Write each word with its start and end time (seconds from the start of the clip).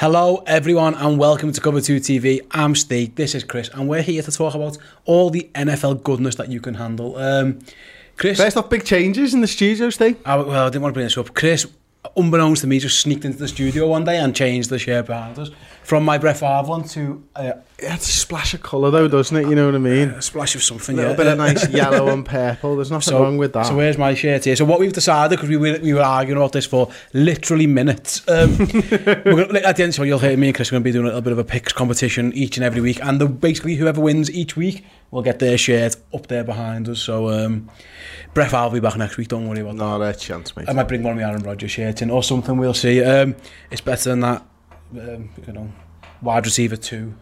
Hello, 0.00 0.42
everyone, 0.46 0.94
and 0.94 1.18
welcome 1.18 1.52
to 1.52 1.60
Cover 1.60 1.78
2 1.78 1.96
TV. 2.00 2.40
I'm 2.52 2.74
Steve, 2.74 3.16
this 3.16 3.34
is 3.34 3.44
Chris, 3.44 3.68
and 3.74 3.86
we're 3.86 4.00
here 4.00 4.22
to 4.22 4.32
talk 4.32 4.54
about 4.54 4.78
all 5.04 5.28
the 5.28 5.50
NFL 5.54 6.02
goodness 6.02 6.36
that 6.36 6.48
you 6.48 6.58
can 6.58 6.72
handle. 6.72 7.18
Um, 7.18 7.58
Chris... 8.16 8.38
First 8.38 8.56
off, 8.56 8.70
big 8.70 8.86
changes 8.86 9.34
in 9.34 9.42
the 9.42 9.46
studio, 9.46 9.90
Steve. 9.90 10.16
I, 10.24 10.36
well, 10.36 10.64
I 10.64 10.70
didn't 10.70 10.80
want 10.80 10.94
to 10.94 10.96
bring 10.96 11.04
this 11.04 11.18
up. 11.18 11.34
Chris, 11.34 11.66
unbeknownst 12.16 12.62
to 12.62 12.66
me, 12.66 12.78
just 12.78 12.98
sneaked 12.98 13.26
into 13.26 13.36
the 13.36 13.48
studio 13.48 13.88
one 13.88 14.04
day 14.04 14.16
and 14.16 14.34
changed 14.34 14.70
the 14.70 14.78
shirt 14.78 15.04
behind 15.04 15.38
us 15.38 15.50
from 15.90 16.04
my 16.04 16.18
Brett 16.18 16.36
Favre 16.36 16.68
one 16.68 16.84
to... 16.84 17.20
Uh, 17.34 17.50
it's 17.80 18.08
a 18.08 18.12
splash 18.12 18.54
of 18.54 18.62
colour 18.62 18.92
though, 18.92 19.08
doesn't 19.08 19.36
it? 19.36 19.48
You 19.48 19.56
know 19.56 19.66
what 19.66 19.74
I 19.74 19.78
mean? 19.78 20.10
A 20.10 20.22
splash 20.22 20.54
of 20.54 20.62
something, 20.62 20.94
a 20.94 20.98
little 20.98 21.12
yeah. 21.14 21.16
bit 21.16 21.26
of 21.26 21.38
nice 21.38 21.68
yellow 21.68 22.10
and 22.10 22.24
purple. 22.24 22.76
There's 22.76 22.92
nothing 22.92 23.10
so, 23.10 23.20
wrong 23.20 23.38
with 23.38 23.54
that. 23.54 23.66
So 23.66 23.74
where's 23.74 23.98
my 23.98 24.14
shirt 24.14 24.44
here? 24.44 24.54
So 24.54 24.64
what 24.64 24.78
we've 24.78 24.92
decided, 24.92 25.36
because 25.36 25.48
we 25.48 25.56
were, 25.56 25.80
we 25.82 25.92
were 25.92 26.02
arguing 26.02 26.36
about 26.36 26.52
this 26.52 26.64
for 26.64 26.92
literally 27.12 27.66
minutes, 27.66 28.22
um, 28.28 28.56
we're 28.90 29.46
gonna, 29.46 29.58
at 29.60 29.78
the 29.78 29.82
end, 29.82 29.92
so 29.92 30.04
you'll 30.04 30.20
hear 30.20 30.36
me 30.36 30.46
and 30.46 30.54
Chris 30.54 30.68
are 30.68 30.72
going 30.72 30.82
to 30.82 30.84
be 30.84 30.92
doing 30.92 31.06
a 31.06 31.08
little 31.08 31.22
bit 31.22 31.32
of 31.32 31.40
a 31.40 31.44
picks 31.44 31.72
competition 31.72 32.32
each 32.34 32.56
and 32.56 32.62
every 32.62 32.80
week, 32.80 33.02
and 33.02 33.20
the, 33.20 33.26
basically 33.26 33.74
whoever 33.74 34.00
wins 34.00 34.30
each 34.30 34.56
week 34.56 34.84
will 35.10 35.22
get 35.22 35.40
their 35.40 35.58
shirt 35.58 35.96
up 36.14 36.28
there 36.28 36.44
behind 36.44 36.88
us. 36.88 37.00
So 37.00 37.30
um, 37.30 37.68
Brett 38.32 38.52
Favre 38.52 38.62
will 38.62 38.70
be 38.74 38.80
back 38.80 38.96
next 38.96 39.16
week, 39.16 39.26
don't 39.26 39.48
worry 39.48 39.58
about 39.58 39.74
no, 39.74 39.84
that. 39.86 39.98
No, 39.98 39.98
that's 39.98 40.22
chance, 40.22 40.54
mate. 40.54 40.68
I 40.68 40.72
might 40.72 40.86
bring 40.86 41.02
one 41.02 41.14
of 41.14 41.18
my 41.18 41.28
Aaron 41.28 41.42
Rodgers 41.42 41.72
shirts 41.72 42.00
in, 42.00 42.10
or 42.10 42.22
something, 42.22 42.56
we'll 42.58 42.74
see. 42.74 43.02
Um, 43.02 43.34
it's 43.72 43.80
better 43.80 44.10
than 44.10 44.20
that, 44.20 44.44
um, 44.92 45.30
you 45.46 45.52
know, 45.52 45.70
wide 46.22 46.44
receiver 46.46 46.76
two. 46.76 47.14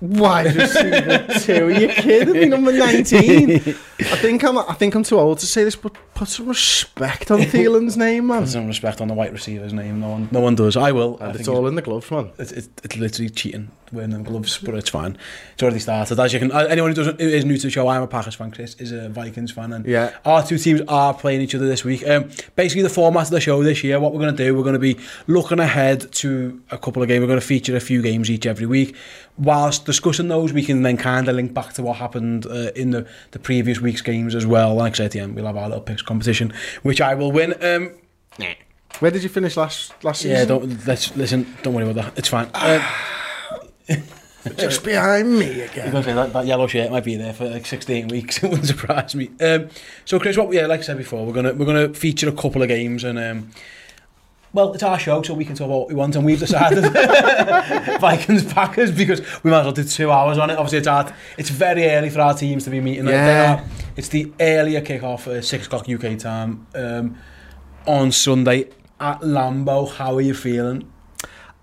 Wide 0.00 0.54
receiver 0.54 1.26
two? 1.40 1.66
Are 1.66 1.70
you 1.70 1.88
kidding 1.88 2.34
me? 2.34 2.44
Number 2.44 2.72
nineteen. 2.72 3.52
I 3.98 4.16
think 4.16 4.44
I'm. 4.44 4.58
I 4.58 4.74
think 4.74 4.94
I'm 4.94 5.02
too 5.02 5.18
old 5.18 5.38
to 5.38 5.46
say 5.46 5.64
this, 5.64 5.74
but 5.74 5.96
put 6.14 6.28
some 6.28 6.48
respect 6.48 7.30
on 7.30 7.40
Thielen's 7.40 7.96
name, 7.96 8.26
man. 8.26 8.42
Put 8.42 8.50
some 8.50 8.66
respect 8.66 9.00
on 9.00 9.08
the 9.08 9.14
white 9.14 9.32
receiver's 9.32 9.72
name. 9.72 10.00
No 10.00 10.10
one, 10.10 10.28
no 10.30 10.40
one 10.40 10.54
does. 10.54 10.76
I 10.76 10.92
will. 10.92 11.16
And 11.18 11.32
I 11.32 11.34
it's 11.36 11.48
all 11.48 11.66
in 11.66 11.76
the 11.76 11.82
gloves, 11.82 12.10
man. 12.10 12.30
It's, 12.38 12.52
it's, 12.52 12.68
it's 12.84 12.96
literally 12.96 13.30
cheating 13.30 13.70
wearing 13.92 14.10
them 14.10 14.22
gloves, 14.22 14.58
but 14.58 14.74
it's 14.74 14.90
fine. 14.90 15.16
It's 15.54 15.62
already 15.62 15.78
started. 15.78 16.18
As 16.18 16.32
you 16.32 16.38
can, 16.38 16.52
anyone 16.52 16.90
who 16.90 16.94
doesn't 16.94 17.20
who 17.20 17.28
is 17.28 17.44
new 17.44 17.56
to 17.56 17.66
the 17.66 17.70
show, 17.70 17.88
I'm 17.88 18.02
a 18.02 18.06
Packers 18.06 18.34
fan. 18.34 18.50
Chris 18.50 18.74
is 18.76 18.92
a 18.92 19.08
Vikings 19.08 19.52
fan, 19.52 19.72
and 19.72 19.86
yeah. 19.86 20.16
our 20.24 20.44
two 20.44 20.58
teams 20.58 20.82
are 20.88 21.14
playing 21.14 21.40
each 21.40 21.54
other 21.54 21.66
this 21.66 21.84
week. 21.84 22.06
Um, 22.06 22.30
basically, 22.54 22.82
the 22.82 22.90
format 22.90 23.24
of 23.24 23.30
the 23.30 23.40
show 23.40 23.62
this 23.62 23.82
year, 23.84 23.98
what 24.00 24.12
we're 24.12 24.20
going 24.20 24.36
to 24.36 24.44
do, 24.44 24.54
we're 24.54 24.62
going 24.62 24.74
to 24.74 24.78
be 24.78 24.98
looking 25.26 25.60
ahead 25.60 26.12
to 26.12 26.60
a 26.70 26.78
couple 26.78 27.02
of 27.02 27.08
games. 27.08 27.20
We're 27.20 27.28
going 27.28 27.40
to 27.40 27.46
feature 27.46 27.76
a 27.76 27.80
few 27.80 28.02
games 28.02 28.30
each 28.30 28.46
every 28.46 28.66
week. 28.66 28.96
whilst 29.38 29.84
discussing 29.84 30.28
those, 30.28 30.52
we 30.52 30.64
can 30.64 30.82
then 30.82 30.96
kind 30.96 31.28
of 31.28 31.36
link 31.36 31.52
back 31.54 31.72
to 31.74 31.82
what 31.82 31.96
happened 31.96 32.46
uh, 32.46 32.70
in 32.74 32.90
the, 32.90 33.06
the 33.32 33.38
previous 33.38 33.80
week's 33.80 34.02
games 34.02 34.34
as 34.34 34.46
well. 34.46 34.74
Like 34.74 34.94
I 34.94 34.96
said, 34.96 35.14
yeah, 35.14 35.26
we'll 35.26 35.46
have 35.46 35.56
our 35.56 35.68
little 35.68 35.82
picks 35.82 36.02
competition, 36.02 36.52
which 36.82 37.00
I 37.00 37.14
will 37.14 37.32
win. 37.32 37.54
Um, 37.62 37.92
Where 39.00 39.10
did 39.10 39.22
you 39.22 39.28
finish 39.28 39.56
last 39.56 39.92
last 40.02 40.22
season? 40.22 40.38
Yeah, 40.38 40.44
don't 40.44 40.86
let's 40.86 41.14
listen. 41.16 41.54
Don't 41.62 41.74
worry 41.74 41.88
about 41.88 42.04
that. 42.04 42.18
It's 42.18 42.28
fine. 42.28 42.50
Um, 42.54 42.82
Just 44.56 44.84
behind 44.84 45.38
me 45.38 45.62
again. 45.62 45.92
You're 45.92 46.02
say 46.04 46.12
that, 46.12 46.32
that 46.32 46.46
yellow 46.46 46.68
shirt 46.68 46.92
might 46.92 47.02
be 47.02 47.16
there 47.16 47.32
for 47.32 47.48
like 47.48 47.66
16 47.66 48.06
weeks. 48.06 48.38
it 48.42 48.48
wouldn't 48.48 48.68
surprise 48.68 49.14
me. 49.16 49.30
Um, 49.40 49.70
so, 50.04 50.20
Chris, 50.20 50.36
what 50.36 50.52
yeah, 50.52 50.66
like 50.66 50.80
I 50.80 50.82
said 50.84 50.98
before, 50.98 51.26
we're 51.26 51.32
gonna 51.32 51.52
we're 51.52 51.66
gonna 51.66 51.92
feature 51.94 52.28
a 52.28 52.32
couple 52.32 52.62
of 52.62 52.68
games 52.68 53.04
and. 53.04 53.18
Um, 53.18 53.50
well, 54.56 54.72
it's 54.72 54.82
our 54.82 54.98
show, 54.98 55.22
so 55.22 55.34
we 55.34 55.44
can 55.44 55.54
talk 55.54 55.66
about 55.66 55.80
what 55.80 55.88
we 55.88 55.94
want, 55.94 56.16
and 56.16 56.24
we've 56.24 56.40
decided 56.40 56.82
Vikings 58.00 58.50
Packers 58.52 58.90
because 58.90 59.20
we 59.44 59.50
might 59.50 59.60
as 59.60 59.64
well 59.66 59.72
do 59.72 59.84
two 59.84 60.10
hours 60.10 60.38
on 60.38 60.48
it. 60.48 60.54
Obviously, 60.54 60.78
it's 60.78 60.88
hard. 60.88 61.12
It's 61.36 61.50
very 61.50 61.84
early 61.90 62.08
for 62.08 62.22
our 62.22 62.32
teams 62.32 62.64
to 62.64 62.70
be 62.70 62.80
meeting. 62.80 63.06
Yeah. 63.06 63.66
it's 63.96 64.08
the 64.08 64.32
earlier 64.40 64.80
kickoff 64.80 65.32
at 65.36 65.44
six 65.44 65.66
o'clock 65.66 65.88
UK 65.88 66.18
time 66.18 66.66
um, 66.74 67.18
on 67.86 68.10
Sunday 68.10 68.70
at 68.98 69.20
Lambeau. 69.20 69.92
How 69.92 70.14
are 70.14 70.22
you 70.22 70.34
feeling? 70.34 70.90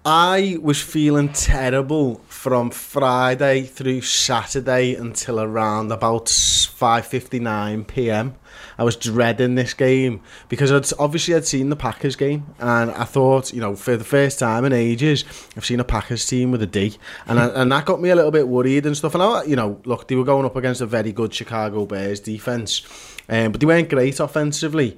I 0.06 0.58
was 0.62 0.80
feeling 0.82 1.30
terrible 1.30 2.16
from 2.28 2.70
Friday 2.70 3.64
through 3.64 4.02
Saturday 4.02 4.94
until 4.94 5.40
around 5.40 5.92
about 5.92 6.26
5:59 6.28 7.88
p.m. 7.88 8.36
I 8.84 8.86
was 8.86 8.98
dreading 8.98 9.56
this 9.56 9.74
game 9.74 10.20
because 10.50 10.70
I'd 10.70 11.00
obviously 11.00 11.34
I'd 11.34 11.46
seen 11.46 11.70
the 11.70 11.78
Packers 11.78 12.18
game 12.18 12.46
and 12.60 12.92
I 12.92 13.06
thought, 13.06 13.54
you 13.54 13.62
know, 13.62 13.78
for 13.78 13.96
the 13.96 14.04
first 14.04 14.40
time 14.40 14.66
in 14.66 14.74
ages, 14.74 15.24
I've 15.56 15.64
seen 15.64 15.80
a 15.80 15.86
Packers 15.86 16.26
team 16.26 16.52
with 16.52 16.62
a 16.64 16.68
D, 16.68 16.98
and 17.26 17.40
I, 17.40 17.48
and 17.48 17.72
that 17.72 17.86
got 17.86 18.02
me 18.02 18.10
a 18.10 18.16
little 18.18 18.30
bit 18.30 18.46
worried 18.46 18.86
and 18.86 18.98
stuff. 18.98 19.14
And 19.14 19.24
I, 19.24 19.44
you 19.46 19.56
know, 19.56 19.80
look, 19.86 20.10
they 20.10 20.18
were 20.18 20.26
going 20.26 20.46
up 20.46 20.58
against 20.58 20.82
a 20.82 20.86
very 20.86 21.14
good 21.14 21.34
Chicago 21.34 21.86
Bears 21.86 22.20
defense, 22.20 22.82
um, 23.30 23.54
but 23.54 23.62
they 23.62 23.66
weren't 23.66 23.88
great 23.88 24.20
offensively. 24.20 24.98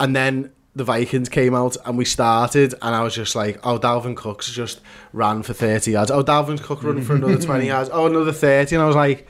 And 0.00 0.16
then 0.16 0.50
the 0.74 0.82
Vikings 0.82 1.28
came 1.28 1.54
out 1.54 1.76
and 1.86 1.96
we 1.96 2.04
started 2.04 2.74
and 2.82 2.92
I 2.92 3.04
was 3.04 3.14
just 3.14 3.36
like, 3.36 3.60
oh, 3.62 3.78
Dalvin 3.78 4.16
Cook's 4.16 4.50
just 4.50 4.80
ran 5.12 5.44
for 5.44 5.52
30 5.52 5.92
yards. 5.92 6.10
Oh, 6.10 6.24
Dalvin 6.24 6.60
Cook 6.60 6.82
running 6.82 7.04
for 7.04 7.14
another 7.14 7.40
20 7.40 7.66
yards. 7.68 7.88
Oh, 7.92 8.06
another 8.06 8.32
30. 8.32 8.74
And 8.74 8.82
I 8.82 8.86
was 8.88 8.96
like, 8.96 9.28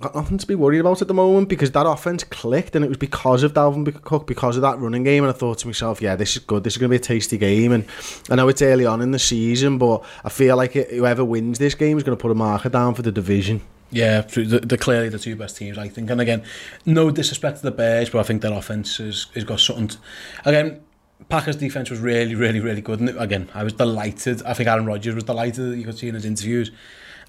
got 0.00 0.14
nothing 0.14 0.38
to 0.38 0.46
be 0.46 0.54
worried 0.54 0.78
about 0.78 1.02
at 1.02 1.08
the 1.08 1.14
moment 1.14 1.48
because 1.48 1.70
that 1.72 1.86
offense 1.86 2.24
clicked 2.24 2.74
and 2.74 2.84
it 2.84 2.88
was 2.88 2.96
because 2.96 3.42
of 3.42 3.52
Dalvin 3.52 4.02
Cook, 4.02 4.26
because 4.26 4.56
of 4.56 4.62
that 4.62 4.78
running 4.78 5.04
game. 5.04 5.22
And 5.22 5.32
I 5.32 5.36
thought 5.36 5.58
to 5.58 5.66
myself, 5.66 6.00
yeah, 6.00 6.16
this 6.16 6.36
is 6.36 6.42
good. 6.42 6.64
This 6.64 6.74
is 6.74 6.78
going 6.78 6.88
to 6.88 6.92
be 6.92 6.96
a 6.96 7.00
tasty 7.00 7.36
game. 7.36 7.72
And 7.72 7.84
I 8.30 8.36
know 8.36 8.48
it's 8.48 8.62
early 8.62 8.86
on 8.86 9.02
in 9.02 9.10
the 9.10 9.18
season, 9.18 9.78
but 9.78 10.02
I 10.24 10.30
feel 10.30 10.56
like 10.56 10.76
it, 10.76 10.90
whoever 10.90 11.24
wins 11.24 11.58
this 11.58 11.74
game 11.74 11.98
is 11.98 12.04
going 12.04 12.16
to 12.16 12.20
put 12.20 12.30
a 12.30 12.34
marker 12.34 12.70
down 12.70 12.94
for 12.94 13.02
the 13.02 13.12
division. 13.12 13.60
Yeah, 13.90 14.22
they're 14.22 14.78
clearly 14.78 15.10
the 15.10 15.18
two 15.18 15.36
best 15.36 15.58
teams, 15.58 15.76
I 15.76 15.88
think. 15.88 16.08
And 16.08 16.20
again, 16.20 16.42
no 16.86 17.10
disrespect 17.10 17.58
to 17.58 17.62
the 17.62 17.70
Bears, 17.70 18.08
but 18.08 18.20
I 18.20 18.22
think 18.22 18.40
their 18.40 18.52
offense 18.54 18.96
has, 18.96 19.26
has 19.34 19.44
got 19.44 19.60
something. 19.60 19.88
To, 19.88 19.98
again, 20.46 20.80
Packers' 21.28 21.56
defense 21.56 21.90
was 21.90 22.00
really, 22.00 22.34
really, 22.34 22.60
really 22.60 22.80
good. 22.80 23.00
And 23.00 23.10
again, 23.20 23.50
I 23.52 23.62
was 23.62 23.74
delighted. 23.74 24.42
I 24.44 24.54
think 24.54 24.70
Aaron 24.70 24.86
Rodgers 24.86 25.14
was 25.14 25.24
delighted. 25.24 25.78
You 25.78 25.84
could 25.84 25.98
see 25.98 26.08
in 26.08 26.14
his 26.14 26.24
interviews. 26.24 26.70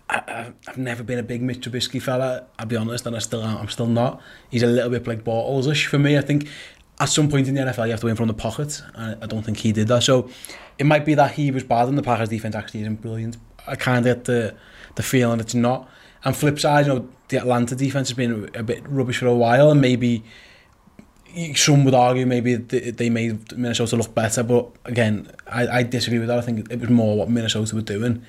I, 0.09 0.51
I've 0.67 0.77
never 0.77 1.03
been 1.03 1.19
a 1.19 1.23
big 1.23 1.41
Mitch 1.41 1.61
Trubisky 1.61 2.01
fella. 2.01 2.45
I'll 2.59 2.65
be 2.65 2.75
honest, 2.75 3.05
and 3.05 3.15
I 3.15 3.19
still 3.19 3.43
am. 3.43 3.57
I'm 3.57 3.69
still 3.69 3.87
not. 3.87 4.21
He's 4.49 4.63
a 4.63 4.67
little 4.67 4.89
bit 4.89 5.07
like 5.07 5.23
Bortles-ish 5.23 5.87
for 5.87 5.97
me. 5.97 6.17
I 6.17 6.21
think 6.21 6.47
at 6.99 7.09
some 7.09 7.29
point 7.29 7.47
in 7.47 7.55
the 7.55 7.61
NFL, 7.61 7.85
you 7.85 7.91
have 7.91 7.99
to 8.01 8.05
win 8.05 8.15
from 8.15 8.27
the 8.27 8.33
pocket. 8.33 8.81
and 8.95 9.21
I 9.23 9.27
don't 9.27 9.43
think 9.43 9.57
he 9.57 9.71
did 9.71 9.87
that. 9.87 10.03
So 10.03 10.29
it 10.77 10.85
might 10.85 11.05
be 11.05 11.15
that 11.15 11.31
he 11.31 11.51
was 11.51 11.63
bad 11.63 11.87
and 11.87 11.97
the 11.97 12.03
Packers 12.03 12.29
defense 12.29 12.55
actually 12.55 12.81
isn't 12.81 13.01
brilliant. 13.01 13.37
I 13.67 13.75
kind 13.75 13.99
of 13.99 14.03
get 14.03 14.25
the, 14.25 14.55
the 14.95 15.03
feeling 15.03 15.39
it's 15.39 15.55
not. 15.55 15.89
And 16.23 16.35
flip 16.35 16.59
side, 16.59 16.85
you 16.85 16.93
know, 16.93 17.09
the 17.29 17.37
Atlanta 17.37 17.75
defense 17.75 18.09
has 18.09 18.15
been 18.15 18.49
a 18.53 18.63
bit 18.63 18.87
rubbish 18.87 19.17
for 19.17 19.27
a 19.27 19.33
while 19.33 19.71
and 19.71 19.81
maybe 19.81 20.23
some 21.55 21.83
would 21.83 21.95
argue 21.95 22.25
maybe 22.25 22.55
they 22.55 23.09
made 23.09 23.57
Minnesota 23.57 23.95
look 23.95 24.13
better, 24.13 24.43
but 24.43 24.69
again, 24.85 25.31
I, 25.47 25.67
I 25.79 25.83
disagree 25.83 26.19
with 26.19 26.27
that. 26.27 26.37
I 26.37 26.41
think 26.41 26.71
it 26.71 26.79
was 26.79 26.89
more 26.89 27.17
what 27.17 27.29
Minnesota 27.29 27.75
were 27.75 27.81
doing. 27.81 28.23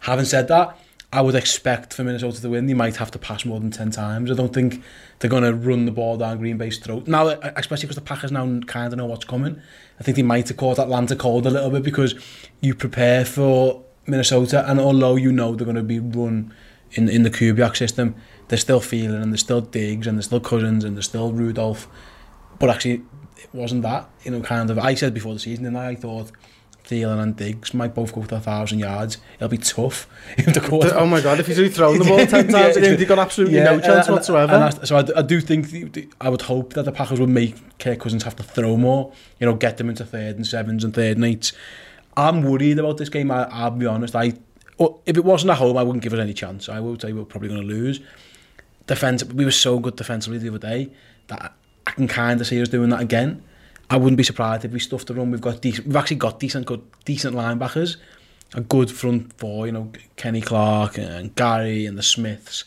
Having 0.00 0.24
said 0.26 0.48
that, 0.48 0.78
I 1.14 1.20
would 1.20 1.36
expect 1.36 1.94
for 1.94 2.02
Minnesota 2.02 2.40
to 2.42 2.50
win, 2.50 2.66
they 2.66 2.74
might 2.74 2.96
have 2.96 3.12
to 3.12 3.20
pass 3.20 3.44
more 3.44 3.60
than 3.60 3.70
10 3.70 3.92
times. 3.92 4.32
I 4.32 4.34
don't 4.34 4.52
think 4.52 4.82
they're 5.20 5.30
going 5.30 5.44
to 5.44 5.54
run 5.54 5.84
the 5.84 5.92
ball 5.92 6.16
down 6.16 6.38
Green 6.38 6.58
Bay's 6.58 6.78
throat. 6.78 7.06
Now, 7.06 7.30
e-, 7.30 7.36
especially 7.54 7.86
because 7.86 7.94
the 7.94 8.02
Packers 8.02 8.32
now 8.32 8.60
kind 8.66 8.92
of 8.92 8.98
know 8.98 9.06
what's 9.06 9.24
coming, 9.24 9.62
I 10.00 10.02
think 10.02 10.16
they 10.16 10.24
might 10.24 10.48
have 10.48 10.56
caught 10.56 10.80
Atlanta 10.80 11.14
cold 11.14 11.46
a 11.46 11.50
little 11.50 11.70
bit 11.70 11.84
because 11.84 12.16
you 12.60 12.74
prepare 12.74 13.24
for 13.24 13.84
Minnesota, 14.08 14.68
and 14.68 14.80
although 14.80 15.14
you 15.14 15.30
know 15.30 15.54
they're 15.54 15.64
going 15.64 15.76
to 15.76 15.84
be 15.84 16.00
run 16.00 16.52
in, 16.90 17.08
in 17.08 17.22
the 17.22 17.30
Kubiak 17.30 17.76
system, 17.76 18.16
they're 18.48 18.58
still 18.58 18.80
feeling 18.80 19.22
and 19.22 19.32
they're 19.32 19.38
still 19.38 19.60
Diggs 19.60 20.08
and 20.08 20.18
they're 20.18 20.22
still 20.22 20.40
Cousins 20.40 20.82
and 20.82 20.96
they're 20.96 21.02
still 21.02 21.32
Rudolph. 21.32 21.86
But 22.58 22.70
actually, 22.70 23.04
it 23.36 23.50
wasn't 23.52 23.82
that. 23.82 24.10
You 24.24 24.32
know, 24.32 24.40
kind 24.40 24.68
of, 24.68 24.80
I 24.80 24.94
said 24.94 25.14
before 25.14 25.32
the 25.32 25.38
season, 25.38 25.64
and 25.64 25.78
I 25.78 25.94
thought 25.94 26.32
Thielen 26.84 27.22
and 27.22 27.34
Diggs 27.34 27.72
might 27.72 27.94
both 27.94 28.12
go 28.12 28.22
for 28.22 28.34
1,000 28.34 28.78
yards. 28.78 29.16
It'll 29.36 29.48
be 29.48 29.56
tough. 29.56 30.06
oh 30.66 31.06
my 31.06 31.20
God, 31.22 31.40
if 31.40 31.46
he's 31.46 31.58
really 31.58 31.70
throwing 31.70 31.98
the 31.98 32.04
ball 32.04 32.18
10 32.26 32.48
times, 32.48 32.76
yeah, 32.76 32.94
he's 32.94 33.08
got 33.08 33.18
absolutely 33.18 33.56
yeah, 33.56 33.64
no 33.64 33.80
chance 33.80 34.06
and, 34.06 34.14
whatsoever. 34.14 34.52
And 34.52 34.64
I, 34.64 34.70
so 34.84 34.96
I, 34.96 35.18
I 35.18 35.22
do 35.22 35.40
think, 35.40 35.70
the, 35.70 36.08
I 36.20 36.28
would 36.28 36.42
hope 36.42 36.74
that 36.74 36.84
the 36.84 36.92
Packers 36.92 37.20
would 37.20 37.30
make 37.30 37.78
Kirk 37.78 38.00
Cousins 38.00 38.22
have 38.24 38.36
to 38.36 38.42
throw 38.42 38.76
more, 38.76 39.12
you 39.40 39.46
know, 39.46 39.54
get 39.54 39.78
them 39.78 39.88
into 39.88 40.04
third 40.04 40.36
and 40.36 40.46
sevens 40.46 40.84
and 40.84 40.92
third 40.94 41.16
and 41.16 41.24
eights. 41.24 41.52
I'm 42.16 42.42
worried 42.42 42.78
about 42.78 42.98
this 42.98 43.08
game, 43.08 43.30
I, 43.30 43.44
I'll 43.44 43.70
be 43.70 43.86
honest. 43.86 44.14
I, 44.14 44.34
if 45.06 45.16
it 45.16 45.24
wasn't 45.24 45.52
at 45.52 45.58
home, 45.58 45.78
I 45.78 45.82
wouldn't 45.82 46.02
give 46.02 46.12
us 46.12 46.20
any 46.20 46.34
chance. 46.34 46.68
I 46.68 46.80
would 46.80 47.00
say 47.00 47.12
were 47.14 47.24
probably 47.24 47.48
going 47.48 47.62
to 47.62 47.66
lose. 47.66 48.00
Defense, 48.86 49.24
we 49.24 49.46
were 49.46 49.50
so 49.50 49.78
good 49.78 49.96
defensively 49.96 50.38
the 50.38 50.48
other 50.48 50.58
day 50.58 50.90
that 51.28 51.54
I 51.86 51.90
can 51.92 52.08
kind 52.08 52.40
of 52.40 52.46
see 52.46 52.60
us 52.60 52.68
doing 52.68 52.90
that 52.90 53.00
again. 53.00 53.42
I 53.90 53.96
wouldn't 53.96 54.16
be 54.16 54.24
surprised 54.24 54.64
if 54.64 54.72
we 54.72 54.80
stuffed 54.80 55.08
the 55.08 55.14
run. 55.14 55.30
We've 55.30 55.40
got 55.40 55.60
decent, 55.60 55.86
we've 55.86 55.96
actually 55.96 56.16
got 56.16 56.40
decent, 56.40 56.66
good, 56.66 56.82
decent 57.04 57.36
linebackers, 57.36 57.96
a 58.54 58.60
good 58.60 58.90
front 58.90 59.32
four. 59.38 59.66
You 59.66 59.72
know, 59.72 59.92
Kenny 60.16 60.40
Clark 60.40 60.98
and 60.98 61.34
Gary 61.34 61.86
and 61.86 61.98
the 61.98 62.02
Smiths. 62.02 62.64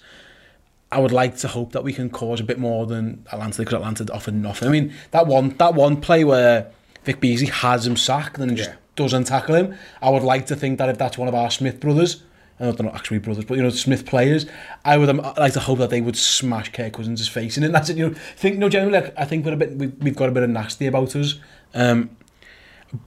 I 0.91 0.99
would 0.99 1.11
like 1.11 1.35
to 1.37 1.49
hope 1.49 1.73
that 1.73 1.83
we 1.83 1.91
can 1.91 2.09
cause 2.09 2.39
a 2.39 2.43
bit 2.43 2.59
more 2.59 2.85
than 2.85 3.25
Atlanta 3.31 3.57
because 3.57 3.73
Atlanta 3.73 4.05
offered 4.13 4.35
nothing. 4.35 4.69
I 4.69 4.71
mean, 4.71 4.93
that 5.11 5.27
one 5.27 5.49
that 5.57 5.73
one 5.73 5.99
play 5.99 6.23
where 6.23 6.71
Vic 7.03 7.19
Beasley 7.19 7.47
has 7.47 7.85
him 7.85 7.97
sacked 7.97 8.37
and 8.37 8.51
yeah. 8.51 8.57
just 8.57 8.69
doesn't 8.95 9.25
tackle 9.25 9.55
him. 9.55 9.75
I 10.01 10.09
would 10.09 10.23
like 10.23 10.45
to 10.47 10.55
think 10.55 10.77
that 10.77 10.89
if 10.89 10.97
that's 10.97 11.17
one 11.17 11.27
of 11.27 11.35
our 11.35 11.51
Smith 11.51 11.79
brothers, 11.79 12.23
I 12.59 12.65
know 12.65 12.71
they're 12.71 12.85
not 12.85 12.95
actually 12.95 13.19
brothers, 13.19 13.45
but 13.45 13.55
you 13.55 13.63
know, 13.63 13.69
Smith 13.69 14.05
players. 14.05 14.45
I 14.83 14.97
would 14.97 15.09
um, 15.09 15.17
like 15.37 15.53
to 15.53 15.59
hope 15.59 15.77
that 15.79 15.89
they 15.89 16.01
would 16.01 16.17
smash 16.17 16.71
Kirk 16.71 16.93
Cousins' 16.93 17.27
face, 17.27 17.57
and 17.57 17.73
that's 17.73 17.89
it. 17.89 17.97
You 17.97 18.09
know, 18.09 18.15
think 18.35 18.57
no, 18.57 18.67
generally, 18.67 18.99
like, 18.99 19.13
I 19.17 19.25
think 19.25 19.45
we're 19.45 19.53
a 19.53 19.57
bit, 19.57 19.75
we've, 19.75 19.93
we've 19.99 20.15
got 20.15 20.29
a 20.29 20.31
bit 20.31 20.43
of 20.43 20.49
nasty 20.49 20.87
about 20.87 21.15
us. 21.15 21.35
Um, 21.73 22.09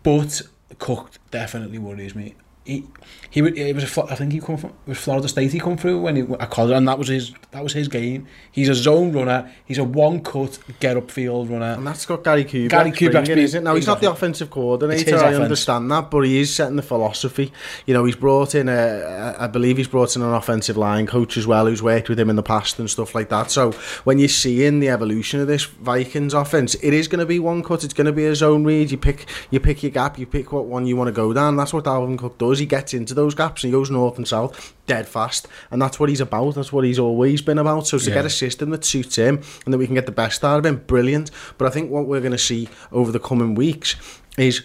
but 0.03 0.43
Cook 0.79 1.11
definitely 1.31 1.79
worries 1.79 2.15
me. 2.15 2.35
He, 2.71 2.85
he, 3.31 3.43
would- 3.43 3.59
it 3.59 3.75
was 3.75 3.85
a, 3.99 4.03
I 4.05 4.15
think 4.15 4.33
he 4.33 4.41
come 4.41 4.57
from 4.57 4.71
it 4.71 4.77
was 4.91 4.99
Florida 4.99 5.27
State. 5.29 5.53
He 5.53 5.59
come 5.59 5.77
through 5.77 6.01
when 6.01 6.15
he 6.17 6.23
at 6.39 6.51
college, 6.51 6.73
and 6.73 6.87
that 6.87 6.99
was 6.99 7.09
his 7.09 7.33
that 7.51 7.63
was 7.65 7.73
his 7.73 7.89
game. 7.89 8.29
He's 8.53 8.69
a 8.69 8.75
zone 8.75 9.13
runner. 9.13 9.51
He's 9.65 9.79
a 9.79 9.85
one 9.85 10.21
cut 10.23 10.59
get 10.79 10.97
up 10.97 11.11
field 11.11 11.51
runner. 11.51 11.73
And 11.73 11.87
that's 11.87 12.07
got 12.07 12.23
Gary 12.23 12.45
Kubiak. 12.45 12.69
Gary 12.71 12.91
bringing, 12.91 13.39
isn't 13.39 13.63
it? 13.63 13.65
Now 13.65 13.75
he's 13.75 13.87
not 13.89 14.01
the 14.01 14.11
offensive 14.11 14.51
coordinator. 14.51 15.17
I 15.17 15.29
offense. 15.31 15.43
understand 15.43 15.91
that, 15.91 16.11
but 16.11 16.21
he 16.21 16.39
is 16.41 16.55
setting 16.55 16.77
the 16.77 16.83
philosophy. 16.83 17.53
You 17.87 17.95
know, 17.95 18.05
he's 18.05 18.15
brought 18.17 18.55
in 18.55 18.69
a, 18.69 19.35
I 19.39 19.49
believe 19.49 19.77
he's 19.79 19.89
brought 19.89 20.15
in 20.15 20.23
an 20.23 20.33
offensive 20.33 20.77
line 20.77 21.07
coach 21.07 21.37
as 21.37 21.47
well, 21.47 21.67
who's 21.67 21.83
worked 21.83 22.09
with 22.09 22.21
him 22.21 22.31
in 22.31 22.37
the 22.37 22.43
past 22.45 22.79
and 22.79 22.89
stuff 22.89 23.15
like 23.15 23.29
that. 23.31 23.51
So 23.51 23.73
when 24.05 24.19
you're 24.21 24.29
seeing 24.29 24.79
the 24.79 24.91
evolution 24.91 25.41
of 25.41 25.49
this 25.49 25.65
Vikings 25.65 26.35
offense, 26.35 26.77
it 26.77 26.95
is 26.95 27.09
going 27.09 27.21
to 27.21 27.27
be 27.27 27.41
one 27.41 27.65
cut. 27.65 27.83
It's 27.83 27.95
going 27.95 28.07
to 28.07 28.13
be 28.13 28.27
a 28.27 28.35
zone 28.37 28.63
read. 28.65 28.91
You 28.93 28.99
pick, 28.99 29.27
you 29.51 29.59
pick 29.59 29.83
your 29.83 29.91
gap. 29.91 30.19
You 30.19 30.27
pick 30.27 30.53
what 30.53 30.67
one 30.67 30.87
you 30.87 30.97
want 30.97 31.09
to 31.09 31.13
go 31.13 31.33
down. 31.33 31.57
That's 31.57 31.73
what 31.73 31.85
Dalvin 31.85 32.17
Cook 32.19 32.39
does. 32.39 32.60
He 32.61 32.67
gets 32.67 32.95
into 32.95 33.15
those 33.15 33.35
gaps 33.35 33.65
and 33.65 33.73
he 33.73 33.79
goes 33.79 33.91
north 33.91 34.17
and 34.19 34.29
south 34.29 34.73
dead 34.87 35.09
fast, 35.09 35.49
and 35.71 35.81
that's 35.83 35.99
what 35.99 36.09
he's 36.09 36.21
about. 36.21 36.55
That's 36.55 36.73
what 36.73 36.85
he's 36.85 36.99
always 36.99 37.43
been 37.43 37.59
about. 37.59 37.87
So 37.89 37.99
to 37.99 38.09
Yeah. 38.09 38.15
get 38.15 38.27
a 38.27 38.31
system 38.31 38.71
that 38.71 38.85
suits 38.85 39.17
him 39.17 39.41
and 39.65 39.75
that 39.75 39.79
we 39.79 39.87
can 39.87 39.95
get 39.95 40.07
the 40.07 40.13
best 40.13 40.45
out 40.45 40.59
of 40.59 40.67
him, 40.67 40.83
brilliant. 40.87 41.31
But 41.59 41.67
I 41.67 41.71
think 41.71 41.91
what 41.91 42.07
we're 42.07 42.21
going 42.21 42.33
to 42.33 42.39
see 42.39 42.69
over 42.93 43.11
the 43.13 43.19
coming 43.21 43.55
weeks 43.55 43.97
is 44.39 44.63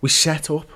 we 0.00 0.08
set 0.10 0.50
up 0.50 0.66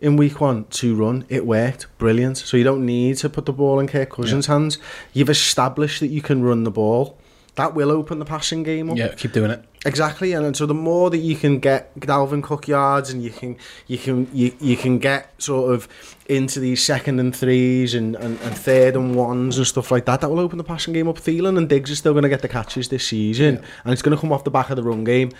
in 0.00 0.16
week 0.16 0.40
one 0.40 0.64
to 0.70 0.94
run. 0.94 1.24
It 1.28 1.44
worked, 1.46 1.86
brilliant. 1.98 2.36
So 2.38 2.56
you 2.56 2.64
don't 2.64 2.86
need 2.86 3.16
to 3.18 3.28
put 3.28 3.46
the 3.46 3.52
ball 3.52 3.80
in 3.80 3.88
Kirk 3.88 4.10
Cousins' 4.10 4.46
hands. 4.46 4.78
You've 5.12 5.30
established 5.30 5.98
that 6.00 6.08
you 6.08 6.22
can 6.22 6.42
run 6.42 6.62
the 6.64 6.70
ball. 6.70 7.18
That 7.58 7.74
will 7.74 7.90
open 7.90 8.20
the 8.20 8.24
passing 8.24 8.62
game 8.62 8.88
up. 8.88 8.96
Yeah, 8.96 9.08
keep 9.16 9.32
doing 9.32 9.50
it. 9.50 9.64
Exactly, 9.84 10.32
and, 10.32 10.46
and 10.46 10.56
so 10.56 10.64
the 10.64 10.74
more 10.74 11.10
that 11.10 11.18
you 11.18 11.34
can 11.34 11.58
get 11.58 11.92
Dalvin 11.98 12.40
Cook 12.40 12.68
yards, 12.68 13.10
and 13.10 13.20
you 13.20 13.30
can 13.30 13.56
you 13.88 13.98
can 13.98 14.28
you, 14.32 14.54
you 14.60 14.76
can 14.76 15.00
get 15.00 15.34
sort 15.42 15.74
of 15.74 15.88
into 16.28 16.60
these 16.60 16.80
second 16.80 17.18
and 17.18 17.34
threes 17.34 17.96
and, 17.96 18.14
and, 18.14 18.40
and 18.42 18.56
third 18.56 18.94
and 18.94 19.16
ones 19.16 19.58
and 19.58 19.66
stuff 19.66 19.90
like 19.90 20.04
that, 20.04 20.20
that 20.20 20.28
will 20.28 20.38
open 20.38 20.56
the 20.56 20.62
passing 20.62 20.94
game 20.94 21.08
up. 21.08 21.16
Thielen 21.16 21.58
and 21.58 21.68
Diggs 21.68 21.90
are 21.90 21.96
still 21.96 22.12
going 22.12 22.22
to 22.22 22.28
get 22.28 22.42
the 22.42 22.48
catches 22.48 22.90
this 22.90 23.08
season, 23.08 23.60
and 23.82 23.92
it's 23.92 24.02
going 24.02 24.16
to 24.16 24.20
come 24.20 24.30
off 24.30 24.44
the 24.44 24.52
back 24.52 24.70
of 24.70 24.76
the 24.76 24.84
run 24.84 25.02
game. 25.02 25.32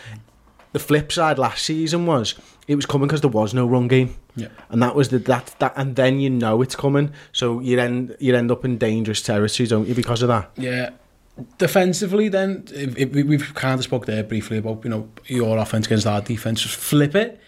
The 0.73 0.81
flip 0.81 1.13
side 1.13 1.39
last 1.39 1.65
season 1.65 2.05
was 2.05 2.35
it 2.67 2.75
was 2.75 2.85
coming 2.85 3.07
because 3.07 3.21
there 3.21 3.31
was 3.31 3.55
no 3.55 3.65
run 3.65 3.87
game. 3.87 4.17
Yeah. 4.35 4.49
And 4.71 4.83
that 4.83 4.97
was 4.97 5.11
the 5.11 5.21
that 5.21 5.55
that 5.61 5.73
and 5.77 5.95
then 5.95 6.19
you 6.19 6.31
know 6.31 6.63
it's 6.63 6.75
coming. 6.75 7.13
So 7.31 7.61
you 7.61 7.79
end 7.79 8.17
you 8.19 8.35
end 8.35 8.51
up 8.51 8.65
in 8.65 8.77
dangerous 8.77 9.23
territory, 9.23 9.69
don't 9.69 9.87
you, 9.87 9.95
because 9.95 10.21
of 10.23 10.29
that? 10.29 10.51
Yeah. 10.57 10.91
Defensively, 11.59 12.29
then 12.29 12.65
if, 12.75 12.97
if 12.99 13.13
we, 13.13 13.23
we've 13.23 13.55
kind 13.55 13.79
of 13.79 13.85
spoke 13.85 14.07
there 14.07 14.25
briefly 14.25 14.59
about 14.59 14.83
you 14.85 14.91
know 14.91 15.09
your 15.27 15.57
offense 15.59 15.87
against 15.87 16.07
our 16.07 16.21
defense. 16.21 16.63
Just 16.63 16.77
flip 16.77 17.15
it. 17.15 17.41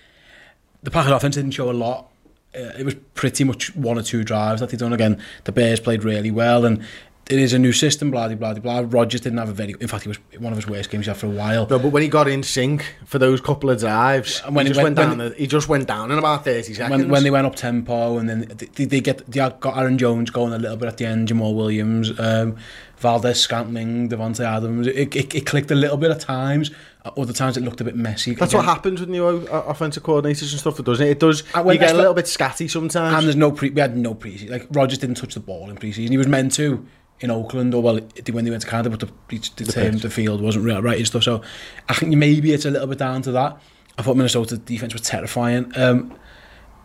The 0.82 0.90
Packers 0.90 1.12
offense 1.12 1.34
didn't 1.36 1.50
show 1.52 1.70
a 1.70 1.72
lot. 1.72 2.08
Uh, 2.54 2.72
it 2.78 2.84
was 2.84 2.94
pretty 3.14 3.44
much 3.44 3.74
one 3.76 3.98
or 3.98 4.02
two 4.02 4.24
drives 4.24 4.60
that 4.60 4.70
they 4.70 4.76
done. 4.76 4.92
Again, 4.92 5.20
the 5.44 5.52
Bears 5.52 5.80
played 5.80 6.04
really 6.04 6.30
well, 6.30 6.64
and 6.64 6.82
it 7.28 7.38
is 7.38 7.52
a 7.52 7.58
new 7.58 7.72
system. 7.72 8.10
Blah 8.10 8.28
blah 8.28 8.54
blah. 8.54 8.82
blah. 8.82 8.84
Rodgers 8.88 9.20
didn't 9.20 9.38
have 9.38 9.48
a 9.48 9.52
very. 9.52 9.74
In 9.80 9.88
fact, 9.88 10.02
he 10.04 10.08
was 10.08 10.18
one 10.38 10.52
of 10.52 10.56
his 10.58 10.66
worst 10.66 10.90
games 10.90 11.06
for 11.08 11.26
a 11.26 11.30
while. 11.30 11.66
No, 11.68 11.78
but 11.78 11.88
when 11.92 12.02
he 12.02 12.08
got 12.08 12.26
in 12.28 12.42
sync 12.42 12.94
for 13.06 13.18
those 13.18 13.40
couple 13.40 13.70
of 13.70 13.78
drives, 13.80 14.40
And 14.44 14.54
when 14.56 14.66
he 14.66 14.70
he 14.70 14.74
just 14.74 14.82
went- 14.84 14.96
went, 14.98 15.10
down. 15.10 15.18
the, 15.18 15.34
he 15.36 15.46
just 15.46 15.68
went 15.68 15.86
down 15.88 16.10
in 16.10 16.18
about 16.18 16.44
thirty 16.44 16.74
seconds. 16.74 16.90
when, 17.02 17.08
when 17.10 17.22
they 17.22 17.30
went 17.30 17.46
up 17.46 17.54
tempo 17.56 18.18
and 18.18 18.28
then 18.28 18.40
they, 18.74 18.84
they 18.84 19.00
get 19.00 19.28
they 19.30 19.38
got 19.38 19.76
Aaron 19.76 19.98
Jones 19.98 20.30
going 20.30 20.52
a 20.52 20.58
little 20.58 20.76
bit 20.76 20.88
at 20.88 20.96
the 20.96 21.06
end, 21.06 21.28
Jamaal 21.28 21.54
Williams, 21.54 22.18
um, 22.18 22.56
Valdez 23.00 23.40
Scantling, 23.40 24.10
Davante 24.10 24.44
Adams. 24.44 24.86
It, 24.86 25.16
it, 25.16 25.34
it 25.34 25.46
clicked 25.46 25.70
a 25.70 25.74
little 25.74 25.96
bit 25.96 26.10
at 26.10 26.20
times. 26.20 26.70
Other 27.16 27.32
times 27.32 27.56
it 27.56 27.62
looked 27.62 27.80
a 27.80 27.84
bit 27.84 27.96
messy. 27.96 28.34
That's 28.34 28.52
Again, 28.52 28.66
what 28.66 28.74
happens 28.74 29.00
with 29.00 29.08
new 29.08 29.26
uh, 29.26 29.64
offensive 29.66 30.02
coordinators 30.02 30.52
and 30.52 30.60
stuff, 30.60 30.76
doesn't 30.76 31.06
it? 31.06 31.10
It 31.10 31.18
does. 31.18 31.42
Uh, 31.54 31.62
when 31.62 31.74
you 31.74 31.80
get 31.80 31.94
a 31.94 31.98
little 31.98 32.12
bit 32.12 32.26
scatty 32.26 32.70
sometimes. 32.70 33.16
And 33.16 33.24
there's 33.24 33.36
no 33.36 33.52
pre. 33.52 33.70
We 33.70 33.80
had 33.80 33.96
no 33.96 34.12
pre. 34.12 34.36
Like 34.48 34.66
Rodgers 34.70 34.98
didn't 34.98 35.16
touch 35.16 35.32
the 35.32 35.40
ball 35.40 35.70
in 35.70 35.76
pre-season. 35.76 36.12
He 36.12 36.18
was 36.18 36.28
meant 36.28 36.52
to 36.54 36.86
in 37.20 37.30
Oakland, 37.30 37.74
or 37.74 37.82
well, 37.82 38.00
when 38.32 38.44
they 38.44 38.50
went 38.50 38.62
to 38.62 38.68
Canada, 38.68 38.90
but 38.90 39.00
the, 39.00 39.06
the, 39.28 39.64
the, 39.64 39.72
term, 39.72 39.98
the 39.98 40.08
field 40.10 40.40
wasn't 40.40 40.66
right, 40.66 40.82
right 40.82 40.98
and 40.98 41.06
stuff. 41.06 41.22
So 41.22 41.42
I 41.88 41.94
think 41.94 42.14
maybe 42.14 42.52
it's 42.52 42.64
a 42.64 42.70
little 42.70 42.86
bit 42.86 42.98
down 42.98 43.22
to 43.22 43.32
that. 43.32 43.60
I 43.98 44.02
thought 44.02 44.16
Minnesota's 44.16 44.58
defense 44.58 44.92
was 44.92 45.02
terrifying. 45.02 45.70
Um, 45.76 46.14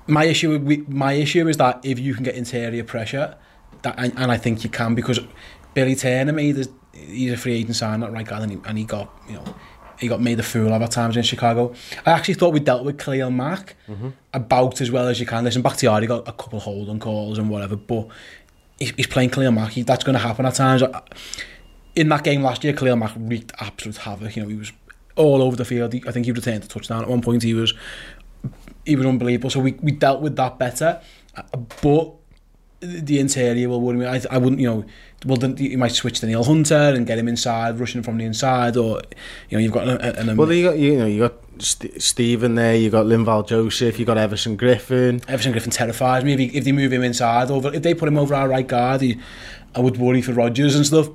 my 0.07 0.25
issue, 0.25 0.59
with, 0.59 0.89
my 0.89 1.13
issue 1.13 1.47
is 1.47 1.57
that 1.57 1.79
if 1.83 1.99
you 1.99 2.13
can 2.13 2.23
get 2.23 2.35
interior 2.35 2.83
pressure, 2.83 3.37
that 3.85 3.95
and, 3.97 4.13
and 4.17 4.31
I 4.31 4.37
think 4.37 4.63
you 4.63 4.69
can 4.69 4.95
because 4.95 5.19
Billy 5.75 5.95
Turner 5.95 6.33
made 6.33 6.55
his, 6.55 6.69
he's 6.93 7.31
a 7.33 7.37
free 7.37 7.53
agent 7.59 7.75
sign, 7.75 7.99
not 7.99 8.11
right 8.11 8.25
guy, 8.25 8.41
and 8.41 8.51
he, 8.51 8.57
and 8.65 8.77
he 8.79 8.83
got 8.85 9.13
you 9.29 9.35
know 9.35 9.55
he 9.99 10.07
got 10.07 10.19
made 10.21 10.39
a 10.39 10.43
fool 10.43 10.73
of 10.73 10.81
at 10.81 10.91
times 10.91 11.15
in 11.15 11.23
Chicago. 11.23 11.73
I 12.05 12.11
actually 12.11 12.33
thought 12.33 12.53
we 12.53 12.59
dealt 12.59 12.83
with 12.83 12.97
Khalil 12.97 13.29
Mack 13.29 13.75
about 14.33 14.81
as 14.81 14.89
well 14.91 15.07
as 15.07 15.19
you 15.19 15.25
can. 15.25 15.43
Listen, 15.43 15.61
Bakhtiari 15.61 16.07
got 16.07 16.27
a 16.27 16.31
couple 16.33 16.57
of 16.57 16.63
hold 16.63 16.89
on 16.89 16.99
calls 16.99 17.37
and 17.37 17.49
whatever, 17.49 17.75
but 17.75 18.07
he's, 18.79 18.89
he's 18.91 19.07
playing 19.07 19.29
Khalil 19.29 19.51
Mack. 19.51 19.71
He, 19.71 19.83
that's 19.83 20.03
going 20.03 20.15
to 20.15 20.19
happen 20.19 20.45
at 20.45 20.55
times. 20.55 20.83
In 21.95 22.09
that 22.09 22.23
game 22.25 22.41
last 22.41 22.63
year, 22.65 22.73
Khalil 22.73 22.97
Mack 22.97 23.13
wreaked 23.17 23.53
absolute 23.59 23.95
havoc. 23.97 24.35
You 24.35 24.43
know, 24.43 24.49
he 24.49 24.55
was 24.55 24.73
all 25.15 25.41
over 25.41 25.55
the 25.55 25.63
field. 25.63 25.93
He, 25.93 26.03
I 26.05 26.11
think 26.11 26.25
he 26.25 26.33
returned 26.33 26.65
a 26.65 26.67
touchdown 26.67 27.01
at 27.03 27.07
one 27.09 27.21
point. 27.21 27.43
He 27.43 27.53
was 27.53 27.73
he 28.85 28.95
was 28.97 29.05
unbelievable. 29.05 29.49
So 29.49 29.61
we, 29.61 29.73
we 29.81 29.91
dealt 29.91 30.19
with 30.21 30.35
that 30.35 30.59
better. 30.59 31.01
Uh, 31.37 31.41
But 31.81 32.13
the 32.81 33.19
interior 33.19 33.69
will 33.69 33.81
worry 33.81 33.97
me. 33.97 34.05
I, 34.05 34.21
I 34.29 34.37
wouldn't, 34.37 34.59
you 34.61 34.67
know, 34.69 34.85
well, 35.25 35.37
then 35.37 35.57
you 35.57 35.77
might 35.77 35.91
switch 35.91 36.19
to 36.19 36.27
Neil 36.27 36.43
Hunter 36.43 36.75
and 36.75 37.05
get 37.07 37.17
him 37.17 37.27
inside, 37.27 37.79
rushing 37.79 38.03
from 38.03 38.17
the 38.17 38.25
inside, 38.25 38.77
or 38.77 39.01
you 39.49 39.57
know, 39.57 39.63
you've 39.63 39.71
got 39.71 39.87
an, 39.87 40.29
an, 40.29 40.37
well, 40.37 40.51
you 40.51 40.69
got 40.69 40.77
you 40.77 40.97
know 40.97 41.05
you 41.05 41.19
got 41.19 41.33
St- 41.57 42.01
Stephen 42.01 42.55
there, 42.55 42.75
you 42.75 42.89
got 42.89 43.05
Linval 43.05 43.47
Joseph, 43.47 43.97
you 43.97 44.05
got 44.05 44.17
Everson 44.17 44.57
Griffen. 44.57 45.23
Everson 45.27 45.53
Griffen 45.53 45.71
terrifies 45.71 46.23
me. 46.23 46.33
If, 46.33 46.39
he, 46.39 46.45
if 46.57 46.63
they 46.63 46.71
move 46.71 46.93
him 46.93 47.03
inside, 47.03 47.49
over 47.49 47.73
if 47.73 47.81
they 47.81 47.93
put 47.93 48.07
him 48.07 48.17
over 48.17 48.35
our 48.35 48.47
right 48.47 48.67
guard, 48.67 49.01
he, 49.01 49.19
I 49.73 49.79
would 49.79 49.97
worry 49.97 50.21
for 50.21 50.33
Rodgers 50.33 50.75
and 50.75 50.85
stuff. 50.85 51.09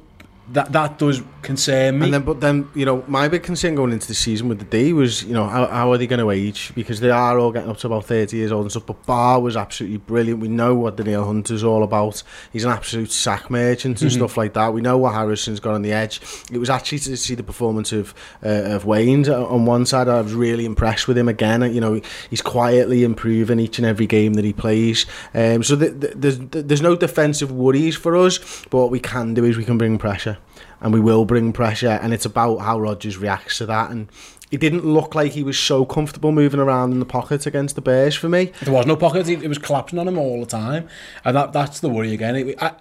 That 0.52 0.72
that 0.72 0.98
does 0.98 1.22
concern 1.42 1.98
me. 1.98 2.06
And 2.06 2.14
then, 2.14 2.22
but 2.22 2.40
then, 2.40 2.68
you 2.74 2.84
know, 2.84 3.04
my 3.06 3.28
big 3.28 3.42
concern 3.42 3.74
going 3.74 3.92
into 3.92 4.06
the 4.06 4.14
season 4.14 4.48
with 4.48 4.58
the 4.58 4.64
D 4.64 4.92
was, 4.92 5.22
you 5.22 5.32
know, 5.32 5.46
how, 5.46 5.66
how 5.66 5.92
are 5.92 5.98
they 5.98 6.06
going 6.06 6.20
to 6.20 6.30
age? 6.30 6.72
Because 6.74 7.00
they 7.00 7.10
are 7.10 7.38
all 7.38 7.52
getting 7.52 7.70
up 7.70 7.78
to 7.78 7.86
about 7.86 8.04
30 8.04 8.36
years 8.36 8.52
old 8.52 8.62
and 8.62 8.70
stuff. 8.70 8.86
But 8.86 9.04
Barr 9.06 9.40
was 9.40 9.56
absolutely 9.56 9.98
brilliant. 9.98 10.40
We 10.40 10.48
know 10.48 10.74
what 10.74 10.96
Danielle 10.96 11.24
Hunter's 11.24 11.64
all 11.64 11.82
about. 11.82 12.22
He's 12.52 12.64
an 12.64 12.70
absolute 12.70 13.10
sack 13.10 13.50
merchant 13.50 14.02
and 14.02 14.12
stuff 14.12 14.36
like 14.36 14.54
that. 14.54 14.72
We 14.72 14.80
know 14.80 14.98
what 14.98 15.14
Harrison's 15.14 15.60
got 15.60 15.74
on 15.74 15.82
the 15.82 15.92
edge. 15.92 16.20
It 16.52 16.58
was 16.58 16.70
actually 16.70 16.98
to 17.00 17.16
see 17.16 17.34
the 17.34 17.42
performance 17.42 17.92
of 17.92 18.14
uh, 18.44 18.48
of 18.70 18.84
Waynes 18.84 19.28
on 19.28 19.66
one 19.66 19.86
side. 19.86 20.08
I 20.08 20.20
was 20.20 20.34
really 20.34 20.64
impressed 20.64 21.08
with 21.08 21.16
him 21.16 21.28
again. 21.28 21.62
You 21.72 21.80
know, 21.80 22.00
he's 22.28 22.42
quietly 22.42 23.04
improving 23.04 23.58
each 23.58 23.78
and 23.78 23.86
every 23.86 24.06
game 24.06 24.34
that 24.34 24.44
he 24.44 24.52
plays. 24.52 25.06
Um, 25.34 25.62
so 25.62 25.76
th- 25.76 26.00
th- 26.00 26.12
there's 26.16 26.38
there's 26.38 26.82
no 26.82 26.96
defensive 26.96 27.50
worries 27.50 27.96
for 27.96 28.16
us. 28.16 28.38
But 28.70 28.78
what 28.78 28.90
we 28.90 29.00
can 29.00 29.34
do 29.34 29.44
is 29.44 29.56
we 29.56 29.64
can 29.64 29.78
bring 29.78 29.98
pressure 29.98 30.38
and 30.80 30.92
we 30.92 31.00
will 31.00 31.24
bring 31.24 31.52
pressure 31.52 31.98
and 32.02 32.12
it's 32.12 32.24
about 32.24 32.58
how 32.58 32.78
Rodgers 32.78 33.18
reacts 33.18 33.58
to 33.58 33.66
that 33.66 33.90
and 33.90 34.08
he 34.50 34.56
didn't 34.56 34.84
look 34.84 35.14
like 35.14 35.32
he 35.32 35.44
was 35.44 35.58
so 35.58 35.84
comfortable 35.84 36.32
moving 36.32 36.58
around 36.58 36.92
in 36.92 36.98
the 36.98 37.06
pocket 37.06 37.46
against 37.46 37.76
the 37.76 37.80
Bears 37.80 38.16
for 38.16 38.28
me. 38.28 38.52
There 38.62 38.74
was 38.74 38.84
no 38.84 38.96
pocket. 38.96 39.28
It 39.28 39.46
was 39.46 39.58
collapsing 39.58 39.98
on 39.98 40.08
him 40.08 40.18
all 40.18 40.40
the 40.40 40.46
time, 40.46 40.88
and 41.24 41.36
that 41.36 41.52
that's 41.52 41.78
the 41.78 41.88
worry 41.88 42.12
again. 42.12 42.34
It, 42.34 42.60
I, 42.60 42.72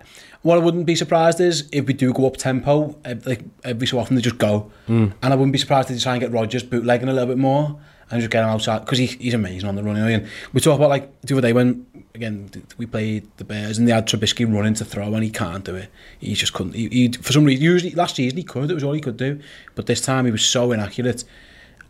what 0.42 0.56
I 0.56 0.62
wouldn't 0.62 0.86
be 0.86 0.96
surprised 0.96 1.40
is 1.40 1.70
if 1.72 1.86
we 1.86 1.94
do 1.94 2.12
go 2.12 2.26
up 2.26 2.38
tempo, 2.38 2.96
like 3.26 3.44
every 3.64 3.86
so 3.86 4.00
often 4.00 4.16
they 4.16 4.22
just 4.22 4.40
go, 4.40 4.72
hmm. 4.88 5.10
and 5.22 5.34
I 5.34 5.36
wouldn't 5.36 5.54
be 5.54 5.60
surprised 5.60 5.92
if 5.92 5.98
they 5.98 6.02
try 6.02 6.14
and 6.14 6.22
get 6.22 6.32
Rodgers 6.32 6.64
bootlegging 6.64 7.08
a 7.08 7.14
little 7.14 7.28
bit 7.28 7.38
more. 7.38 7.80
And 8.12 8.22
just 8.22 8.32
get 8.32 8.44
him 8.44 8.50
outside 8.50 8.80
because 8.80 8.98
he, 8.98 9.06
he's 9.06 9.34
amazing 9.34 9.68
on 9.68 9.76
the 9.76 9.84
run. 9.84 9.98
And 9.98 10.28
we 10.54 10.62
talk 10.62 10.78
about 10.78 10.90
like 10.90 11.22
the 11.22 11.36
other 11.36 11.42
day 11.42 11.54
when 11.54 11.86
again 12.16 12.50
we 12.78 12.86
played 12.86 13.28
the 13.38 13.44
Bears 13.44 13.78
and 13.78 13.88
they 13.88 13.92
had 13.92 14.08
Trubisky 14.08 14.52
running 14.52 14.74
to 14.76 14.86
throw 14.86 15.14
and 15.14 15.24
he 15.24 15.30
can't 15.30 15.64
do 15.64 15.76
it. 15.76 15.90
He 16.20 16.34
just 16.34 16.54
couldn't. 16.54 16.74
He, 16.74 16.88
he 16.90 17.12
for 17.12 17.32
some 17.32 17.46
reason 17.46 17.64
usually 17.64 17.92
last 17.92 18.16
season 18.16 18.38
he 18.38 18.44
could. 18.44 18.72
It 18.72 18.74
was 18.74 18.84
all 18.84 18.94
he 18.94 19.02
could 19.02 19.18
do, 19.18 19.40
but 19.76 19.86
this 19.86 20.02
time 20.02 20.26
he 20.26 20.32
was 20.32 20.46
so 20.46 20.72
inaccurate. 20.72 21.24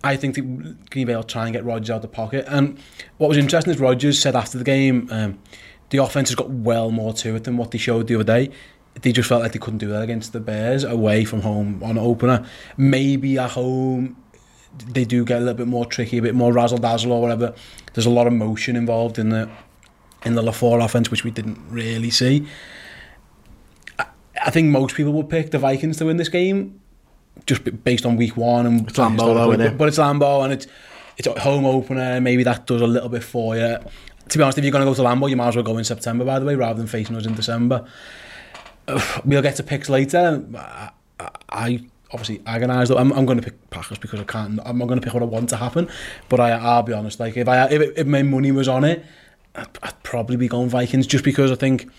I 0.04 0.16
think 0.16 0.36
that 0.36 0.90
Green 0.90 1.08
Bay 1.08 1.16
will 1.16 1.24
try 1.24 1.44
and 1.44 1.54
get 1.54 1.66
Rodgers 1.66 1.90
out 1.90 1.98
of 1.98 2.02
the 2.04 2.08
pocket. 2.08 2.46
And 2.48 2.80
what 3.18 3.28
was 3.28 3.38
interesting 3.38 3.74
is 3.74 3.80
Rodgers 3.82 4.18
said 4.18 4.34
after 4.34 4.58
the 4.58 4.64
game, 4.64 5.10
um, 5.12 5.40
the 5.90 5.98
offense 5.98 6.30
has 6.30 6.36
got 6.36 6.50
well 6.50 6.90
more 6.90 7.12
to 7.14 7.36
it 7.36 7.44
than 7.44 7.58
what 7.58 7.72
they 7.72 7.78
showed 7.78 8.08
the 8.08 8.16
other 8.16 8.24
day. 8.24 8.52
They 9.02 9.12
just 9.12 9.28
felt 9.28 9.42
like 9.42 9.52
they 9.52 9.60
couldn't 9.60 9.80
do 9.80 9.90
that 9.90 10.02
against 10.02 10.32
the 10.34 10.40
Bears 10.40 10.84
away 10.84 11.26
from 11.26 11.42
home 11.42 11.84
on 11.84 11.98
opener. 11.98 12.46
Maybe 12.78 13.38
at 13.38 13.52
home 13.52 14.16
they 14.78 15.06
do 15.06 15.26
get 15.26 15.38
a 15.38 15.40
little 15.40 15.56
bit 15.56 15.68
more 15.68 15.86
tricky, 15.86 16.18
a 16.18 16.22
bit 16.22 16.36
more 16.36 16.54
razzle 16.54 16.78
dazzle 16.78 17.12
or 17.12 17.22
whatever. 17.22 17.54
There's 17.94 18.06
a 18.06 18.12
lot 18.12 18.28
of 18.28 18.34
motion 18.34 18.76
involved 18.76 19.20
in 19.20 19.30
the 19.30 19.50
in 20.26 20.36
the 20.36 20.42
Lafore 20.42 20.84
offense, 20.84 21.10
which 21.10 21.24
we 21.24 21.32
didn't 21.32 21.60
really 21.70 22.10
see. 22.10 22.48
I, 23.98 24.06
I 24.46 24.50
think 24.50 24.68
most 24.70 24.96
people 24.96 25.14
would 25.14 25.30
pick 25.30 25.52
the 25.52 25.60
Vikings 25.60 25.98
to 25.98 26.06
win 26.06 26.18
this 26.18 26.30
game, 26.30 26.80
just 27.46 27.84
based 27.84 28.06
on 28.06 28.16
week 28.18 28.36
one 28.36 28.66
and 28.66 28.88
it's 28.88 28.98
Lambeau, 28.98 29.34
though, 29.34 29.52
isn't 29.52 29.62
it? 29.62 29.78
But 29.78 29.88
it's 29.88 29.98
Lambeau 29.98 30.44
and 30.44 30.54
it's 30.54 30.68
it's 31.18 31.28
a 31.28 31.40
home 31.40 31.66
opener. 31.66 32.22
Maybe 32.22 32.44
that 32.44 32.66
does 32.68 32.82
a 32.82 32.88
little 32.88 33.10
bit 33.10 33.24
for 33.24 33.56
you. 33.56 33.78
To 34.30 34.38
be 34.38 34.44
honest, 34.44 34.58
if 34.58 34.64
you're 34.64 34.72
going 34.72 34.86
to 34.86 34.90
go 34.90 34.94
to 34.94 35.02
Lambeau, 35.02 35.30
you 35.30 35.36
might 35.36 35.50
as 35.50 35.56
well 35.56 35.64
go 35.64 35.78
in 35.78 35.84
September, 35.84 36.24
by 36.24 36.40
the 36.40 36.46
way, 36.46 36.56
rather 36.56 36.78
than 36.78 36.88
facing 36.88 37.16
us 37.16 37.26
in 37.26 37.34
December. 37.34 37.86
We'll 39.26 39.42
get 39.42 39.56
to 39.58 39.64
picks 39.64 39.90
later. 39.90 40.44
I, 40.56 40.90
I 41.50 41.82
obviously 42.12 42.42
agonized. 42.46 42.92
I'm, 42.92 43.12
I'm 43.14 43.26
going 43.26 43.40
to 43.40 43.44
pick 43.44 43.70
Packers 43.70 43.98
because 43.98 44.20
I 44.20 44.24
can't. 44.24 44.60
I'm 44.66 44.78
not 44.78 44.88
going 44.88 45.00
to 45.00 45.06
pick 45.06 45.14
what 45.14 45.24
I 45.24 45.28
want 45.28 45.50
to 45.50 45.58
happen. 45.58 45.90
But 46.28 46.40
I, 46.40 46.52
I'll 46.52 46.84
be 46.84 46.94
honest. 46.94 47.20
Like 47.20 47.38
if 47.38 47.48
I 47.48 47.66
if, 47.68 47.98
if 47.98 48.08
my 48.08 48.24
money 48.24 48.52
was 48.52 48.68
on 48.68 48.84
it, 48.84 49.06
I'd, 49.56 49.68
I'd 49.84 50.04
probably 50.04 50.38
be 50.38 50.48
going 50.48 50.70
Vikings 50.70 51.08
just 51.08 51.24
because 51.24 51.52
I 51.52 51.56
think 51.56 51.90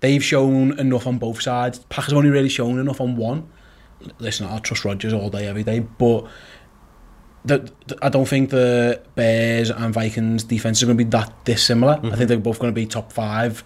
they've 0.00 0.24
shown 0.24 0.78
enough 0.78 1.06
on 1.06 1.18
both 1.18 1.42
sides. 1.42 1.80
Packers 1.90 2.12
have 2.12 2.18
only 2.18 2.30
really 2.30 2.48
shown 2.48 2.78
enough 2.78 3.00
on 3.00 3.16
one. 3.16 3.48
Listen, 4.18 4.46
I'll 4.46 4.60
trust 4.60 4.84
Rodgers 4.84 5.12
all 5.12 5.28
day, 5.28 5.46
every 5.48 5.64
day, 5.64 5.80
but 5.80 6.24
the, 7.44 7.70
the, 7.86 7.98
I 8.00 8.08
don't 8.08 8.28
think 8.28 8.50
the 8.50 9.02
Bears 9.16 9.70
and 9.70 9.92
Vikings 9.92 10.44
defense 10.44 10.82
are 10.82 10.86
going 10.86 10.96
to 10.98 11.04
be 11.04 11.10
that 11.10 11.32
dissimilar. 11.44 11.96
Mm 11.96 12.00
-hmm. 12.00 12.04
I 12.04 12.08
mm-hmm. 12.08 12.16
think 12.16 12.28
they're 12.28 12.42
both 12.50 12.58
going 12.58 12.74
to 12.74 12.80
be 12.80 12.86
top 12.86 13.12
five 13.12 13.64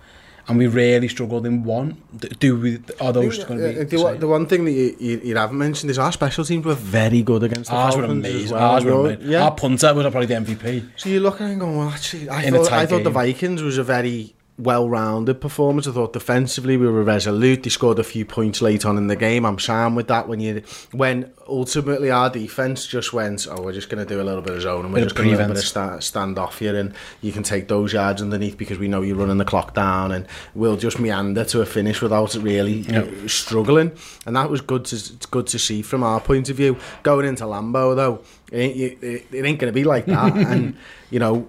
and 0.49 0.59
we 0.59 0.67
really 0.67 1.09
struggled 1.09 1.47
in 1.47 1.65
one. 1.65 1.97
Do 2.39 2.59
we? 2.59 2.81
Are 3.01 3.13
those 3.13 3.45
going 3.45 3.61
to 3.61 3.85
be? 3.85 3.97
The, 3.97 4.17
the, 4.19 4.29
one 4.29 4.47
thing 4.47 4.65
that 4.65 4.73
you, 4.73 4.97
you, 4.99 5.21
you, 5.25 5.37
haven't 5.37 5.59
mentioned 5.59 5.91
is 5.91 5.99
our 5.99 6.13
special 6.13 6.45
teams 6.45 6.65
were 6.65 6.75
very 6.75 7.23
good 7.23 7.43
against 7.45 7.71
the 7.71 7.77
Ours 7.77 7.95
Falcons 7.95 8.09
were 8.09 8.29
amazing. 8.29 8.57
well. 8.57 8.71
Ours 8.71 8.85
were 8.85 8.93
amazing. 8.93 9.31
Yeah. 9.31 9.45
Our 9.45 9.55
punter 9.55 9.95
was 9.95 10.05
probably 10.05 10.27
the 10.27 10.35
MVP. 10.35 10.91
So 10.97 11.09
you're 11.09 11.21
looking 11.21 11.47
and 11.47 11.61
going, 11.61 11.77
well, 11.77 11.91
actually, 11.91 12.29
I 12.29 12.51
thought, 12.51 12.73
I 12.73 12.87
thought 12.87 13.05
the 13.05 13.11
Vikings 13.11 13.63
was 13.63 13.79
a 13.79 13.85
very 13.85 14.35
well-rounded 14.59 15.41
performance. 15.41 15.87
I 15.87 15.93
thought 15.93 16.13
defensively 16.13 16.77
we 16.77 16.87
were 16.87 17.03
resolute. 17.03 17.63
They 17.63 17.71
scored 17.71 17.99
a 17.99 18.05
few 18.05 18.25
points 18.25 18.61
late 18.61 18.85
on 18.85 18.99
in 18.99 19.07
the 19.07 19.17
game. 19.17 19.47
I'm 19.47 19.59
sound 19.59 19.97
with 19.97 20.09
that. 20.09 20.29
When 20.29 20.41
you 20.41 20.63
when 20.93 21.33
ultimately 21.49 22.11
our 22.11 22.29
defense 22.29 22.87
just 22.87 23.13
went, 23.13 23.47
oh, 23.51 23.63
we're 23.63 23.73
just 23.73 23.89
going 23.89 24.07
to 24.07 24.09
do 24.09 24.21
a 24.21 24.25
little 24.25 24.43
bit 24.43 24.55
of 24.55 24.63
zone 24.63 24.85
and 24.85 24.95
we're 24.95 25.05
just 25.05 25.15
going 25.15 25.31
to 25.31 25.37
do 25.37 25.43
a 25.43 25.49
bit 25.49 25.57
of 25.57 25.65
sta- 25.65 26.01
stand 26.01 26.39
off 26.39 26.59
here, 26.59 26.77
and 26.77 26.95
you 27.23 27.33
can 27.33 27.43
take 27.43 27.69
those 27.69 27.93
yards 27.93 28.21
underneath 28.21 28.59
because 28.59 28.79
we 28.79 28.89
know 28.89 29.03
you're 29.03 29.17
running 29.17 29.39
the 29.39 29.45
clock 29.45 29.75
down, 29.75 30.13
and 30.13 30.27
we'll 30.55 30.77
just 30.77 30.99
meander 30.99 31.45
to 31.45 31.63
a 31.63 31.67
finish 31.67 32.03
without 32.03 32.35
really 32.35 32.81
yep. 32.81 33.09
uh, 33.09 33.29
struggling. 33.29 33.93
And 34.27 34.37
that 34.37 34.51
was 34.51 34.61
good 34.61 34.85
to 34.87 35.27
good 35.29 35.47
to 35.49 35.59
see 35.59 35.83
from 35.83 36.03
our 36.03 36.21
point 36.21 36.51
of 36.51 36.57
view. 36.57 36.77
Going 37.03 37.27
into 37.27 37.45
Lambeau 37.45 37.97
though, 37.97 38.23
it 38.51 38.59
ain't, 38.59 39.03
it, 39.03 39.27
it 39.33 39.45
ain't 39.47 39.59
going 39.59 39.73
to 39.73 39.73
be 39.73 39.85
like 39.85 40.07
that, 40.07 40.37
and 40.37 40.77
you 41.11 41.19
know 41.19 41.49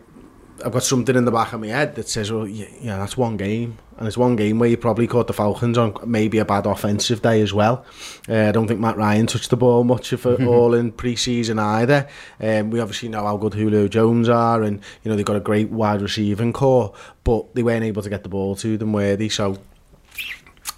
I've 0.63 0.72
got 0.72 0.84
something 0.84 1.15
in 1.15 1.25
the 1.25 1.32
back 1.32 1.53
of 1.53 1.62
my 1.62 1.67
head 1.67 1.96
that 1.96 2.08
says, 2.08 2.32
well, 2.32 2.48
yeah, 2.48 2.67
yeah, 2.82 2.98
that's 2.98 3.17
one 3.17 3.38
game. 3.38 3.77
And 3.98 4.08
it's 4.08 4.17
one 4.17 4.36
game 4.36 4.60
where 4.60 4.70
you 4.70 4.77
probably 4.77 5.08
caught 5.08 5.27
the 5.27 5.34
Falcons 5.34 5.77
on 5.77 5.96
maybe 6.05 6.39
a 6.39 6.46
bad 6.46 6.65
offensive 6.65 7.22
day 7.22 7.41
as 7.41 7.53
well. 7.53 7.86
Uh, 8.27 8.48
I 8.48 8.51
don't 8.51 8.67
think 8.67 8.79
Matt 8.79 8.98
Ryan 8.98 9.27
touched 9.27 9.50
the 9.50 9.58
ball 9.58 9.84
much 9.84 10.10
for 10.12 10.43
all 10.46 10.74
in 10.74 10.91
pre-season 10.91 11.60
either. 11.60 12.08
Um, 12.39 12.72
we 12.72 12.79
obviously 12.79 13.10
know 13.10 13.24
how 13.24 13.38
good 13.38 13.53
Julio 13.53 13.88
Jones 13.88 14.29
are 14.29 14.63
and, 14.63 14.82
you 15.03 15.10
know, 15.10 15.15
they've 15.15 15.25
got 15.25 15.36
a 15.36 15.41
great 15.41 15.70
wide 15.70 16.01
receiving 16.01 16.53
corps, 16.53 16.93
but 17.24 17.53
they 17.55 17.63
weren't 17.63 17.84
able 17.84 18.01
to 18.01 18.10
get 18.10 18.24
the 18.24 18.29
ball 18.29 18.55
to 18.58 18.77
them, 18.77 18.93
were 18.93 19.15
they? 19.15 19.29
So 19.29 19.60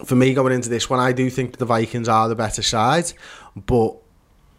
for 0.03 0.15
me 0.15 0.33
going 0.33 0.53
into 0.53 0.69
this 0.69 0.89
one, 0.89 0.99
I 0.99 1.11
do 1.11 1.29
think 1.29 1.57
the 1.57 1.65
Vikings 1.65 2.09
are 2.09 2.27
the 2.27 2.35
better 2.35 2.61
side, 2.61 3.13
but 3.55 3.95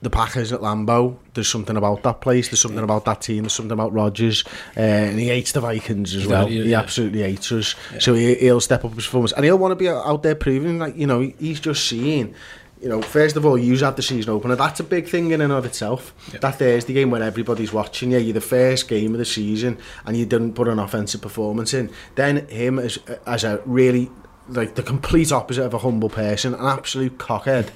the 0.03 0.11
Packers 0.11 0.53
at 0.53 0.61
Lambeau, 0.61 1.17
there's 1.35 1.49
something 1.49 1.77
about 1.77 2.03
that 2.03 2.21
place, 2.21 2.49
there's 2.49 2.61
something 2.61 2.83
about 2.83 3.05
that 3.07 3.23
team, 3.23 3.45
there's 3.45 3.55
something 3.55 3.73
about 3.73 3.93
Rodgers, 3.93 4.45
uh, 4.77 4.81
and 4.81 5.19
he 5.19 5.29
hates 5.29 5.53
the 5.53 5.61
Vikings 5.61 6.15
as 6.15 6.27
well. 6.27 6.49
Yeah, 6.49 6.65
he 6.65 6.75
absolutely 6.75 7.23
hates 7.23 7.51
us. 7.51 7.75
Yeah. 7.93 7.99
So 8.01 8.15
he, 8.15 8.35
he'll 8.35 8.61
step 8.61 8.85
up 8.85 8.95
his 8.95 9.07
performance, 9.07 9.33
and 9.33 9.45
he'll 9.45 9.59
want 9.59 9.73
to 9.73 9.77
be 9.77 9.89
out 9.89 10.23
there 10.23 10.35
proving, 10.35 10.79
like, 10.79 10.97
you 10.97 11.07
know, 11.07 11.21
he's 11.39 11.61
just 11.61 11.89
seeing 11.89 12.35
you 12.81 12.91
know, 12.91 13.01
first 13.01 13.37
of 13.37 13.47
all, 13.47 13.57
you 13.57 13.77
have 13.79 13.97
the 13.97 14.03
season 14.03 14.31
opener. 14.31 14.55
That's 14.55 14.81
a 14.81 14.85
big 14.85 15.09
thing 15.09 15.31
in 15.31 15.41
and 15.41 15.53
of 15.53 15.65
itself. 15.65 16.15
Yeah. 16.33 16.41
That 16.41 16.57
Thursday 16.57 16.93
game 16.93 17.11
when 17.11 17.23
everybody's 17.23 17.73
watching 17.73 18.11
you, 18.13 18.19
you're 18.19 18.35
the 18.35 18.41
first 18.41 18.87
game 18.87 19.13
of 19.13 19.19
the 19.19 19.25
season 19.25 19.79
and 20.05 20.17
you 20.17 20.27
didn't 20.27 20.53
put 20.53 20.69
an 20.69 20.79
offensive 20.79 21.23
performance 21.23 21.73
in. 21.73 21.91
Then 22.17 22.47
him 22.49 22.79
as, 22.79 22.99
as 23.27 23.45
a 23.45 23.63
really 23.65 24.11
like 24.49 24.75
the 24.75 24.83
complete 24.83 25.33
opposite 25.33 25.65
of 25.65 25.75
a 25.75 25.79
humble 25.79 26.09
person, 26.09 26.55
an 26.55 26.65
absolute 26.65 27.19
cockhead, 27.19 27.71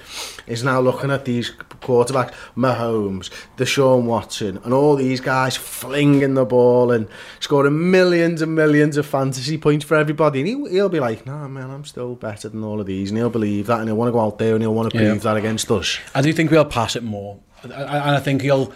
is 0.47 0.63
now 0.63 0.79
looking 0.79 1.11
at 1.11 1.25
these 1.25 1.51
quarterbacks, 1.81 2.33
Mahomes, 2.55 3.29
Deshaun 3.57 4.03
Watson, 4.03 4.59
and 4.63 4.73
all 4.73 4.95
these 4.95 5.19
guys 5.19 5.57
flinging 5.57 6.35
the 6.35 6.45
ball 6.45 6.91
and 6.91 7.07
scoring 7.39 7.91
millions 7.91 8.41
and 8.41 8.55
millions 8.55 8.97
of 8.97 9.05
fantasy 9.05 9.57
points 9.57 9.85
for 9.85 9.95
everybody. 9.95 10.39
And 10.39 10.47
he, 10.47 10.69
he'll 10.71 10.89
be 10.89 10.99
like, 10.99 11.25
nah, 11.25 11.47
man, 11.47 11.69
I'm 11.69 11.85
still 11.85 12.15
better 12.15 12.49
than 12.49 12.63
all 12.63 12.79
of 12.79 12.85
these. 12.85 13.09
And 13.09 13.17
he'll 13.17 13.29
believe 13.29 13.67
that 13.67 13.79
and 13.79 13.89
he'll 13.89 13.97
want 13.97 14.09
to 14.09 14.13
go 14.13 14.21
out 14.21 14.37
there 14.37 14.53
and 14.53 14.63
he'll 14.63 14.73
want 14.73 14.91
to 14.91 14.97
prove 14.97 15.17
yeah. 15.17 15.23
that 15.23 15.37
against 15.37 15.69
us. 15.71 15.97
I 16.15 16.21
do 16.21 16.31
think 16.31 16.51
we'll 16.51 16.65
pass 16.65 16.95
it 16.95 17.03
more. 17.03 17.39
And 17.63 17.73
I, 17.73 18.15
I 18.15 18.19
think 18.19 18.41
he'll. 18.41 18.73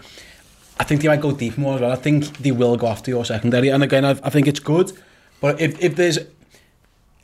I 0.78 0.84
think 0.84 1.02
they 1.02 1.08
might 1.08 1.22
go 1.22 1.32
deep 1.32 1.58
more 1.58 1.76
as 1.76 1.82
well. 1.82 1.92
I 1.94 1.96
think 1.96 2.38
they 2.40 2.52
will 2.52 2.76
go 2.76 2.88
after 2.88 3.10
your 3.10 3.24
secondary. 3.24 3.70
And 3.70 3.82
again, 3.82 4.04
I, 4.04 4.10
I 4.10 4.30
think 4.30 4.46
it's 4.46 4.60
good. 4.60 4.92
But 5.40 5.62
if, 5.62 5.82
if 5.82 5.96
there's 5.96 6.20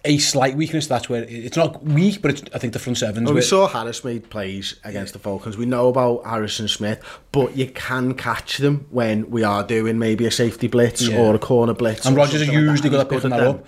a 0.04 0.18
slight 0.18 0.56
weakness. 0.56 0.88
That's 0.88 1.10
where 1.10 1.24
it's 1.28 1.58
not 1.58 1.84
weak, 1.84 2.22
but 2.22 2.32
it's, 2.32 2.44
I 2.54 2.58
think 2.58 2.74
the 2.74 2.80
front 2.80 2.98
sevens. 2.98 3.26
Well, 3.26 3.36
we 3.36 3.42
saw 3.42 3.68
Harris 3.68 4.04
made 4.04 4.30
plays 4.30 4.76
against 4.84 5.12
yeah. 5.12 5.18
the 5.18 5.20
Falcons. 5.20 5.58
We 5.58 5.66
know 5.66 5.90
about 5.90 6.26
Harrison 6.26 6.68
Smith, 6.68 7.04
but 7.32 7.56
you 7.56 7.68
can 7.68 8.16
catch 8.16 8.58
them 8.58 8.88
when 8.90 9.30
we 9.30 9.44
are 9.44 9.64
doing 9.64 10.00
maybe 10.00 10.26
a 10.26 10.32
safety 10.32 10.68
blitz 10.68 11.08
yeah. 11.08 11.20
or 11.20 11.36
a 11.36 11.40
corner 11.40 11.74
blitz. 11.74 12.06
And 12.06 12.16
Rodgers 12.16 12.42
are 12.42 12.52
usually 12.52 12.90
good 12.90 13.00
at 13.00 13.10
picking 13.10 13.30
that 13.30 13.42
up. 13.42 13.66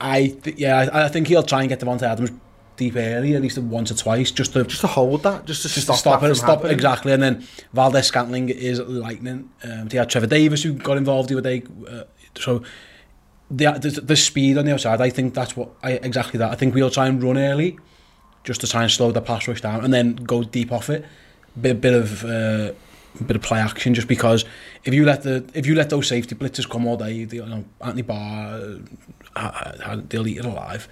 I 0.00 0.28
th- 0.28 0.58
yeah, 0.58 0.88
I, 0.92 1.04
I 1.04 1.08
think 1.08 1.28
he'll 1.28 1.42
try 1.42 1.60
and 1.60 1.68
get 1.68 1.80
Davante 1.80 2.02
Adams 2.02 2.30
deep 2.76 2.96
early, 2.96 3.34
at 3.34 3.40
least 3.40 3.56
once 3.56 3.90
or 3.90 3.94
twice, 3.94 4.30
just 4.30 4.52
to 4.52 4.64
just 4.64 4.82
to 4.82 4.86
hold 4.86 5.22
that, 5.22 5.46
just 5.46 5.62
to 5.62 5.68
just 5.68 5.84
stop, 5.84 5.96
to 5.96 6.00
stop 6.00 6.22
it, 6.22 6.34
stop 6.34 6.64
it 6.64 6.70
exactly. 6.70 7.12
And 7.12 7.22
then 7.22 7.46
Valdes-Scantling 7.72 8.50
is 8.50 8.80
lightning. 8.80 9.50
Um, 9.64 9.88
they 9.88 9.96
had 9.96 10.10
Trevor 10.10 10.26
Davis 10.26 10.62
who 10.62 10.74
got 10.74 10.98
involved 10.98 11.30
the 11.30 11.38
other 11.38 11.48
day, 11.48 11.62
uh, 11.88 12.02
so 12.36 12.62
the, 13.50 13.72
the, 13.72 14.00
the 14.00 14.16
speed 14.16 14.58
on 14.58 14.64
the 14.64 14.72
outside, 14.72 15.00
I 15.00 15.10
think 15.10 15.34
that's 15.34 15.56
what 15.56 15.70
I, 15.82 15.92
exactly 15.92 16.38
that. 16.38 16.50
I 16.50 16.54
think 16.54 16.74
we'll 16.74 16.90
try 16.90 17.06
and 17.06 17.22
run 17.22 17.38
early, 17.38 17.78
just 18.44 18.60
to 18.62 18.66
try 18.66 18.82
and 18.82 18.90
slow 18.90 19.12
the 19.12 19.20
pass 19.20 19.46
rush 19.46 19.60
down, 19.60 19.84
and 19.84 19.92
then 19.92 20.16
go 20.16 20.42
deep 20.42 20.72
off 20.72 20.90
it. 20.90 21.04
Bit 21.60 21.80
bit 21.80 21.94
of 21.94 22.24
uh, 22.24 22.72
bit 23.24 23.36
of 23.36 23.42
play 23.42 23.58
action, 23.58 23.94
just 23.94 24.08
because 24.08 24.44
if 24.84 24.92
you 24.92 25.04
let 25.04 25.22
the 25.22 25.44
if 25.54 25.66
you 25.66 25.74
let 25.74 25.90
those 25.90 26.08
safety 26.08 26.34
blitzers 26.34 26.68
come 26.68 26.86
all 26.86 26.96
day, 26.96 27.24
the, 27.24 27.36
you 27.36 27.46
know, 27.46 27.64
Anthony 27.80 28.02
Barr, 28.02 28.78
uh, 29.36 30.00
they'll 30.08 30.26
eat 30.26 30.38
it 30.38 30.44
alive. 30.44 30.88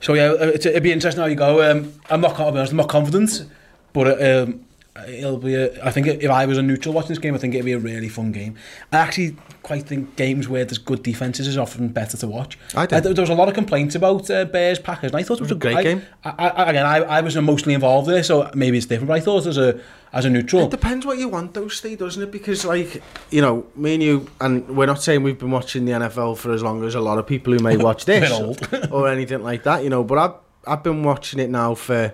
So 0.00 0.14
yeah, 0.14 0.32
it, 0.32 0.66
it'd 0.66 0.82
be 0.82 0.92
interesting 0.92 1.20
how 1.20 1.28
you 1.28 1.36
go. 1.36 1.70
Um, 1.70 1.92
I'm 2.08 2.20
not, 2.20 2.40
I'm 2.40 2.76
not 2.76 2.88
confident, 2.88 3.44
but. 3.92 4.22
Um, 4.22 4.64
it'll 5.08 5.38
be 5.38 5.54
a, 5.54 5.84
I 5.84 5.90
think 5.90 6.06
if 6.06 6.30
I 6.30 6.46
was 6.46 6.58
a 6.58 6.62
neutral 6.62 6.94
watching 6.94 7.10
this 7.10 7.18
game 7.18 7.34
I 7.34 7.38
think 7.38 7.54
it'd 7.54 7.64
be 7.64 7.72
a 7.72 7.78
really 7.78 8.08
fun 8.08 8.32
game. 8.32 8.56
I 8.92 8.98
actually 8.98 9.36
quite 9.62 9.84
think 9.84 10.16
games 10.16 10.48
where 10.48 10.64
there's 10.64 10.78
good 10.78 11.02
defences 11.02 11.46
is 11.46 11.56
often 11.56 11.88
better 11.88 12.16
to 12.16 12.26
watch. 12.26 12.58
I 12.74 12.86
did. 12.86 13.04
there 13.04 13.22
was 13.22 13.30
a 13.30 13.34
lot 13.34 13.48
of 13.48 13.54
complaints 13.54 13.94
about 13.94 14.30
uh, 14.30 14.44
Bears 14.46 14.78
Packers 14.78 15.12
and 15.12 15.20
I 15.20 15.22
thought 15.22 15.38
it 15.38 15.42
was, 15.42 15.50
it 15.52 15.54
was 15.54 15.58
a 15.58 15.60
great 15.60 15.76
I, 15.76 15.82
game. 15.82 16.02
I, 16.24 16.30
I, 16.30 16.70
again 16.70 16.86
I, 16.86 16.96
I 16.98 17.20
was 17.20 17.36
emotionally 17.36 17.74
involved 17.74 18.08
there 18.08 18.22
so 18.22 18.50
maybe 18.54 18.76
it's 18.76 18.86
different 18.86 19.08
but 19.08 19.14
I 19.14 19.20
thought 19.20 19.46
as 19.46 19.58
a 19.58 19.80
as 20.12 20.24
a 20.24 20.30
neutral. 20.30 20.64
It 20.64 20.70
depends 20.70 21.06
what 21.06 21.18
you 21.18 21.28
want 21.28 21.54
though 21.54 21.68
Steve 21.68 21.98
doesn't 21.98 22.22
it? 22.22 22.32
Because 22.32 22.64
like 22.64 23.02
you 23.30 23.40
know 23.40 23.66
me 23.76 23.94
and 23.94 24.02
you 24.02 24.26
and 24.40 24.68
we're 24.76 24.86
not 24.86 25.02
saying 25.02 25.22
we've 25.22 25.38
been 25.38 25.52
watching 25.52 25.84
the 25.84 25.92
NFL 25.92 26.36
for 26.36 26.52
as 26.52 26.62
long 26.62 26.84
as 26.84 26.94
a 26.94 27.00
lot 27.00 27.18
of 27.18 27.26
people 27.26 27.52
who 27.52 27.60
may 27.60 27.76
watch 27.88 28.04
this 28.06 28.30
or 28.90 29.08
anything 29.08 29.42
like 29.42 29.62
that 29.64 29.84
you 29.84 29.90
know 29.90 30.02
but 30.02 30.18
I've, 30.18 30.34
I've 30.66 30.82
been 30.82 31.02
watching 31.04 31.38
it 31.38 31.48
now 31.48 31.74
for 31.74 32.12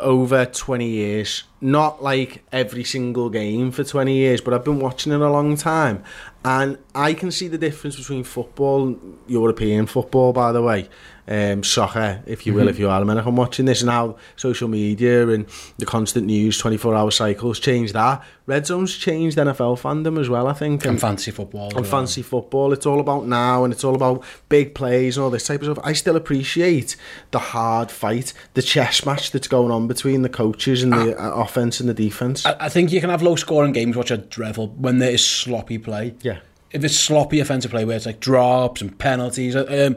over 0.00 0.46
20 0.46 0.86
years 0.86 1.44
not 1.64 2.02
like 2.02 2.44
every 2.52 2.84
single 2.84 3.30
game 3.30 3.70
for 3.70 3.84
20 3.84 4.14
years, 4.14 4.42
but 4.42 4.52
I've 4.52 4.64
been 4.64 4.80
watching 4.80 5.12
it 5.12 5.20
a 5.20 5.30
long 5.30 5.56
time. 5.56 6.04
And 6.44 6.76
I 6.94 7.14
can 7.14 7.30
see 7.30 7.48
the 7.48 7.56
difference 7.56 7.96
between 7.96 8.22
football, 8.22 8.98
European 9.26 9.86
football, 9.86 10.34
by 10.34 10.52
the 10.52 10.60
way, 10.60 10.90
um, 11.26 11.62
soccer, 11.62 12.22
if 12.26 12.46
you 12.46 12.52
will, 12.52 12.62
mm-hmm. 12.62 12.68
if 12.70 12.78
you 12.78 12.88
are. 12.88 13.00
I 13.00 13.04
mean, 13.04 13.16
I'm 13.16 13.36
watching 13.36 13.64
this 13.64 13.80
and 13.80 13.90
how 13.90 14.16
social 14.36 14.68
media 14.68 15.28
and 15.28 15.46
the 15.78 15.86
constant 15.86 16.26
news, 16.26 16.58
24 16.58 16.94
hour 16.94 17.10
cycles 17.10 17.58
change 17.58 17.92
that. 17.92 18.22
Red 18.46 18.66
Zone's 18.66 18.94
changed 18.94 19.38
NFL 19.38 19.80
fandom 19.80 20.20
as 20.20 20.28
well, 20.28 20.46
I 20.46 20.52
think. 20.52 20.82
And, 20.82 20.92
and 20.92 21.00
fancy 21.00 21.30
football. 21.30 21.68
And 21.68 21.80
well. 21.80 21.84
fancy 21.84 22.20
football. 22.20 22.74
It's 22.74 22.84
all 22.84 23.00
about 23.00 23.26
now 23.26 23.64
and 23.64 23.72
it's 23.72 23.84
all 23.84 23.94
about 23.94 24.22
big 24.50 24.74
plays 24.74 25.16
and 25.16 25.24
all 25.24 25.30
this 25.30 25.46
type 25.46 25.62
of 25.62 25.66
stuff. 25.72 25.84
I 25.84 25.94
still 25.94 26.16
appreciate 26.16 26.96
the 27.30 27.38
hard 27.38 27.90
fight, 27.90 28.34
the 28.52 28.62
chess 28.62 29.06
match 29.06 29.30
that's 29.30 29.48
going 29.48 29.70
on 29.70 29.88
between 29.88 30.22
the 30.22 30.28
coaches 30.28 30.82
and 30.82 30.92
the 30.92 31.18
uh, 31.18 31.30
offense 31.30 31.80
and 31.80 31.88
the 31.88 31.94
defense. 31.94 32.44
I, 32.44 32.56
I 32.60 32.68
think 32.68 32.92
you 32.92 33.00
can 33.00 33.08
have 33.08 33.22
low 33.22 33.36
scoring 33.36 33.72
games 33.72 33.96
which 33.96 34.10
are 34.10 34.18
dreadful 34.18 34.68
when 34.68 34.98
there 34.98 35.12
is 35.12 35.26
sloppy 35.26 35.78
play. 35.78 36.14
Yeah. 36.20 36.40
If 36.70 36.84
it's 36.84 36.98
sloppy 36.98 37.40
offensive 37.40 37.70
play 37.70 37.86
where 37.86 37.96
it's 37.96 38.04
like 38.04 38.20
drops 38.20 38.82
and 38.82 38.98
penalties. 38.98 39.56
Um, 39.56 39.96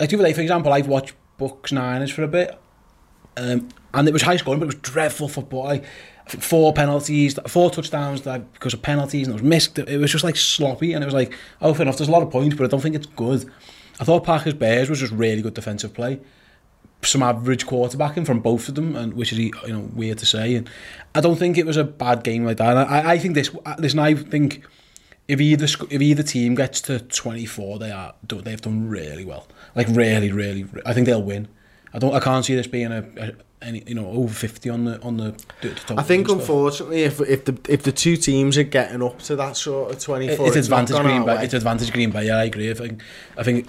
like 0.00 0.34
for 0.34 0.40
example, 0.40 0.72
I've 0.72 0.88
watched 0.88 1.14
Bucs 1.38 1.72
Niners 1.72 2.10
for 2.10 2.22
a 2.22 2.28
bit, 2.28 2.58
um, 3.36 3.68
and 3.94 4.08
it 4.08 4.12
was 4.12 4.22
high 4.22 4.36
scoring, 4.36 4.60
but 4.60 4.64
it 4.64 4.74
was 4.74 4.90
dreadful 4.92 5.28
football. 5.28 5.66
I 5.66 5.82
four 6.38 6.72
penalties, 6.72 7.38
four 7.46 7.70
touchdowns 7.70 8.24
like, 8.24 8.52
because 8.52 8.74
of 8.74 8.82
penalties, 8.82 9.26
and 9.26 9.34
it 9.34 9.42
was 9.42 9.48
missed. 9.48 9.78
It 9.78 9.98
was 9.98 10.12
just 10.12 10.24
like 10.24 10.36
sloppy, 10.36 10.92
and 10.92 11.02
it 11.02 11.06
was 11.06 11.14
like, 11.14 11.34
oh, 11.60 11.74
fair 11.74 11.82
enough. 11.82 11.98
There's 11.98 12.08
a 12.08 12.12
lot 12.12 12.22
of 12.22 12.30
points, 12.30 12.56
but 12.56 12.64
I 12.64 12.68
don't 12.68 12.80
think 12.80 12.94
it's 12.94 13.06
good. 13.06 13.50
I 13.98 14.04
thought 14.04 14.24
Packers 14.24 14.54
Bears 14.54 14.88
was 14.88 15.00
just 15.00 15.12
really 15.12 15.42
good 15.42 15.54
defensive 15.54 15.92
play. 15.92 16.20
Some 17.02 17.22
average 17.22 17.66
quarterbacking 17.66 18.26
from 18.26 18.40
both 18.40 18.68
of 18.68 18.74
them, 18.74 18.94
and 18.94 19.14
which 19.14 19.32
is 19.32 19.38
you 19.38 19.52
know 19.68 19.90
weird 19.94 20.18
to 20.18 20.26
say. 20.26 20.54
And 20.54 20.68
I 21.14 21.20
don't 21.20 21.36
think 21.36 21.58
it 21.58 21.66
was 21.66 21.76
a 21.76 21.84
bad 21.84 22.22
game 22.22 22.44
like 22.44 22.58
that. 22.58 22.76
I, 22.76 23.12
I 23.12 23.18
think 23.18 23.34
this, 23.34 23.50
listen, 23.78 23.98
I 23.98 24.14
think 24.14 24.64
if 25.28 25.40
either 25.40 25.64
if 25.64 26.00
either 26.00 26.22
team 26.22 26.54
gets 26.54 26.80
to 26.82 27.00
24, 27.00 27.78
they 27.78 27.90
are 27.90 28.14
they've 28.26 28.60
done 28.60 28.88
really 28.88 29.24
well. 29.24 29.46
Like 29.74 29.88
really, 29.88 30.32
really, 30.32 30.66
I 30.84 30.92
think 30.92 31.06
they'll 31.06 31.22
win. 31.22 31.48
I 31.92 31.98
don't. 31.98 32.14
I 32.14 32.20
can't 32.20 32.44
see 32.44 32.54
this 32.54 32.66
being 32.66 32.92
a, 32.92 33.04
a 33.16 33.32
any 33.62 33.82
you 33.86 33.94
know 33.94 34.06
over 34.06 34.32
50 34.32 34.70
on 34.70 34.84
the 34.84 35.00
on 35.02 35.16
the, 35.16 35.34
the 35.60 35.94
I 35.96 36.02
think 36.02 36.28
unfortunately 36.28 37.02
if 37.02 37.20
if 37.20 37.44
the 37.44 37.58
if 37.68 37.82
the 37.82 37.92
two 37.92 38.16
teams 38.16 38.56
are 38.56 38.62
getting 38.62 39.02
up 39.02 39.18
to 39.20 39.36
that 39.36 39.56
sort 39.56 39.92
of 39.92 40.00
24 40.00 40.32
it, 40.32 40.48
it's, 40.48 40.56
it's 40.56 40.66
advantage 40.66 40.96
Green 40.96 41.24
Bay 41.24 41.44
it's 41.44 41.54
advantage 41.54 41.92
Green 41.92 42.10
Bay 42.10 42.26
yeah 42.26 42.38
I 42.38 42.44
agree 42.44 42.70
I 42.70 42.74
think, 42.74 43.02
I 43.36 43.42
think 43.42 43.68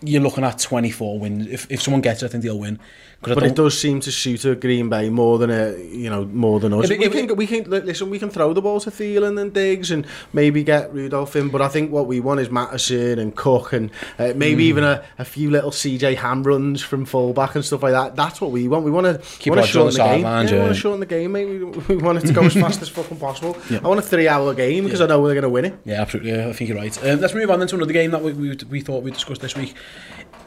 you're 0.00 0.22
looking 0.22 0.44
at 0.44 0.58
24 0.58 1.18
wins 1.18 1.46
if 1.48 1.70
if 1.70 1.82
someone 1.82 2.00
gets 2.00 2.22
it 2.22 2.26
I 2.26 2.28
think 2.28 2.44
they'll 2.44 2.58
win 2.58 2.78
But 3.22 3.42
it 3.44 3.54
does 3.54 3.78
seem 3.78 4.00
to 4.00 4.12
suit 4.12 4.44
a 4.44 4.54
Green 4.56 4.88
Bay 4.88 5.08
more 5.08 5.38
than 5.38 5.50
a 5.50 5.76
you 5.78 6.10
know 6.10 6.24
more 6.24 6.58
than 6.58 6.72
us. 6.72 6.90
If, 6.90 6.98
we, 6.98 7.04
if, 7.04 7.12
can, 7.12 7.36
we 7.36 7.46
can 7.46 7.70
listen. 7.70 8.10
We 8.10 8.18
can 8.18 8.30
throw 8.30 8.52
the 8.52 8.60
ball 8.60 8.80
to 8.80 8.90
Thielen 8.90 9.40
and 9.40 9.52
Diggs 9.52 9.90
and 9.90 10.06
maybe 10.32 10.64
get 10.64 10.92
Rudolph 10.92 11.36
in. 11.36 11.48
But 11.48 11.62
I 11.62 11.68
think 11.68 11.92
what 11.92 12.06
we 12.06 12.20
want 12.20 12.40
is 12.40 12.50
Mattison 12.50 13.18
and 13.18 13.34
Cook 13.34 13.72
and 13.72 13.90
uh, 14.18 14.32
maybe 14.34 14.64
mm. 14.64 14.66
even 14.66 14.84
a, 14.84 15.04
a 15.18 15.24
few 15.24 15.50
little 15.50 15.70
CJ 15.70 16.16
Ham 16.16 16.42
runs 16.42 16.82
from 16.82 17.04
fullback 17.04 17.54
and 17.54 17.64
stuff 17.64 17.82
like 17.82 17.92
that. 17.92 18.16
That's 18.16 18.40
what 18.40 18.50
we 18.50 18.66
want. 18.66 18.84
We 18.84 18.90
want 18.90 19.06
to 19.06 19.38
keep 19.38 19.52
want 19.52 19.64
to 19.64 19.70
shorten 19.70 19.94
the, 19.94 20.04
game. 20.04 20.20
yeah, 20.22 20.42
yeah. 20.42 20.52
We 20.52 20.58
want 20.58 20.74
to 20.74 20.80
shorten 20.80 21.00
the 21.00 21.06
game, 21.06 21.32
mate. 21.32 21.46
We, 21.46 21.64
we 21.64 21.96
want 21.96 22.18
it 22.18 22.26
to 22.26 22.32
go 22.32 22.42
as 22.42 22.54
fast 22.54 22.82
as 22.82 22.88
fucking 22.88 23.18
possible. 23.18 23.56
Yeah. 23.70 23.80
I 23.84 23.88
want 23.88 24.00
a 24.00 24.02
three-hour 24.02 24.54
game 24.54 24.84
because 24.84 25.00
yeah. 25.00 25.06
I 25.06 25.08
know 25.10 25.20
we're 25.20 25.34
going 25.34 25.42
to 25.42 25.48
win 25.48 25.66
it. 25.66 25.78
Yeah, 25.84 26.00
absolutely. 26.00 26.42
I 26.42 26.52
think 26.52 26.68
you're 26.68 26.78
right. 26.78 27.04
Um, 27.04 27.20
let's 27.20 27.34
move 27.34 27.50
on 27.50 27.60
then 27.60 27.68
to 27.68 27.76
another 27.76 27.92
game 27.92 28.10
that 28.10 28.22
we, 28.22 28.32
we, 28.32 28.56
we 28.68 28.80
thought 28.80 29.02
we 29.02 29.10
discussed 29.10 29.40
this 29.40 29.56
week 29.56 29.74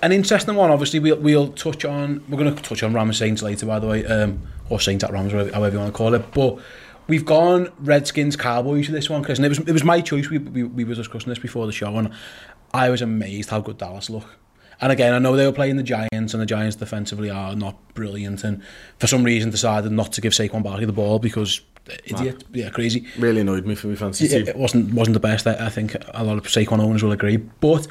an 0.01 0.11
interesting 0.11 0.55
one. 0.55 0.71
Obviously, 0.71 0.99
we'll 0.99 1.17
we'll 1.17 1.51
touch 1.53 1.85
on. 1.85 2.23
We're 2.29 2.37
going 2.37 2.55
to 2.55 2.61
touch 2.61 2.83
on 2.83 2.93
Rams 2.93 3.17
Saints 3.17 3.41
later, 3.41 3.65
by 3.65 3.79
the 3.79 3.87
way, 3.87 4.05
um, 4.05 4.41
or 4.69 4.79
Saints 4.79 5.03
at 5.03 5.11
Rams, 5.11 5.31
however 5.31 5.71
you 5.71 5.79
want 5.79 5.93
to 5.93 5.97
call 5.97 6.13
it. 6.13 6.31
But 6.33 6.59
we've 7.07 7.25
gone 7.25 7.71
Redskins 7.79 8.35
Cowboys 8.35 8.87
for 8.87 8.91
this 8.91 9.09
one, 9.09 9.23
Chris, 9.23 9.39
and 9.39 9.45
it 9.45 9.49
was 9.49 9.59
it 9.59 9.71
was 9.71 9.83
my 9.83 10.01
choice. 10.01 10.29
We, 10.29 10.37
we 10.37 10.63
we 10.63 10.83
were 10.83 10.95
discussing 10.95 11.29
this 11.29 11.39
before 11.39 11.65
the 11.65 11.71
show, 11.71 11.97
and 11.97 12.11
I 12.73 12.89
was 12.89 13.01
amazed 13.01 13.49
how 13.49 13.61
good 13.61 13.77
Dallas 13.77 14.09
look. 14.09 14.37
And 14.81 14.91
again, 14.91 15.13
I 15.13 15.19
know 15.19 15.35
they 15.37 15.45
were 15.45 15.53
playing 15.53 15.77
the 15.77 15.83
Giants, 15.83 16.33
and 16.33 16.41
the 16.41 16.45
Giants 16.45 16.75
defensively 16.75 17.29
are 17.29 17.55
not 17.55 17.75
brilliant, 17.93 18.43
and 18.43 18.61
for 18.99 19.07
some 19.07 19.23
reason 19.23 19.49
decided 19.49 19.91
not 19.91 20.11
to 20.13 20.21
give 20.21 20.33
Saquon 20.33 20.63
Barkley 20.63 20.85
the 20.85 20.91
ball 20.93 21.19
because 21.19 21.61
idiot, 22.03 22.43
yeah, 22.51 22.69
crazy. 22.69 23.07
Really 23.17 23.41
annoyed 23.41 23.65
me 23.65 23.75
for 23.75 23.87
my 23.87 23.95
fancy 23.95 24.27
team. 24.27 24.47
It 24.47 24.57
wasn't 24.57 24.93
wasn't 24.93 25.13
the 25.13 25.19
best. 25.19 25.47
I, 25.47 25.67
I 25.67 25.69
think 25.69 25.95
a 26.13 26.23
lot 26.23 26.37
of 26.37 26.43
Saquon 26.43 26.79
owners 26.79 27.03
will 27.03 27.13
agree, 27.13 27.37
but 27.37 27.87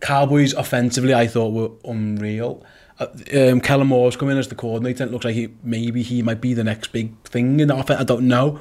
Cowboys 0.00 0.52
offensively, 0.54 1.14
I 1.14 1.26
thought 1.26 1.52
were 1.52 1.70
unreal. 1.90 2.64
Uh, 2.98 3.06
um, 3.34 3.60
Kellen 3.60 3.86
Moore's 3.86 4.16
coming 4.16 4.38
as 4.38 4.48
the 4.48 4.54
coordinator. 4.54 5.04
It 5.04 5.12
looks 5.12 5.24
like 5.24 5.34
he, 5.34 5.48
maybe 5.62 6.02
he 6.02 6.22
might 6.22 6.40
be 6.40 6.54
the 6.54 6.64
next 6.64 6.92
big 6.92 7.16
thing 7.24 7.60
in 7.60 7.68
the 7.68 7.76
offense. 7.76 8.00
I 8.00 8.04
don't 8.04 8.26
know. 8.26 8.60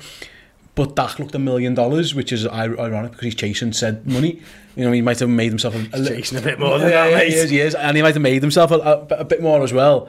But 0.76 0.96
Dak 0.96 1.18
looked 1.18 1.34
a 1.34 1.40
million 1.40 1.74
dollars, 1.74 2.14
which 2.14 2.32
is 2.32 2.46
ironic 2.46 3.12
because 3.12 3.26
he's 3.26 3.36
chasing 3.36 3.74
said 3.74 4.06
money. 4.06 4.40
You 4.76 4.86
know, 4.86 4.92
he 4.92 5.02
might 5.02 5.20
have 5.20 5.30
made 5.30 5.50
himself 5.50 5.74
a, 5.74 5.90
a 5.92 6.06
chasing 6.06 6.38
a 6.38 6.42
bit 6.42 6.60
more 6.60 6.78
than 6.78 6.92
yeah, 6.92 7.10
that, 7.10 7.18
mate. 7.18 7.30
He 7.30 7.36
is, 7.36 7.50
he 7.50 7.60
is, 7.60 7.74
and 7.74 7.98
he 7.98 8.04
might 8.04 8.14
have 8.14 8.22
made 8.22 8.44
himself 8.44 8.70
a, 8.70 8.76
a, 8.76 9.00
a 9.16 9.26
bit 9.26 9.42
more 9.42 9.64
as 9.64 9.74
well. 9.74 10.08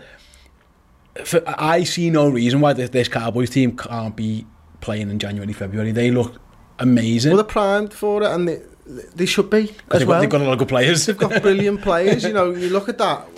For, 1.25 1.43
I 1.47 1.85
see 1.85 2.11
no 2.11 2.29
reason 2.29 2.61
why 2.61 2.75
this, 2.75 2.91
this 2.91 3.09
Cowboys 3.09 3.49
team 3.49 3.79
can't 3.79 4.14
be 4.14 4.47
playing 4.83 5.09
in 5.09 5.19
January, 5.19 5.55
February. 5.55 5.91
They 5.91 6.11
look 6.11 6.38
amazing. 6.79 7.31
Well, 7.31 7.38
they're 7.38 7.51
primed 7.51 7.95
for 7.95 8.23
it, 8.23 8.31
and 8.31 8.47
they, 8.47 8.61
they 8.88 9.27
should 9.27 9.51
be 9.51 9.70
as 9.90 10.01
they've 10.01 10.09
well. 10.09 10.16
Got, 10.16 10.20
they've 10.20 10.31
got 10.31 10.40
a 10.40 10.44
lot 10.44 10.53
of 10.55 10.59
good 10.59 10.68
players. 10.68 11.07
They've 11.07 11.16
got 11.16 11.42
brilliant 11.42 11.83
players. 11.88 12.24
You 12.24 12.33
know, 12.33 12.51
you 12.53 12.70
look 12.70 12.88
at 12.88 12.98
that 12.98 13.29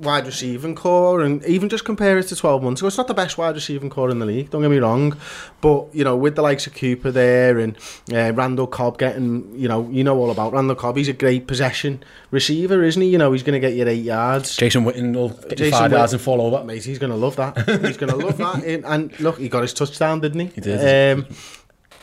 wide 0.00 0.24
receiving 0.24 0.74
corps 0.74 1.20
and 1.20 1.44
even 1.44 1.68
just 1.68 1.84
compare 1.84 2.18
it 2.18 2.22
to 2.24 2.34
12 2.34 2.62
months 2.62 2.80
ago 2.80 2.88
it's 2.88 2.96
not 2.96 3.06
the 3.06 3.14
best 3.14 3.36
wide 3.36 3.54
receiving 3.54 3.90
corps 3.90 4.10
in 4.10 4.18
the 4.18 4.24
league 4.24 4.48
don't 4.50 4.62
get 4.62 4.70
me 4.70 4.78
wrong 4.78 5.14
but 5.60 5.94
you 5.94 6.02
know 6.02 6.16
with 6.16 6.36
the 6.36 6.42
likes 6.42 6.66
of 6.66 6.74
Cooper 6.74 7.10
there 7.10 7.58
and 7.58 7.76
uh, 8.12 8.32
Randall 8.32 8.66
Cobb 8.66 8.98
getting 8.98 9.54
you 9.54 9.68
know 9.68 9.88
you 9.90 10.02
know 10.02 10.16
all 10.16 10.30
about 10.30 10.52
Randall 10.52 10.76
Cobb 10.76 10.96
he's 10.96 11.08
a 11.08 11.12
great 11.12 11.46
possession 11.46 12.02
receiver 12.30 12.82
isn't 12.82 13.02
he 13.02 13.08
you 13.08 13.18
know 13.18 13.32
he's 13.32 13.42
going 13.42 13.60
to 13.60 13.66
get 13.66 13.76
you 13.76 13.86
8 13.86 13.94
yards 14.02 14.56
Jason 14.56 14.84
Witten 14.84 15.14
will 15.14 15.28
get 15.28 15.58
Jason 15.58 15.66
you 15.66 15.70
5 15.72 15.92
yards 15.92 16.12
and 16.14 16.22
fall 16.22 16.40
over 16.40 16.64
mate 16.64 16.82
he's 16.82 16.98
going 16.98 17.12
to 17.12 17.16
love 17.16 17.36
that 17.36 17.58
he's 17.84 17.98
going 17.98 18.10
to 18.10 18.16
love 18.16 18.38
that 18.38 18.64
and 18.86 19.20
look 19.20 19.38
he 19.38 19.50
got 19.50 19.62
his 19.62 19.74
touchdown 19.74 20.20
didn't 20.20 20.40
he 20.40 20.46
he 20.54 20.60
did 20.62 21.18
um, 21.18 21.26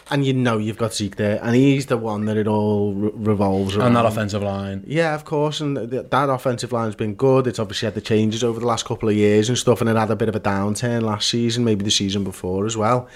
and 0.09 0.25
you 0.25 0.33
know 0.33 0.57
you've 0.57 0.77
got 0.77 0.93
Zeke 0.93 1.15
there, 1.15 1.39
and 1.41 1.55
he's 1.55 1.87
the 1.87 1.97
one 1.97 2.25
that 2.25 2.37
it 2.37 2.47
all 2.47 2.93
re- 2.93 3.11
revolves 3.13 3.75
around. 3.75 3.87
And 3.87 3.95
that 3.95 4.05
offensive 4.05 4.43
line. 4.43 4.83
Yeah, 4.87 5.15
of 5.15 5.25
course, 5.25 5.61
and 5.61 5.89
th- 5.89 6.07
that 6.09 6.29
offensive 6.29 6.71
line's 6.71 6.95
been 6.95 7.15
good. 7.15 7.47
It's 7.47 7.59
obviously 7.59 7.87
had 7.87 7.95
the 7.95 8.01
changes 8.01 8.43
over 8.43 8.59
the 8.59 8.65
last 8.65 8.85
couple 8.85 9.09
of 9.09 9.15
years 9.15 9.49
and 9.49 9.57
stuff, 9.57 9.81
and 9.81 9.89
it 9.89 9.95
had 9.95 10.11
a 10.11 10.15
bit 10.15 10.29
of 10.29 10.35
a 10.35 10.39
downturn 10.39 11.01
last 11.01 11.29
season, 11.29 11.63
maybe 11.63 11.83
the 11.83 11.91
season 11.91 12.23
before 12.23 12.65
as 12.65 12.77
well. 12.77 13.07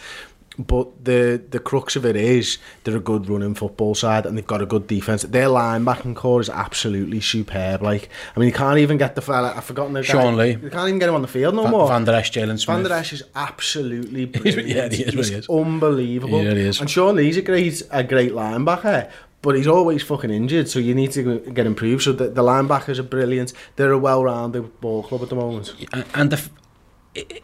But 0.67 1.05
the 1.05 1.41
the 1.49 1.59
crux 1.59 1.95
of 1.95 2.05
it 2.05 2.15
is 2.15 2.57
they're 2.83 2.97
a 2.97 2.99
good 2.99 3.29
running 3.29 3.55
football 3.55 3.95
side 3.95 4.25
and 4.25 4.37
they've 4.37 4.45
got 4.45 4.61
a 4.61 4.65
good 4.65 4.87
defense. 4.87 5.23
Their 5.23 5.47
linebacking 5.47 6.15
corps 6.15 6.41
is 6.41 6.49
absolutely 6.49 7.21
superb. 7.21 7.81
Like, 7.81 8.09
I 8.35 8.39
mean, 8.39 8.47
you 8.47 8.53
can't 8.53 8.79
even 8.79 8.97
get 8.97 9.15
the 9.15 9.21
fella. 9.21 9.53
I've 9.55 9.63
forgotten 9.63 9.93
the 9.93 10.03
Sean 10.03 10.35
guy. 10.35 10.43
Lee. 10.43 10.49
You 10.51 10.69
can't 10.69 10.87
even 10.87 10.99
get 10.99 11.09
him 11.09 11.15
on 11.15 11.21
the 11.21 11.27
field 11.27 11.55
no 11.55 11.67
more. 11.67 11.87
Van 11.87 12.03
Der 12.05 12.13
Esch, 12.13 12.31
Jaylon 12.31 12.59
Smith. 12.59 12.77
Van 12.77 12.83
Der 12.83 12.93
Esch 12.93 13.13
is 13.13 13.23
absolutely 13.35 14.25
brilliant. 14.25 14.67
yeah, 14.67 14.89
he 14.89 15.03
is. 15.03 15.13
He's 15.13 15.29
he 15.29 15.35
is. 15.35 15.49
unbelievable. 15.49 16.43
Yeah, 16.43 16.53
he 16.53 16.61
is. 16.61 16.79
And 16.79 16.89
Sean 16.89 17.15
Lee's 17.15 17.37
a 17.37 17.41
great 17.41 17.81
a 17.91 18.03
great 18.03 18.31
linebacker. 18.31 19.09
But 19.41 19.55
he's 19.55 19.67
always 19.67 20.03
fucking 20.03 20.29
injured, 20.29 20.69
so 20.69 20.77
you 20.77 20.93
need 20.93 21.11
to 21.13 21.39
get 21.39 21.65
improved. 21.65 22.03
So 22.03 22.11
the, 22.11 22.29
the 22.29 22.43
linebackers 22.43 22.99
are 22.99 23.03
brilliant. 23.03 23.53
They're 23.75 23.91
a 23.91 23.97
well-rounded 23.97 24.79
ball 24.81 25.01
club 25.01 25.23
at 25.23 25.29
the 25.29 25.35
moment. 25.35 25.73
And 26.13 26.29
the, 26.29 26.49
it, 27.15 27.43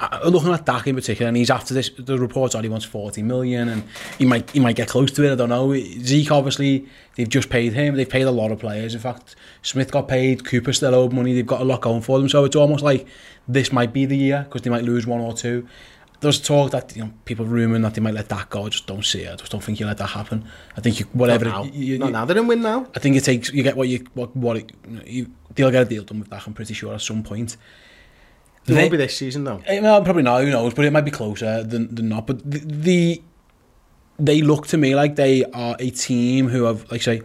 I'm 0.00 0.30
looking 0.30 0.52
at 0.52 0.64
Dak 0.64 0.86
in 0.86 0.94
particular, 0.94 1.28
and 1.28 1.36
he's 1.36 1.50
after 1.50 1.74
this. 1.74 1.90
The 1.90 2.18
reports 2.18 2.54
are 2.54 2.58
oh, 2.58 2.62
he 2.62 2.68
wants 2.68 2.84
40 2.84 3.22
million, 3.22 3.68
and 3.68 3.82
he 4.16 4.26
might 4.26 4.48
he 4.50 4.60
might 4.60 4.76
get 4.76 4.88
close 4.88 5.10
to 5.12 5.24
it. 5.24 5.32
I 5.32 5.34
don't 5.34 5.48
know. 5.48 5.74
Zeke 5.74 6.30
obviously 6.30 6.86
they've 7.16 7.28
just 7.28 7.50
paid 7.50 7.72
him. 7.72 7.96
They've 7.96 8.08
paid 8.08 8.22
a 8.22 8.30
lot 8.30 8.52
of 8.52 8.60
players. 8.60 8.94
In 8.94 9.00
fact, 9.00 9.34
Smith 9.62 9.90
got 9.90 10.06
paid. 10.06 10.44
Cooper 10.44 10.72
still 10.72 10.94
owed 10.94 11.12
money. 11.12 11.34
They've 11.34 11.46
got 11.46 11.60
a 11.60 11.64
lot 11.64 11.80
going 11.80 12.02
for 12.02 12.18
them. 12.18 12.28
So 12.28 12.44
it's 12.44 12.54
almost 12.54 12.84
like 12.84 13.08
this 13.48 13.72
might 13.72 13.92
be 13.92 14.06
the 14.06 14.16
year 14.16 14.44
because 14.44 14.62
they 14.62 14.70
might 14.70 14.84
lose 14.84 15.06
one 15.06 15.20
or 15.20 15.32
two. 15.32 15.66
There's 16.20 16.40
talk 16.40 16.70
that 16.70 16.96
you 16.96 17.04
know 17.04 17.12
people 17.24 17.46
rumoring 17.46 17.82
that 17.82 17.94
they 17.94 18.00
might 18.00 18.14
let 18.14 18.28
that 18.28 18.50
go. 18.50 18.66
I 18.66 18.68
just 18.68 18.86
don't 18.86 19.04
see 19.04 19.22
it. 19.22 19.32
I 19.32 19.36
just 19.36 19.50
don't 19.50 19.62
think 19.62 19.80
you 19.80 19.86
let 19.86 19.98
that 19.98 20.10
happen. 20.10 20.44
I 20.76 20.80
think 20.80 21.00
you, 21.00 21.06
whatever. 21.12 21.46
Not 21.46 21.64
now. 21.66 21.72
You, 21.72 21.84
you, 21.84 21.98
Not 21.98 22.12
now. 22.12 22.24
They 22.24 22.34
didn't 22.34 22.48
win 22.48 22.62
now. 22.62 22.86
I 22.94 23.00
think 23.00 23.16
it 23.16 23.24
takes. 23.24 23.52
You 23.52 23.64
get 23.64 23.76
what 23.76 23.88
you 23.88 24.06
what 24.14 24.34
what. 24.36 24.58
It, 24.58 24.72
you, 25.06 25.30
they'll 25.56 25.72
get 25.72 25.82
a 25.82 25.88
deal 25.88 26.04
done 26.04 26.20
with 26.20 26.30
that. 26.30 26.46
I'm 26.46 26.54
pretty 26.54 26.74
sure 26.74 26.94
at 26.94 27.00
some 27.00 27.24
point. 27.24 27.56
It 28.68 28.74
won't 28.74 28.90
be 28.90 28.96
this 28.96 29.16
season 29.16 29.44
though. 29.44 29.62
Eh, 29.66 29.80
well, 29.80 30.02
probably 30.02 30.22
not. 30.22 30.42
Who 30.42 30.50
knows? 30.50 30.74
But 30.74 30.84
it 30.84 30.92
might 30.92 31.04
be 31.04 31.10
closer 31.10 31.62
than, 31.62 31.94
than 31.94 32.08
not. 32.08 32.26
But 32.26 32.48
the, 32.48 32.58
the 32.58 33.22
they 34.18 34.42
look 34.42 34.66
to 34.68 34.76
me 34.76 34.94
like 34.94 35.16
they 35.16 35.44
are 35.44 35.76
a 35.78 35.90
team 35.90 36.48
who 36.48 36.64
have, 36.64 36.90
like 36.90 37.02
say, 37.02 37.22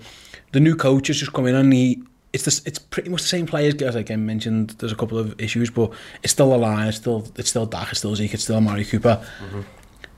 the 0.51 0.59
new 0.59 0.75
coach 0.75 1.07
has 1.07 1.17
just 1.17 1.33
come 1.33 1.47
in 1.47 1.55
and 1.55 1.73
he. 1.73 2.03
It's 2.31 2.45
this, 2.45 2.63
it's 2.65 2.79
pretty 2.79 3.09
much 3.09 3.21
the 3.21 3.27
same 3.27 3.45
players. 3.45 3.75
As 3.75 3.95
like 3.95 4.09
I 4.09 4.15
mentioned, 4.15 4.71
there's 4.79 4.91
a 4.91 4.95
couple 4.95 5.19
of 5.19 5.39
issues, 5.39 5.69
but 5.69 5.91
it's 6.23 6.33
still 6.33 6.53
a 6.53 6.57
line. 6.57 6.87
It's 6.87 6.97
still 6.97 7.27
it's 7.35 7.49
still 7.49 7.67
Dak. 7.67 7.89
It's 7.89 7.99
still 7.99 8.15
Zeke. 8.15 8.33
It's 8.33 8.43
still 8.43 8.55
Amari 8.55 8.85
Cooper. 8.85 9.23
Mm-hmm. 9.39 9.61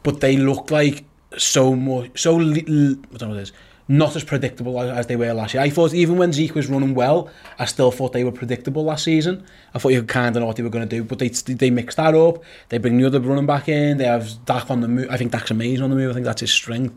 But 0.04 0.22
they 0.22 0.38
look 0.38 0.72
like 0.72 1.04
so 1.38 1.76
much, 1.76 2.22
so 2.22 2.36
little. 2.38 2.92
I 2.92 3.18
don't 3.18 3.22
know 3.22 3.28
what 3.30 3.38
it 3.38 3.42
is 3.42 3.52
not 3.88 4.16
as 4.16 4.24
predictable 4.24 4.82
as, 4.82 4.90
as 4.90 5.08
they 5.08 5.16
were 5.16 5.32
last 5.34 5.54
year. 5.54 5.62
I 5.62 5.70
thought 5.70 5.94
even 5.94 6.18
when 6.18 6.34
Zeke 6.34 6.56
was 6.56 6.68
running 6.68 6.96
well, 6.96 7.30
I 7.60 7.66
still 7.66 7.92
thought 7.92 8.14
they 8.14 8.24
were 8.24 8.32
predictable 8.32 8.84
last 8.84 9.04
season. 9.04 9.46
I 9.74 9.80
thought 9.80 9.90
you 9.90 10.02
could 10.02 10.10
kind 10.10 10.36
of 10.36 10.42
know 10.42 10.48
what 10.48 10.56
they 10.56 10.64
were 10.64 10.70
going 10.70 10.88
to 10.88 10.96
do, 10.96 11.04
but 11.04 11.20
they 11.20 11.30
they 11.30 11.70
mix 11.70 11.96
that 11.96 12.16
up. 12.16 12.44
They 12.70 12.78
bring 12.78 12.98
the 12.98 13.06
other 13.06 13.20
running 13.20 13.46
back 13.46 13.70
in. 13.70 13.98
They 13.98 14.06
have 14.06 14.44
Dak 14.46 14.72
on 14.72 14.82
the 14.82 14.88
move. 14.88 15.08
I 15.10 15.18
think 15.18 15.32
Dak's 15.32 15.52
amazing 15.52 15.84
on 15.84 15.90
the 15.90 15.96
move. 15.96 16.12
I 16.12 16.14
think 16.14 16.26
that's 16.26 16.42
his 16.42 16.52
strength. 16.52 16.96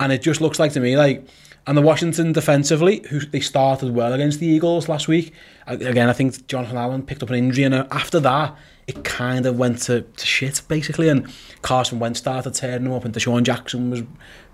And 0.00 0.12
it 0.12 0.22
just 0.22 0.40
looks 0.40 0.58
like 0.58 0.72
to 0.72 0.80
me 0.80 0.96
like 0.96 1.26
and 1.66 1.78
the 1.78 1.82
Washington 1.82 2.32
defensively, 2.32 3.04
who 3.10 3.20
they 3.20 3.40
started 3.40 3.94
well 3.94 4.12
against 4.12 4.40
the 4.40 4.46
Eagles 4.46 4.88
last 4.88 5.06
week. 5.06 5.32
Again, 5.66 6.08
I 6.08 6.12
think 6.12 6.46
Jonathan 6.48 6.76
Allen 6.76 7.02
picked 7.04 7.22
up 7.22 7.30
an 7.30 7.36
injury, 7.36 7.64
and 7.64 7.74
uh, 7.74 7.86
after 7.90 8.18
that, 8.20 8.56
it 8.88 9.04
kind 9.04 9.46
of 9.46 9.56
went 9.56 9.78
to, 9.82 10.02
to 10.02 10.26
shit 10.26 10.60
basically. 10.66 11.08
And 11.08 11.32
Carson 11.62 12.00
Wentz 12.00 12.18
started 12.18 12.54
tearing 12.54 12.82
them 12.82 12.92
up, 12.92 13.04
and 13.04 13.14
DeSean 13.14 13.44
Jackson 13.44 13.90
was 13.90 14.02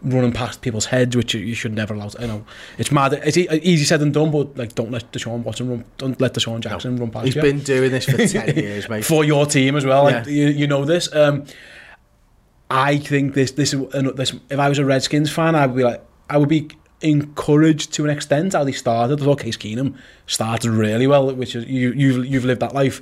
running 0.02 0.32
past 0.32 0.60
people's 0.60 0.84
heads, 0.84 1.16
which 1.16 1.34
you 1.34 1.54
should 1.54 1.72
never 1.72 1.94
allow. 1.94 2.10
You 2.20 2.26
know, 2.26 2.44
it's 2.76 2.92
mad. 2.92 3.14
It's 3.14 3.38
uh, 3.38 3.58
easy 3.62 3.84
said 3.84 4.00
than 4.00 4.12
done, 4.12 4.30
but 4.30 4.56
like, 4.58 4.74
don't 4.74 4.90
let 4.90 5.10
Deshaun 5.10 5.42
Watson 5.44 5.70
run. 5.70 5.84
Don't 5.96 6.20
let 6.20 6.34
DeSean 6.34 6.60
Jackson 6.60 6.96
no, 6.96 7.02
run 7.02 7.10
past 7.10 7.24
He's 7.24 7.36
you. 7.36 7.42
been 7.42 7.60
doing 7.60 7.90
this 7.90 8.04
for 8.04 8.26
ten 8.26 8.54
years, 8.54 8.86
mate. 8.90 9.04
for 9.04 9.24
your 9.24 9.46
team 9.46 9.76
as 9.76 9.86
well. 9.86 10.10
Yeah. 10.10 10.18
Like, 10.18 10.26
you, 10.26 10.48
you 10.48 10.66
know 10.66 10.84
this. 10.84 11.14
Um, 11.14 11.44
I 12.70 12.98
think 12.98 13.32
this, 13.32 13.52
this, 13.52 13.72
uh, 13.72 14.12
this. 14.14 14.34
If 14.50 14.58
I 14.58 14.68
was 14.68 14.78
a 14.78 14.84
Redskins 14.84 15.32
fan, 15.32 15.54
I'd 15.54 15.74
be 15.74 15.84
like, 15.84 16.04
I 16.28 16.36
would 16.36 16.50
be 16.50 16.68
encouraged 17.00 17.92
to 17.92 18.04
an 18.04 18.10
extent 18.10 18.54
how 18.54 18.64
they 18.64 18.72
started. 18.72 19.20
I 19.20 19.24
thought 19.24 19.40
Case 19.40 19.56
Keenum 19.56 19.96
started 20.26 20.70
really 20.70 21.06
well, 21.06 21.32
which 21.32 21.54
is 21.54 21.64
you 21.66 21.92
you've 21.92 22.26
you've 22.26 22.44
lived 22.44 22.60
that 22.60 22.74
life. 22.74 23.00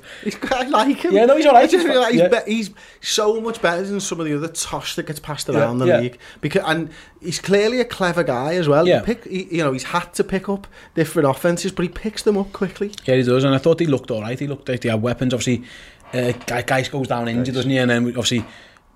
I 0.51 0.67
like 0.67 0.97
him. 0.97 1.13
Yeah, 1.13 1.25
no, 1.25 1.35
he's 1.35 1.47
alright. 1.47 1.69
He's, 1.69 1.81
he's, 1.81 2.21
yeah. 2.21 2.45
he's 2.45 2.69
so 3.01 3.41
much 3.41 3.61
better 3.61 3.83
than 3.83 3.99
some 3.99 4.19
of 4.19 4.27
the 4.27 4.35
other 4.35 4.49
tosh 4.49 4.95
that 4.95 5.07
gets 5.07 5.19
passed 5.19 5.49
around 5.49 5.79
yeah, 5.79 5.85
the 5.85 5.91
yeah. 5.91 5.99
league. 5.99 6.19
Because 6.41 6.63
and 6.65 6.89
he's 7.21 7.39
clearly 7.39 7.79
a 7.79 7.85
clever 7.85 8.23
guy 8.23 8.53
as 8.53 8.67
well. 8.67 8.87
Yeah. 8.87 8.99
He 8.99 9.05
pick, 9.05 9.25
he, 9.25 9.55
you 9.57 9.63
know, 9.63 9.73
he's 9.73 9.85
had 9.85 10.13
to 10.15 10.23
pick 10.23 10.47
up 10.47 10.67
different 10.93 11.27
offenses, 11.27 11.71
but 11.71 11.83
he 11.83 11.89
picks 11.89 12.21
them 12.21 12.37
up 12.37 12.53
quickly. 12.53 12.91
Yeah, 13.05 13.15
he 13.15 13.23
does, 13.23 13.43
and 13.43 13.55
I 13.55 13.57
thought 13.57 13.79
he 13.79 13.87
looked 13.87 14.11
alright. 14.11 14.39
He 14.39 14.47
looked 14.47 14.69
like 14.69 14.83
he 14.83 14.89
had 14.89 15.01
weapons. 15.01 15.33
Obviously, 15.33 15.67
uh, 16.13 16.33
Guice 16.61 16.89
goes 16.89 17.07
down 17.07 17.27
injured, 17.27 17.55
doesn't 17.55 17.71
he? 17.71 17.77
And 17.77 17.89
then 17.89 18.07
obviously 18.09 18.45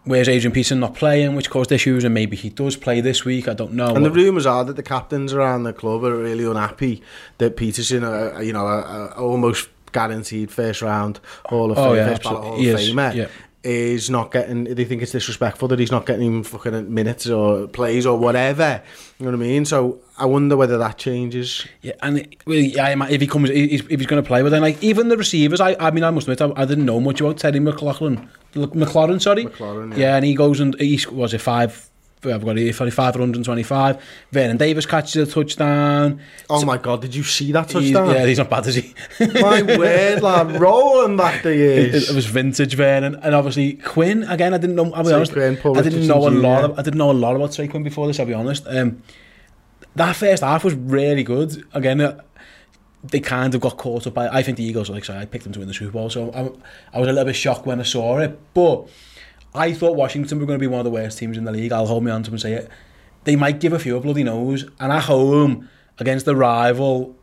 Where's 0.03 0.27
Adrian 0.27 0.51
Peterson 0.51 0.79
not 0.79 0.95
playing, 0.95 1.35
which 1.35 1.49
caused 1.51 1.71
issues, 1.71 2.03
and 2.03 2.13
maybe 2.13 2.35
he 2.35 2.49
does 2.49 2.75
play 2.75 3.01
this 3.01 3.23
week. 3.23 3.47
I 3.47 3.53
don't 3.53 3.73
know. 3.73 3.93
And 3.93 4.03
the 4.03 4.09
rumours 4.09 4.47
are 4.47 4.65
that 4.65 4.75
the 4.75 4.83
captains 4.83 5.31
around 5.31 5.63
the 5.63 5.73
club 5.73 6.03
are 6.03 6.17
really 6.17 6.43
unhappy 6.43 7.03
that 7.37 7.55
Peterson, 7.55 8.03
uh, 8.03 8.33
uh 8.37 8.39
you 8.39 8.51
know, 8.51 8.65
a, 8.65 8.81
a 8.81 9.07
almost 9.21 9.69
guaranteed 9.91 10.51
first 10.51 10.81
round 10.81 11.19
Hall 11.45 11.71
of 11.71 11.77
oh, 11.77 11.89
Fame, 11.89 11.95
yeah, 11.97 12.07
first 12.09 12.23
Hall 12.23 12.53
of 12.53 12.59
Famer. 12.59 13.15
Yeah. 13.15 13.27
Is 13.63 14.09
not 14.09 14.31
getting. 14.31 14.63
They 14.63 14.85
think 14.85 15.03
it's 15.03 15.11
disrespectful 15.11 15.67
that 15.67 15.77
he's 15.77 15.91
not 15.91 16.07
getting 16.07 16.25
even 16.25 16.43
fucking 16.43 16.91
minutes 16.91 17.29
or 17.29 17.67
plays 17.67 18.07
or 18.07 18.17
whatever. 18.17 18.81
You 19.19 19.25
know 19.25 19.31
what 19.33 19.37
I 19.37 19.47
mean? 19.47 19.65
So 19.65 19.99
I 20.21 20.25
wonder 20.25 20.55
whether 20.55 20.77
that 20.77 20.99
changes. 20.99 21.65
Yeah, 21.81 21.93
and 22.03 22.27
well, 22.45 22.55
yeah, 22.55 23.07
if 23.09 23.21
he 23.21 23.25
comes, 23.25 23.49
if 23.49 23.87
he's 23.87 24.05
going 24.05 24.21
to 24.21 24.27
play, 24.27 24.43
but 24.43 24.49
then 24.49 24.61
like 24.61 24.81
even 24.83 25.07
the 25.07 25.17
receivers, 25.17 25.59
I, 25.59 25.75
I 25.79 25.89
mean, 25.89 26.03
I 26.03 26.11
must 26.11 26.27
admit, 26.27 26.41
I, 26.41 26.61
I 26.61 26.65
didn't 26.65 26.85
know 26.85 26.99
much 26.99 27.21
about 27.21 27.39
Teddy 27.39 27.59
McLaughlin 27.59 28.29
McLaurin, 28.53 29.19
sorry. 29.19 29.45
McLaurin, 29.45 29.91
yeah. 29.93 29.97
yeah. 29.97 30.15
and 30.17 30.25
he 30.25 30.35
goes 30.35 30.59
and 30.59 30.79
he 30.79 30.99
was 31.11 31.33
it 31.33 31.41
five. 31.41 31.87
I've 32.23 32.45
got 32.45 32.55
here, 32.55 32.71
525. 32.71 34.03
Vernon 34.31 34.57
Davis 34.57 34.85
catches 34.85 35.27
a 35.27 35.31
touchdown. 35.31 36.21
Oh 36.51 36.59
so, 36.59 36.67
my 36.67 36.77
God, 36.77 37.01
did 37.01 37.15
you 37.15 37.23
see 37.23 37.51
that 37.51 37.69
touchdown? 37.69 38.09
He's, 38.09 38.15
yeah, 38.15 38.25
he's 38.27 38.37
not 38.37 38.47
bad, 38.47 38.67
is 38.67 38.75
he? 38.75 38.93
my 39.41 39.63
word, 39.63 40.21
lad, 40.21 40.61
rolling 40.61 41.17
back 41.17 41.41
the 41.41 41.55
years. 41.55 41.95
It, 41.95 42.09
it, 42.11 42.15
was 42.15 42.27
vintage 42.27 42.75
Vernon, 42.75 43.15
and 43.15 43.33
obviously 43.33 43.73
Quinn. 43.73 44.21
Again, 44.25 44.53
I 44.53 44.59
didn't 44.59 44.75
know. 44.75 44.93
I'll 44.93 45.03
be 45.03 45.11
honest. 45.11 45.31
Quinn, 45.31 45.57
I 45.75 45.81
didn't 45.81 46.05
know 46.05 46.27
a 46.27 46.29
lot. 46.29 46.77
I 46.77 46.83
didn't 46.83 46.99
know 46.99 47.09
a 47.09 47.13
lot 47.13 47.35
about 47.35 47.53
Trey 47.53 47.67
Quinn 47.67 47.81
before 47.81 48.05
this. 48.05 48.19
I'll 48.19 48.27
be 48.27 48.35
honest. 48.35 48.67
Um, 48.67 49.01
that 49.95 50.15
first 50.15 50.43
half 50.43 50.63
was 50.63 50.73
really 50.73 51.23
good. 51.23 51.65
Again, 51.73 52.01
uh, 52.01 52.21
they 53.03 53.19
kind 53.19 53.53
of 53.55 53.61
got 53.61 53.77
caught 53.77 54.05
up 54.07 54.13
by, 54.13 54.27
I 54.27 54.43
think 54.43 54.57
the 54.57 54.63
Eagles, 54.63 54.89
like 54.89 55.09
I 55.09 55.21
I 55.21 55.25
picked 55.25 55.43
them 55.43 55.53
to 55.53 55.59
win 55.59 55.67
the 55.67 55.73
Super 55.73 55.91
Bowl, 55.91 56.09
so 56.09 56.31
I, 56.31 56.95
I 56.95 56.99
was 56.99 57.07
a 57.09 57.11
little 57.11 57.25
bit 57.25 57.35
shocked 57.35 57.65
when 57.65 57.79
I 57.79 57.83
saw 57.83 58.19
it, 58.19 58.39
but 58.53 58.87
I 59.55 59.73
thought 59.73 59.95
Washington 59.95 60.39
were 60.39 60.45
going 60.45 60.59
to 60.59 60.63
be 60.63 60.67
one 60.67 60.79
of 60.79 60.85
the 60.85 60.91
worst 60.91 61.17
teams 61.17 61.37
in 61.37 61.43
the 61.43 61.51
league, 61.51 61.71
I'll 61.71 61.87
hold 61.87 62.03
my 62.03 62.11
hand 62.11 62.25
to 62.25 62.31
them 62.31 62.35
and 62.35 62.41
say 62.41 62.53
it. 62.53 62.69
They 63.23 63.35
might 63.35 63.59
give 63.59 63.73
a 63.73 63.79
few 63.79 63.97
a 63.97 63.99
bloody 63.99 64.23
nose, 64.23 64.65
and 64.79 64.91
at 64.91 65.03
home, 65.03 65.69
against 65.97 66.25
the 66.25 66.35
rival, 66.35 67.15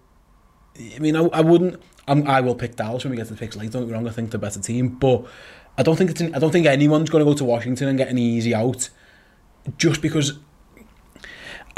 I 0.94 0.98
mean, 0.98 1.16
I, 1.16 1.22
I 1.26 1.40
wouldn't, 1.40 1.81
I'm, 2.09 2.26
I 2.26 2.40
will 2.40 2.54
pick 2.54 2.76
Dallas 2.76 3.04
when 3.04 3.12
we 3.12 3.16
get 3.16 3.28
to 3.28 3.35
the 3.35 3.38
picks 3.38 3.57
later, 3.57 3.72
don't 3.72 3.83
get 3.83 3.88
me 3.88 3.94
wrong, 3.94 4.09
I 4.09 4.11
think 4.11 4.31
the 4.31 4.38
better 4.38 4.61
team, 4.61 4.88
but 4.88 5.26
I 5.76 5.85
don't 5.85 5.96
think 5.96 6.11
it's 6.11 6.20
an, 6.20 6.35
I 6.35 6.40
don't 6.40 6.50
think 6.50 6.66
anyone's 6.66 7.09
going 7.09 7.24
to 7.24 7.31
go 7.31 7.37
to 7.37 7.44
Washington 7.44 7.87
and 7.87 7.96
get 7.96 8.09
an 8.09 8.18
easy 8.18 8.52
out, 8.52 8.88
just 9.76 10.02
because 10.02 10.40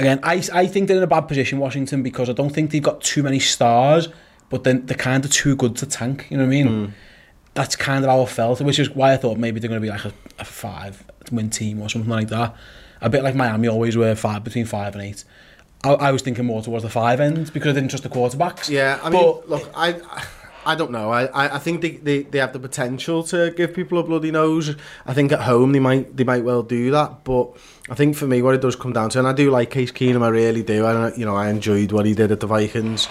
again, 0.01 0.19
I, 0.23 0.43
I 0.53 0.67
think 0.67 0.89
they're 0.89 0.97
in 0.97 1.03
a 1.03 1.07
bad 1.07 1.23
position, 1.23 1.59
Washington, 1.59 2.03
because 2.03 2.29
I 2.29 2.33
don't 2.33 2.51
think 2.51 2.71
they've 2.71 2.83
got 2.83 3.01
too 3.01 3.23
many 3.23 3.39
stars, 3.39 4.09
but 4.49 4.65
then 4.65 4.87
they're 4.87 4.97
kind 4.97 5.25
of 5.25 5.31
too 5.31 5.55
good 5.55 5.77
to 5.77 5.87
tank, 5.87 6.27
you 6.31 6.37
know 6.37 6.45
what 6.45 6.49
I 6.49 6.51
mean? 6.51 6.69
Mm. 6.69 6.93
That's 7.55 7.77
kind 7.77 8.05
of 8.05 8.11
how 8.11 8.23
I 8.23 8.27
felt, 8.27 8.61
which 8.63 8.79
is 8.79 8.91
why 8.91 9.13
I 9.13 9.17
thought 9.17 9.39
maybe 9.39 9.61
they're 9.61 9.69
going 9.69 9.81
to 9.81 9.85
be 9.85 9.91
like 9.91 10.05
a, 10.05 10.13
a 10.39 10.45
five-win 10.45 11.51
team 11.51 11.83
or 11.83 11.89
something 11.89 12.11
like 12.11 12.29
that. 12.29 12.57
A 13.01 13.11
bit 13.11 13.23
like 13.23 13.35
Miami 13.35 13.69
always 13.69 13.97
were 13.97 14.15
five 14.15 14.43
between 14.45 14.67
five 14.67 14.95
and 14.95 15.05
eight. 15.05 15.25
I, 15.85 15.93
I 15.93 16.13
was 16.13 16.23
thinking 16.23 16.45
more 16.45 16.63
towards 16.63 16.85
the 16.85 16.91
five 16.91 17.21
end 17.21 17.53
because 17.53 17.71
I 17.71 17.75
didn't 17.75 17.91
trust 17.91 18.05
the 18.05 18.11
quarterbacks. 18.11 18.69
Yeah, 18.69 18.99
I 19.03 19.11
mean, 19.11 19.23
but, 19.23 19.49
look, 19.49 19.71
I... 19.75 20.01
I 20.71 20.77
don't 20.77 20.93
know. 20.93 21.11
I, 21.11 21.57
I 21.57 21.59
think 21.59 21.81
they, 21.81 21.91
they, 21.97 22.23
they 22.23 22.39
have 22.39 22.53
the 22.53 22.61
potential 22.61 23.25
to 23.25 23.51
give 23.51 23.75
people 23.75 23.99
a 23.99 24.05
bloody 24.05 24.31
nose. 24.31 24.77
I 25.05 25.15
think 25.15 25.33
at 25.33 25.41
home 25.41 25.73
they 25.73 25.81
might 25.81 26.17
they 26.17 26.23
might 26.23 26.45
well 26.45 26.63
do 26.63 26.93
that, 26.93 27.25
but 27.25 27.57
I 27.89 27.97
think 27.97 28.15
for 28.15 28.29
me 28.29 28.41
what 28.41 28.55
it 28.55 28.61
does 28.61 28.77
come 28.77 28.93
down 28.93 29.11
to, 29.11 29.19
and 29.19 29.27
I 29.27 29.33
do 29.33 29.51
like 29.51 29.71
Case 29.71 29.91
Keenum, 29.91 30.23
I 30.23 30.29
really 30.29 30.63
do. 30.63 30.87
I 30.87 31.13
you 31.15 31.25
know 31.25 31.35
I 31.35 31.49
enjoyed 31.49 31.91
what 31.91 32.07
he 32.07 32.15
did 32.15 32.31
at 32.31 32.39
the 32.39 32.47
Vikings. 32.47 33.09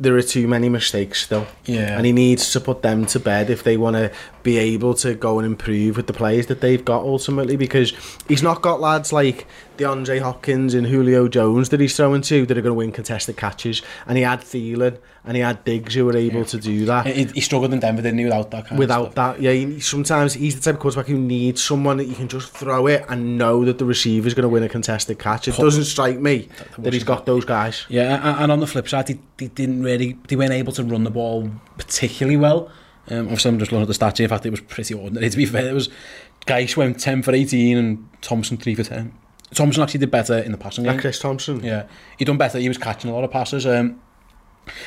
There 0.00 0.16
are 0.16 0.22
too 0.22 0.48
many 0.48 0.70
mistakes 0.70 1.20
still, 1.20 1.46
yeah, 1.66 1.96
and 1.96 2.06
he 2.06 2.12
needs 2.12 2.52
to 2.52 2.60
put 2.60 2.80
them 2.80 3.04
to 3.06 3.20
bed 3.20 3.50
if 3.50 3.64
they 3.64 3.76
want 3.76 3.96
to 3.96 4.10
be 4.48 4.56
able 4.56 4.94
to 4.94 5.14
go 5.14 5.38
and 5.38 5.44
improve 5.44 5.96
with 5.96 6.06
the 6.06 6.12
players 6.12 6.46
that 6.46 6.60
they've 6.62 6.84
got 6.84 7.02
ultimately. 7.02 7.56
Because 7.56 7.92
he's 8.26 8.42
not 8.42 8.62
got 8.62 8.80
lads 8.80 9.12
like 9.12 9.46
DeAndre 9.76 10.20
Hopkins 10.20 10.72
and 10.74 10.86
Julio 10.86 11.28
Jones 11.28 11.68
that 11.68 11.80
he's 11.80 11.94
throwing 11.94 12.22
to 12.22 12.46
that 12.46 12.56
are 12.56 12.62
going 12.62 12.70
to 12.70 12.74
win 12.74 12.92
contested 12.92 13.36
catches, 13.36 13.82
and 14.06 14.16
he 14.16 14.24
had 14.24 14.40
Thielen 14.40 14.98
and 15.24 15.36
he 15.36 15.42
had 15.42 15.62
Diggs 15.64 15.94
who 15.94 16.06
were 16.06 16.16
able 16.16 16.40
yeah. 16.40 16.44
to 16.44 16.58
do 16.58 16.86
that. 16.86 17.06
He, 17.06 17.24
he 17.24 17.40
struggled 17.42 17.74
in 17.74 17.80
Denver, 17.80 18.00
didn't 18.00 18.18
he, 18.18 18.24
without 18.24 18.50
that 18.50 18.66
kind 18.66 18.78
Without 18.78 19.14
that, 19.16 19.42
yeah. 19.42 19.52
He, 19.52 19.80
sometimes 19.80 20.32
he's 20.32 20.54
the 20.54 20.62
type 20.62 20.76
of 20.76 20.80
quarterback 20.80 21.06
who 21.06 21.18
needs 21.18 21.62
someone 21.62 21.98
that 21.98 22.06
you 22.06 22.14
can 22.14 22.28
just 22.28 22.50
throw 22.50 22.86
it 22.86 23.04
and 23.10 23.36
know 23.36 23.64
that 23.66 23.76
the 23.76 23.84
receiver's 23.84 24.32
going 24.32 24.44
to 24.44 24.48
win 24.48 24.62
a 24.62 24.68
contested 24.68 25.18
catch. 25.18 25.46
It 25.46 25.56
doesn't 25.56 25.84
strike 25.84 26.18
me 26.18 26.48
that, 26.58 26.84
that 26.84 26.92
he's 26.94 27.04
got 27.04 27.26
those 27.26 27.44
guys. 27.44 27.84
Yeah, 27.90 28.42
and 28.42 28.50
on 28.50 28.60
the 28.60 28.66
flip 28.66 28.88
side, 28.88 29.08
they, 29.08 29.18
they 29.36 29.48
didn't 29.48 29.82
really, 29.82 30.16
they 30.28 30.36
weren't 30.36 30.52
able 30.52 30.72
to 30.72 30.84
run 30.84 31.04
the 31.04 31.10
ball 31.10 31.50
particularly 31.76 32.38
well. 32.38 32.70
Um, 33.10 33.26
obviously, 33.26 33.50
I'm 33.50 33.58
just 33.58 33.72
looking 33.72 33.82
at 33.82 33.88
the 33.88 33.94
stats 33.94 34.18
here. 34.18 34.24
In 34.24 34.30
fact, 34.30 34.46
it 34.46 34.50
was 34.50 34.60
pretty 34.60 34.94
ordinary, 34.94 35.30
to 35.34 35.36
be 35.36 35.46
fair. 35.46 35.68
It 35.68 35.74
was 35.74 35.88
Geish 36.46 36.76
went 36.76 37.00
10 37.00 37.22
for 37.22 37.34
18 37.34 37.76
and 37.76 38.08
Thompson 38.20 38.56
3 38.56 38.74
for 38.74 38.84
10. 38.84 39.12
Thompson 39.54 39.82
actually 39.82 40.00
did 40.00 40.10
better 40.10 40.38
in 40.38 40.52
the 40.52 40.58
passing 40.58 40.84
game. 40.84 40.92
Like 40.92 41.00
Chris 41.00 41.18
Thompson. 41.18 41.64
Yeah, 41.64 41.86
he 42.18 42.24
done 42.24 42.36
better. 42.36 42.58
He 42.58 42.68
was 42.68 42.78
catching 42.78 43.10
a 43.10 43.14
lot 43.14 43.24
of 43.24 43.30
passes. 43.30 43.66
Um, 43.66 44.00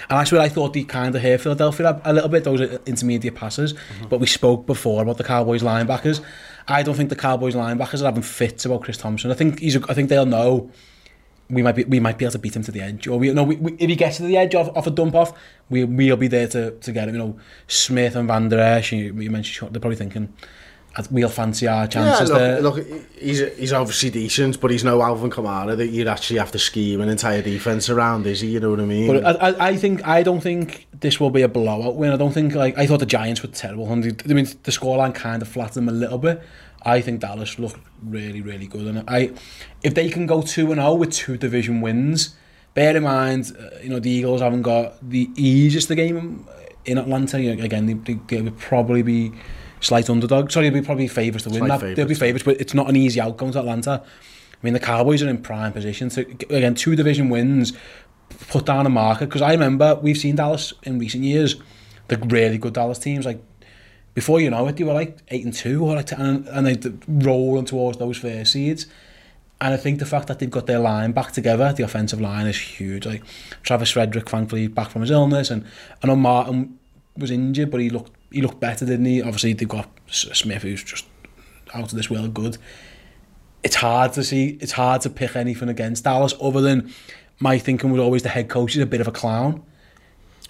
And 0.10 0.20
that's 0.20 0.32
where 0.32 0.42
I 0.42 0.50
thought 0.50 0.76
he 0.76 0.84
kind 0.84 1.16
of 1.16 1.22
hurt 1.22 1.42
Philadelphia 1.42 2.00
a, 2.06 2.12
a 2.12 2.14
little 2.14 2.30
bit, 2.30 2.44
those 2.44 2.62
intermediate 2.86 3.36
passes. 3.36 3.74
Mm 3.74 3.80
-hmm. 3.80 4.10
But 4.10 4.20
we 4.20 4.28
spoke 4.28 4.66
before 4.66 5.02
about 5.02 5.18
the 5.18 5.24
Cowboys 5.24 5.64
linebackers. 5.64 6.22
I 6.68 6.84
don't 6.84 6.96
think 6.96 7.10
the 7.10 7.16
Cowboys 7.16 7.56
linebackers 7.56 8.02
are 8.02 8.06
having 8.06 8.24
fits 8.24 8.66
about 8.66 8.84
Chris 8.84 8.98
Thompson. 8.98 9.32
I 9.32 9.36
think 9.36 9.60
he's 9.60 9.76
a, 9.76 9.80
I 9.90 9.94
think 9.94 10.10
they'll 10.10 10.32
know 10.38 10.70
we 11.52 11.62
might 11.62 11.76
be 11.76 11.84
we 11.84 12.00
might 12.00 12.18
be 12.18 12.26
able 12.26 12.32
to 12.32 12.40
beat 12.40 12.56
him 12.56 12.64
to 12.64 12.72
the 12.72 12.82
edge, 12.82 13.08
or 13.08 13.20
we 13.20 13.34
no, 13.34 13.44
we, 13.44 13.56
we, 13.58 13.74
if 13.74 13.90
he 13.90 13.96
gets 13.96 14.18
to 14.18 14.24
the 14.24 14.38
edge 14.38 14.56
off, 14.56 14.76
off 14.76 14.88
a 14.88 14.92
dump 14.92 15.16
off, 15.16 15.34
we 15.70 15.84
we'll 15.84 16.18
be 16.18 16.28
there 16.28 16.48
to 16.48 16.72
to 16.72 16.92
get 16.92 17.08
him. 17.08 17.16
You 17.16 17.20
know, 17.20 17.40
Smith 17.68 18.16
and 18.16 18.28
Van 18.28 18.50
Der 18.50 18.60
Esch, 18.60 18.94
you, 18.94 19.14
you 19.20 19.30
mentioned 19.30 19.74
they're 19.74 19.80
probably 19.80 19.98
thinking. 19.98 20.34
We'll 21.10 21.30
fancy 21.30 21.70
our 21.70 21.88
chances 21.88 22.30
yeah, 22.30 22.60
look, 22.60 22.76
there. 22.76 22.90
Look, 22.90 23.02
he's, 23.18 23.40
he's 23.56 23.72
obviously 23.72 24.10
decent, 24.10 24.60
but 24.60 24.72
he's 24.72 24.84
no 24.84 25.02
Alvin 25.02 25.30
Kamara 25.30 25.78
that 25.78 25.88
you'd 25.88 26.10
actually 26.10 26.40
have 26.40 26.52
to 26.52 26.60
scheme 26.60 27.00
an 27.00 27.08
entire 27.08 27.42
defence 27.42 27.90
around, 27.90 28.28
is 28.28 28.42
he? 28.42 28.50
You 28.50 28.60
know 28.60 28.72
what 28.72 28.82
I 28.82 28.84
mean? 28.84 29.08
But 29.08 29.42
I, 29.42 29.70
I 29.70 29.78
think, 29.78 30.06
I 30.06 30.22
don't 30.22 30.42
think 30.42 30.88
this 31.00 31.18
will 31.18 31.30
be 31.30 31.44
a 31.44 31.48
blowout 31.48 31.96
win. 31.96 32.12
I 32.12 32.18
don't 32.18 32.34
think, 32.34 32.56
like, 32.56 32.78
I 32.78 32.88
thought 32.88 33.00
the 33.00 33.06
Giants 33.06 33.42
were 33.42 33.48
terrible. 33.48 33.90
I 33.90 33.96
mean, 33.96 34.18
the 34.26 34.72
scoreline 34.72 35.16
kind 35.16 35.42
of 35.42 35.48
flattened 35.48 35.88
them 35.88 35.96
a 35.96 35.98
little 35.98 36.18
bit, 36.18 36.44
I 36.84 37.02
think 37.02 37.22
Dallas 37.22 37.60
look 37.60 37.80
really 38.04 38.42
really 38.42 38.68
good, 38.68 38.88
and 38.88 39.04
I 39.08 39.32
if 39.84 39.94
they 39.94 40.10
can 40.10 40.26
go 40.26 40.42
two 40.42 40.72
and 40.72 40.82
zero 40.82 40.92
oh 40.92 40.96
with 40.96 41.12
two 41.12 41.38
division 41.38 41.82
wins. 41.82 42.36
Bear 42.74 42.96
in 42.96 43.04
mind, 43.04 43.52
uh, 43.60 43.80
you 43.84 43.90
know 43.90 44.00
the 44.00 44.10
Eagles 44.10 44.40
haven't 44.40 44.62
got 44.62 44.98
the 45.08 45.30
easiest 45.36 45.90
the 45.90 45.96
game 45.96 46.48
in 46.86 46.98
Atlanta. 46.98 47.42
You 47.42 47.52
Again, 47.64 47.86
they, 47.86 47.94
they, 47.94 48.20
they 48.28 48.42
would 48.42 48.58
probably 48.58 49.02
be 49.02 49.34
slight 49.82 50.10
underdog. 50.10 50.52
Sorry, 50.52 50.70
they'll 50.70 50.82
be 50.82 50.86
probably 50.86 51.08
favourites 51.08 51.44
to 51.44 51.50
win 51.50 51.68
that. 51.68 51.96
They'll 51.96 52.08
be 52.08 52.16
favourites, 52.16 52.46
but 52.46 52.62
it's 52.62 52.74
not 52.74 52.88
an 52.90 52.96
easy 52.96 53.20
outcome 53.20 53.52
to 53.52 53.60
Atlanta. 53.60 54.02
I 54.04 54.66
mean, 54.66 54.74
the 54.74 54.80
Cowboys 54.80 55.24
are 55.24 55.30
in 55.30 55.40
prime 55.40 55.74
position 55.74 56.10
to 56.10 56.22
again 56.50 56.76
two 56.76 56.96
division 56.96 57.30
wins, 57.30 57.74
put 58.48 58.66
down 58.66 58.86
a 58.86 58.90
marker. 58.90 59.26
Because 59.26 59.42
I 59.42 59.52
remember 59.52 59.96
we've 59.96 60.18
seen 60.18 60.36
Dallas 60.36 60.74
in 60.84 61.00
recent 61.00 61.24
years, 61.24 61.56
the 62.08 62.18
really 62.18 62.58
good 62.58 62.74
Dallas 62.74 63.00
teams 63.00 63.26
like. 63.26 63.44
before 64.14 64.42
you 64.42 64.50
know 64.50 64.68
it, 64.68 64.78
they 64.78 64.84
were 64.84 64.94
like 64.94 65.20
eight 65.30 65.46
and 65.46 65.54
two, 65.54 65.84
or 65.84 65.96
like, 65.96 66.12
and, 66.12 66.48
and 66.48 66.68
they'd 66.68 67.26
roll 67.26 67.58
on 67.58 67.66
towards 67.66 67.98
those 67.98 68.18
first 68.18 68.54
seeds. 68.54 68.88
And 69.60 69.74
I 69.74 69.78
think 69.78 70.00
the 70.00 70.06
fact 70.06 70.28
that 70.28 70.40
they've 70.40 70.50
got 70.50 70.66
their 70.66 70.80
line 70.80 71.12
back 71.12 71.34
together, 71.34 71.72
the 71.72 71.84
offensive 71.84 72.20
line 72.20 72.48
is 72.48 72.60
huge. 72.60 73.06
Like 73.06 73.24
Travis 73.62 73.92
Frederick, 73.92 74.28
thankfully, 74.28 74.68
back 74.68 74.90
from 74.90 75.02
his 75.02 75.12
illness, 75.12 75.52
and 75.52 75.66
I 76.04 76.08
know 76.08 76.16
Martin 76.16 76.80
was 77.18 77.32
injured, 77.32 77.70
but 77.72 77.80
he 77.80 77.90
looked 77.90 78.12
he 78.32 78.42
looked 78.42 78.60
better, 78.60 78.86
didn't 78.86 79.06
he? 79.06 79.22
Obviously, 79.22 79.54
they've 79.54 79.68
got 79.68 79.90
Smith, 80.08 80.64
who's 80.64 80.84
just 80.84 81.06
out 81.74 81.84
of 81.84 81.92
this 81.92 82.10
world 82.10 82.34
good. 82.34 82.58
It's 83.64 83.76
hard 83.76 84.14
to 84.14 84.24
see. 84.24 84.58
It's 84.62 84.72
hard 84.72 85.02
to 85.02 85.10
pick 85.10 85.36
anything 85.36 85.70
against 85.70 86.04
Dallas 86.04 86.34
other 86.42 86.62
than 86.62 86.92
my 87.40 87.58
thinking 87.58 87.92
was 87.92 88.02
always 88.02 88.24
the 88.24 88.30
head 88.30 88.50
coach 88.50 88.76
is 88.76 88.82
a 88.82 88.86
bit 88.86 89.02
of 89.02 89.08
a 89.08 89.12
clown. 89.12 89.64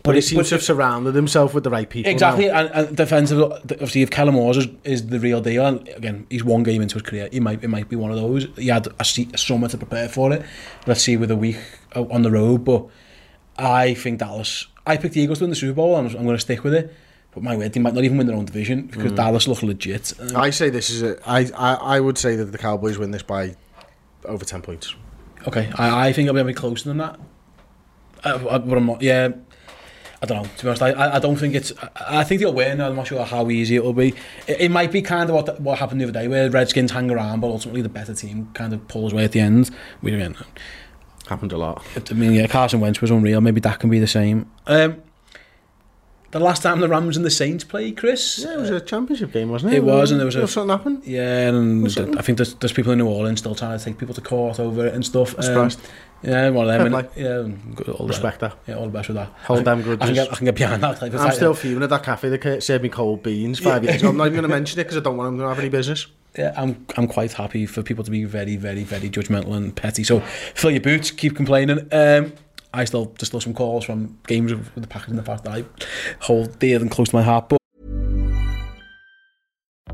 But 0.03 0.15
he 0.15 0.19
it- 0.19 0.23
seems 0.23 0.49
to 0.49 0.55
have 0.55 0.63
surrounded 0.63 1.15
himself 1.15 1.53
with 1.53 1.63
the 1.63 1.69
right 1.69 1.89
people. 1.89 2.11
Exactly, 2.11 2.47
now. 2.47 2.59
and, 2.59 2.87
and 2.87 2.97
defensive. 2.97 3.41
Obviously, 3.41 4.01
if 4.01 4.09
Kellen 4.09 4.33
Moore 4.33 4.57
is, 4.57 4.67
is 4.83 5.07
the 5.07 5.19
real 5.19 5.41
deal, 5.41 5.65
and 5.65 5.87
again, 5.89 6.25
he's 6.29 6.43
one 6.43 6.63
game 6.63 6.81
into 6.81 6.95
his 6.95 7.03
career, 7.03 7.29
he 7.31 7.39
might 7.39 7.63
it 7.63 7.67
might 7.67 7.89
be 7.89 7.95
one 7.95 8.11
of 8.11 8.17
those. 8.17 8.47
He 8.57 8.67
had 8.67 8.87
a, 8.87 8.95
a 8.99 9.37
summer 9.37 9.67
to 9.67 9.77
prepare 9.77 10.09
for 10.09 10.33
it. 10.33 10.43
Let's 10.87 11.01
see 11.01 11.17
with 11.17 11.31
a 11.31 11.35
week 11.35 11.57
uh, 11.95 12.03
on 12.03 12.23
the 12.23 12.31
road, 12.31 12.63
but 12.65 12.87
I 13.57 13.93
think 13.93 14.19
Dallas. 14.19 14.67
I 14.87 14.97
picked 14.97 15.13
the 15.13 15.21
Eagles 15.21 15.37
to 15.37 15.43
win 15.43 15.51
the 15.51 15.55
Super 15.55 15.73
Bowl, 15.73 15.97
and 15.97 16.09
I'm, 16.09 16.17
I'm 16.17 16.23
going 16.23 16.35
to 16.35 16.41
stick 16.41 16.63
with 16.63 16.73
it. 16.73 16.93
But 17.33 17.43
my 17.43 17.55
word, 17.55 17.73
they 17.73 17.79
might 17.79 17.93
not 17.93 18.03
even 18.03 18.17
win 18.17 18.27
their 18.27 18.35
own 18.35 18.45
division 18.45 18.87
because 18.87 19.11
mm. 19.11 19.15
Dallas 19.15 19.47
look 19.47 19.63
legit. 19.63 20.13
Um, 20.19 20.35
I 20.35 20.49
say 20.49 20.69
this 20.69 20.89
is 20.89 21.01
a. 21.01 21.17
I, 21.29 21.49
I 21.55 21.73
I 21.95 21.99
would 21.99 22.17
say 22.17 22.35
that 22.35 22.45
the 22.45 22.57
Cowboys 22.57 22.97
win 22.97 23.11
this 23.11 23.23
by 23.23 23.55
over 24.25 24.43
ten 24.43 24.61
points. 24.61 24.95
Okay, 25.47 25.71
I, 25.75 26.07
I 26.09 26.13
think 26.13 26.27
I'll 26.27 26.35
be 26.35 26.41
a 26.41 26.45
bit 26.45 26.55
closer 26.55 26.89
than 26.89 26.97
that. 26.97 27.19
I, 28.23 28.33
I, 28.33 28.57
but 28.57 28.77
I'm 28.77 28.85
not. 28.85 29.01
Yeah, 29.01 29.29
I 30.23 30.27
don't 30.27 30.43
know, 30.43 30.49
to 30.57 30.63
be 30.63 30.69
honest, 30.69 30.83
I, 30.83 31.15
I 31.15 31.19
don't 31.19 31.35
think 31.35 31.55
it's, 31.55 31.73
I 31.95 32.23
think 32.23 32.41
they'll 32.41 32.53
win, 32.53 32.79
I'm 32.79 32.95
not 32.95 33.07
sure 33.07 33.25
how 33.25 33.49
easy 33.49 33.75
it 33.75 33.83
will 33.83 33.93
be. 33.93 34.13
It, 34.45 34.61
it 34.61 34.69
might 34.69 34.91
be 34.91 35.01
kind 35.01 35.27
of 35.29 35.35
what, 35.35 35.59
what 35.59 35.79
happened 35.79 35.99
the 35.99 36.05
other 36.05 36.13
day, 36.13 36.27
where 36.27 36.47
Redskins 36.47 36.91
hang 36.91 37.09
around, 37.09 37.39
but 37.39 37.47
ultimately 37.47 37.81
the 37.81 37.89
better 37.89 38.13
team 38.13 38.49
kind 38.53 38.71
of 38.71 38.87
pulls 38.87 39.13
away 39.13 39.23
at 39.23 39.31
the 39.31 39.39
end. 39.39 39.71
We 40.03 40.11
don't 40.11 40.39
know. 40.39 40.45
Happened 41.27 41.53
a 41.53 41.57
lot. 41.57 41.83
I 41.95 42.13
mean, 42.13 42.33
yeah, 42.33 42.45
Carson 42.45 42.79
Wentz 42.81 43.01
was 43.01 43.09
unreal, 43.09 43.41
maybe 43.41 43.61
that 43.61 43.79
can 43.79 43.89
be 43.89 43.97
the 43.97 44.05
same. 44.05 44.51
Um, 44.67 45.01
the 46.29 46.39
last 46.39 46.61
time 46.61 46.81
the 46.81 46.87
Rams 46.87 47.17
and 47.17 47.25
the 47.25 47.31
Saints 47.31 47.63
played, 47.63 47.97
Chris. 47.97 48.39
Yeah, 48.43 48.53
it 48.53 48.59
was 48.59 48.69
a 48.69 48.79
championship 48.79 49.31
game, 49.31 49.49
wasn't 49.49 49.73
it? 49.73 49.77
It 49.77 49.83
was, 49.83 50.11
and 50.11 50.19
there 50.19 50.25
was 50.25 50.35
a, 50.35 50.47
something 50.47 50.69
happened. 50.69 51.03
Yeah, 51.03 51.49
and 51.49 51.85
I 52.17 52.21
think 52.21 52.37
there's, 52.37 52.53
there's 52.55 52.73
people 52.73 52.91
in 52.91 52.99
New 52.99 53.07
Orleans 53.07 53.39
still 53.39 53.55
trying 53.55 53.77
to 53.77 53.83
take 53.83 53.97
people 53.97 54.13
to 54.13 54.21
court 54.21 54.59
over 54.59 54.85
it 54.85 54.93
and 54.93 55.03
stuff. 55.03 55.33
Um, 55.39 55.71
Yeah, 56.23 56.49
one 56.49 56.69
of 56.69 56.83
them. 56.83 56.91
Like, 56.91 57.11
yeah, 57.15 57.47
all 57.93 58.07
respect 58.07 58.39
that. 58.41 58.55
Yeah, 58.67 58.75
all 58.75 58.85
the 58.85 58.91
best 58.91 59.09
with 59.09 59.17
that. 59.17 59.29
Hold 59.45 59.65
them 59.65 59.81
grudges. 59.81 60.01
I 60.01 60.05
can 60.05 60.15
get, 60.15 60.31
I 60.31 60.35
can 60.35 60.45
get 60.45 60.55
behind 60.55 60.83
that. 60.83 60.99
Type 60.99 61.13
of 61.13 61.21
I'm 61.21 61.31
still 61.31 61.53
fuming 61.53 61.83
at 61.83 61.89
that 61.89 62.03
cafe 62.03 62.29
that 62.29 62.63
served 62.63 62.83
me 62.83 62.89
cold 62.89 63.23
beans 63.23 63.59
five 63.59 63.83
years 63.83 64.01
ago. 64.01 64.09
I'm 64.09 64.17
not 64.17 64.27
even 64.27 64.39
going 64.39 64.43
to 64.49 64.55
mention 64.55 64.79
it 64.79 64.83
because 64.83 64.97
I 64.97 65.01
don't 65.01 65.17
want 65.17 65.31
them 65.31 65.39
to 65.39 65.47
have 65.47 65.59
any 65.59 65.69
business. 65.69 66.07
Yeah, 66.37 66.53
I'm 66.55 66.85
I'm 66.95 67.07
quite 67.07 67.33
happy 67.33 67.65
for 67.65 67.83
people 67.83 68.03
to 68.03 68.11
be 68.11 68.23
very, 68.23 68.55
very, 68.55 68.83
very 68.83 69.09
judgmental 69.09 69.53
and 69.53 69.75
petty. 69.75 70.03
So 70.03 70.21
fill 70.21 70.71
your 70.71 70.81
boots, 70.81 71.11
keep 71.11 71.35
complaining. 71.35 71.87
Um, 71.91 72.33
I 72.73 72.85
still 72.85 73.13
just 73.17 73.33
love 73.33 73.43
some 73.43 73.53
calls 73.53 73.83
from 73.83 74.17
games 74.27 74.53
with 74.53 74.73
the 74.75 74.87
Packers 74.87 75.09
in 75.09 75.17
the 75.17 75.23
past 75.23 75.43
that 75.43 75.53
I 75.53 75.65
hold 76.21 76.57
dear 76.59 76.79
and 76.79 76.89
close 76.89 77.09
to 77.09 77.15
my 77.15 77.23
heart. 77.23 77.49
But 77.49 77.60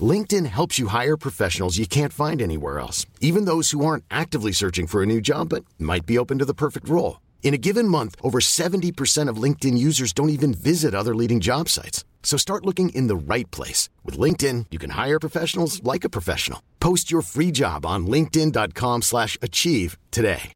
LinkedIn 0.00 0.46
helps 0.46 0.78
you 0.78 0.88
hire 0.88 1.16
professionals 1.16 1.78
you 1.78 1.86
can't 1.86 2.12
find 2.12 2.42
anywhere 2.42 2.78
else, 2.80 3.06
even 3.20 3.46
those 3.46 3.70
who 3.70 3.84
aren't 3.84 4.04
actively 4.10 4.52
searching 4.52 4.86
for 4.86 5.02
a 5.02 5.06
new 5.06 5.20
job 5.20 5.48
but 5.48 5.64
might 5.78 6.04
be 6.04 6.18
open 6.18 6.38
to 6.38 6.44
the 6.44 6.52
perfect 6.54 6.88
role. 6.88 7.20
In 7.42 7.54
a 7.54 7.58
given 7.58 7.86
month, 7.88 8.16
over 8.22 8.40
70% 8.40 9.28
of 9.30 9.42
LinkedIn 9.42 9.78
users 9.78 10.12
don't 10.12 10.30
even 10.30 10.52
visit 10.52 10.94
other 10.94 11.14
leading 11.14 11.40
job 11.40 11.68
sites. 11.68 12.04
So 12.24 12.36
start 12.36 12.66
looking 12.66 12.88
in 12.88 13.06
the 13.06 13.16
right 13.16 13.48
place. 13.52 13.88
With 14.04 14.18
LinkedIn, 14.18 14.66
you 14.72 14.78
can 14.80 14.90
hire 14.90 15.20
professionals 15.20 15.80
like 15.84 16.02
a 16.02 16.08
professional. 16.08 16.60
Post 16.80 17.08
your 17.08 17.22
free 17.22 17.52
job 17.52 17.86
on 17.86 18.06
linkedin.com 18.08 19.02
slash 19.02 19.38
achieve 19.40 19.96
today. 20.10 20.52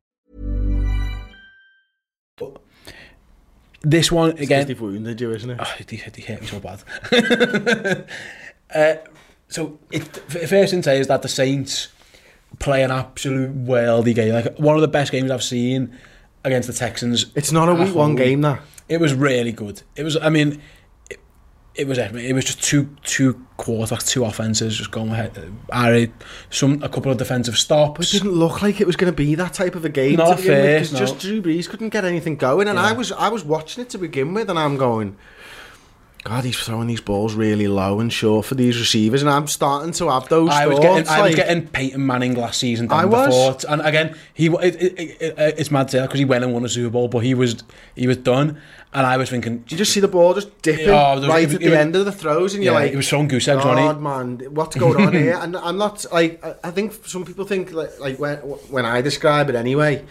this 3.82 4.12
one 4.12 4.30
again, 4.32 4.66
They've 4.66 4.80
wounded 4.80 5.20
you, 5.20 5.30
isn't 5.30 5.48
it? 5.48 5.58
Oh, 5.58 5.74
they, 5.78 5.96
they 5.96 6.22
hate 6.22 6.40
me 6.40 6.46
so 6.46 6.60
bad. 6.60 6.82
uh, 8.74 8.96
so, 9.50 9.78
it, 9.90 10.04
first 10.04 10.70
thing 10.70 10.80
to 10.80 10.82
say 10.82 11.00
is 11.00 11.08
that 11.08 11.22
the 11.22 11.28
Saints 11.28 11.88
play 12.60 12.82
an 12.82 12.90
absolute 12.90 13.64
worldy 13.64 14.14
game. 14.14 14.32
Like 14.32 14.56
one 14.58 14.76
of 14.76 14.80
the 14.80 14.88
best 14.88 15.12
games 15.12 15.30
I've 15.30 15.42
seen 15.42 15.96
against 16.44 16.68
the 16.68 16.74
Texans. 16.74 17.26
It's 17.34 17.52
not 17.52 17.68
a 17.68 17.74
week 17.74 17.94
one 17.94 18.14
game, 18.14 18.40
that. 18.42 18.60
It 18.88 19.00
was 19.00 19.12
really 19.12 19.52
good. 19.52 19.82
It 19.96 20.04
was. 20.04 20.16
I 20.16 20.28
mean, 20.28 20.60
it, 21.10 21.18
it 21.74 21.86
was. 21.88 21.98
It 21.98 22.32
was 22.32 22.44
just 22.44 22.62
two 22.62 22.96
two 23.02 23.44
quarterbacks, 23.58 24.08
two 24.08 24.24
offenses 24.24 24.76
just 24.76 24.90
going 24.92 25.10
ahead. 25.10 25.36
Uh, 25.36 25.74
Ari, 25.76 26.12
some 26.50 26.82
a 26.82 26.88
couple 26.88 27.10
of 27.10 27.18
defensive 27.18 27.56
But 27.68 28.00
it 28.00 28.10
didn't 28.10 28.32
look 28.32 28.62
like 28.62 28.80
it 28.80 28.86
was 28.86 28.96
going 28.96 29.12
to 29.12 29.16
be 29.16 29.34
that 29.36 29.54
type 29.54 29.74
of 29.74 29.84
a 29.84 29.88
game. 29.88 30.16
Not 30.16 30.36
to 30.38 30.42
begin 30.42 30.62
with, 30.62 30.92
no. 30.92 30.98
just 30.98 31.18
Drew 31.18 31.42
Brees 31.42 31.68
couldn't 31.68 31.90
get 31.90 32.04
anything 32.04 32.36
going, 32.36 32.68
and 32.68 32.78
I 32.78 32.92
was 32.92 33.12
I 33.12 33.28
was 33.28 33.44
watching 33.44 33.82
it 33.82 33.90
to 33.90 33.98
begin 33.98 34.34
with, 34.34 34.48
and 34.48 34.58
I'm 34.58 34.76
going, 34.76 35.16
God, 36.22 36.44
he's 36.44 36.58
throwing 36.58 36.86
these 36.86 37.00
balls 37.00 37.34
really 37.34 37.66
low 37.66 37.98
and 37.98 38.12
short 38.12 38.44
for 38.44 38.54
these 38.54 38.78
receivers, 38.78 39.22
and 39.22 39.30
I'm 39.30 39.46
starting 39.46 39.92
to 39.94 40.10
have 40.10 40.28
those 40.28 40.50
I 40.50 40.66
was 40.66 40.78
thoughts. 40.78 41.08
getting, 41.08 41.08
I 41.08 41.22
was 41.22 41.34
getting 41.34 41.66
Peyton 41.68 42.06
Manning 42.06 42.34
last 42.34 42.60
season. 42.60 42.88
Down 42.88 42.98
I 43.00 43.04
was. 43.06 43.56
Before, 43.56 43.72
and 43.72 43.80
again, 43.80 44.14
he 44.34 44.48
it, 44.48 44.74
it, 44.76 44.98
it, 44.98 45.22
it, 45.22 45.34
it's 45.58 45.70
mad 45.70 45.88
to 45.88 46.02
because 46.02 46.18
he 46.18 46.26
went 46.26 46.44
and 46.44 46.52
won 46.52 46.62
a 46.64 46.68
Super 46.68 46.90
Bowl, 46.90 47.08
but 47.08 47.20
he 47.20 47.32
was 47.32 47.64
he 47.96 48.06
was 48.06 48.18
done, 48.18 48.60
and 48.92 49.06
I 49.06 49.16
was 49.16 49.30
thinking, 49.30 49.60
did 49.60 49.72
you 49.72 49.78
just 49.78 49.92
see 49.94 50.00
the 50.00 50.08
ball 50.08 50.34
just 50.34 50.60
dipping 50.60 50.90
oh, 50.90 51.18
there 51.20 51.20
was- 51.20 51.28
right 51.28 51.42
it 51.42 51.46
was- 51.46 51.54
at 51.54 51.62
it 51.62 51.64
the 51.64 51.70
was- 51.70 51.78
end 51.78 51.96
of 51.96 52.04
the 52.04 52.12
throws, 52.12 52.54
and 52.54 52.62
you're 52.62 52.74
yeah, 52.74 52.80
like, 52.80 52.90
he 52.90 52.96
was 52.98 53.08
throwing 53.08 53.26
goose 53.28 53.48
eggs? 53.48 53.62
God, 53.64 54.00
man, 54.02 54.40
what's 54.54 54.76
going 54.76 55.00
on 55.06 55.14
here? 55.14 55.38
And 55.42 55.56
I'm 55.56 55.78
not 55.78 56.04
like 56.12 56.44
I- 56.44 56.56
I 56.64 56.70
think 56.70 56.92
some 57.06 57.24
people 57.24 57.46
think 57.46 57.72
like, 57.72 57.98
like 57.98 58.18
when 58.18 58.36
when 58.68 58.84
I 58.84 59.00
describe 59.00 59.48
it 59.48 59.54
anyway, 59.56 60.04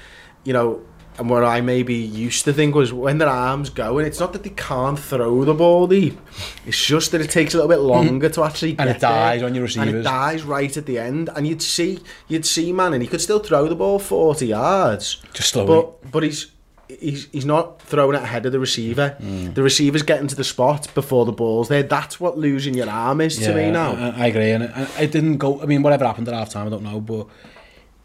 you 0.44 0.54
know, 0.54 0.82
and 1.20 1.30
what 1.30 1.44
I 1.44 1.62
maybe 1.62 1.94
used 1.96 2.46
to 2.46 2.54
think 2.54 2.74
was 2.74 2.92
when 2.92 3.18
their 3.20 3.28
arms 3.30 3.70
go, 3.70 3.98
and 4.00 4.08
it's 4.08 4.20
not 4.20 4.34
that 4.34 4.44
they 4.44 4.50
can't 4.52 4.98
throw 4.98 5.44
the 5.44 5.54
ball 5.54 5.86
deep, 5.86 6.18
it's 6.66 6.84
just 6.84 7.12
that 7.12 7.22
it 7.22 7.30
takes 7.30 7.54
a 7.54 7.58
little 7.58 7.70
bit 7.70 7.82
longer 7.82 8.30
to 8.30 8.44
actually 8.44 8.76
And 8.80 8.90
it 8.90 9.00
dies 9.00 9.42
there. 9.42 9.48
on 9.50 9.54
your 9.54 9.64
receivers, 9.66 9.90
and 9.90 9.98
it 9.98 10.04
dies 10.04 10.44
right 10.44 10.76
at 10.76 10.86
the 10.86 10.98
end, 10.98 11.30
and 11.36 11.46
you'd 11.46 11.62
see 11.62 12.00
you'd 12.28 12.46
see 12.46 12.74
man, 12.74 12.94
and 12.94 13.02
he 13.04 13.08
could 13.08 13.22
still 13.22 13.40
throw 13.40 13.68
the 13.68 13.76
ball 13.76 14.00
forty 14.00 14.48
yards, 14.48 15.22
Just 15.34 15.50
slowly. 15.50 15.68
but 15.68 16.12
but 16.12 16.24
he's. 16.24 16.52
He's, 17.00 17.28
he's 17.32 17.46
not 17.46 17.80
throwing 17.84 18.16
it 18.16 18.24
ahead 18.24 18.48
of 18.48 18.52
the 18.52 18.60
receiver. 18.60 19.10
Hmm. 19.20 19.54
The 19.54 19.62
receiver's 19.62 20.02
getting 20.02 20.26
to 20.28 20.36
the 20.36 20.44
spot 20.44 20.92
before 20.96 21.24
the 21.24 21.32
ball's 21.32 21.68
there. 21.68 21.84
That's 21.84 22.20
what 22.20 22.36
losing 22.36 22.74
your 22.74 22.90
arm 22.90 23.22
is 23.22 23.38
to 23.38 23.54
me 23.54 23.70
now. 23.70 23.92
I, 23.92 24.24
I 24.24 24.26
agree, 24.26 24.50
and 24.50 24.64
it, 24.64 24.72
it 25.00 25.12
didn't 25.12 25.38
go. 25.38 25.62
I 25.62 25.68
mean, 25.68 25.84
whatever 25.84 26.04
happened 26.08 26.28
at 26.30 26.34
half 26.34 26.50
time, 26.50 26.66
I 26.66 26.72
don't 26.72 26.82
know, 26.82 27.00
but 27.00 27.28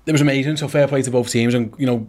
it 0.04 0.12
was 0.12 0.20
amazing. 0.20 0.58
So 0.58 0.68
fair 0.68 0.86
play 0.86 1.00
to 1.00 1.10
both 1.10 1.30
teams, 1.30 1.54
and 1.54 1.74
you 1.78 1.86
know, 1.86 2.06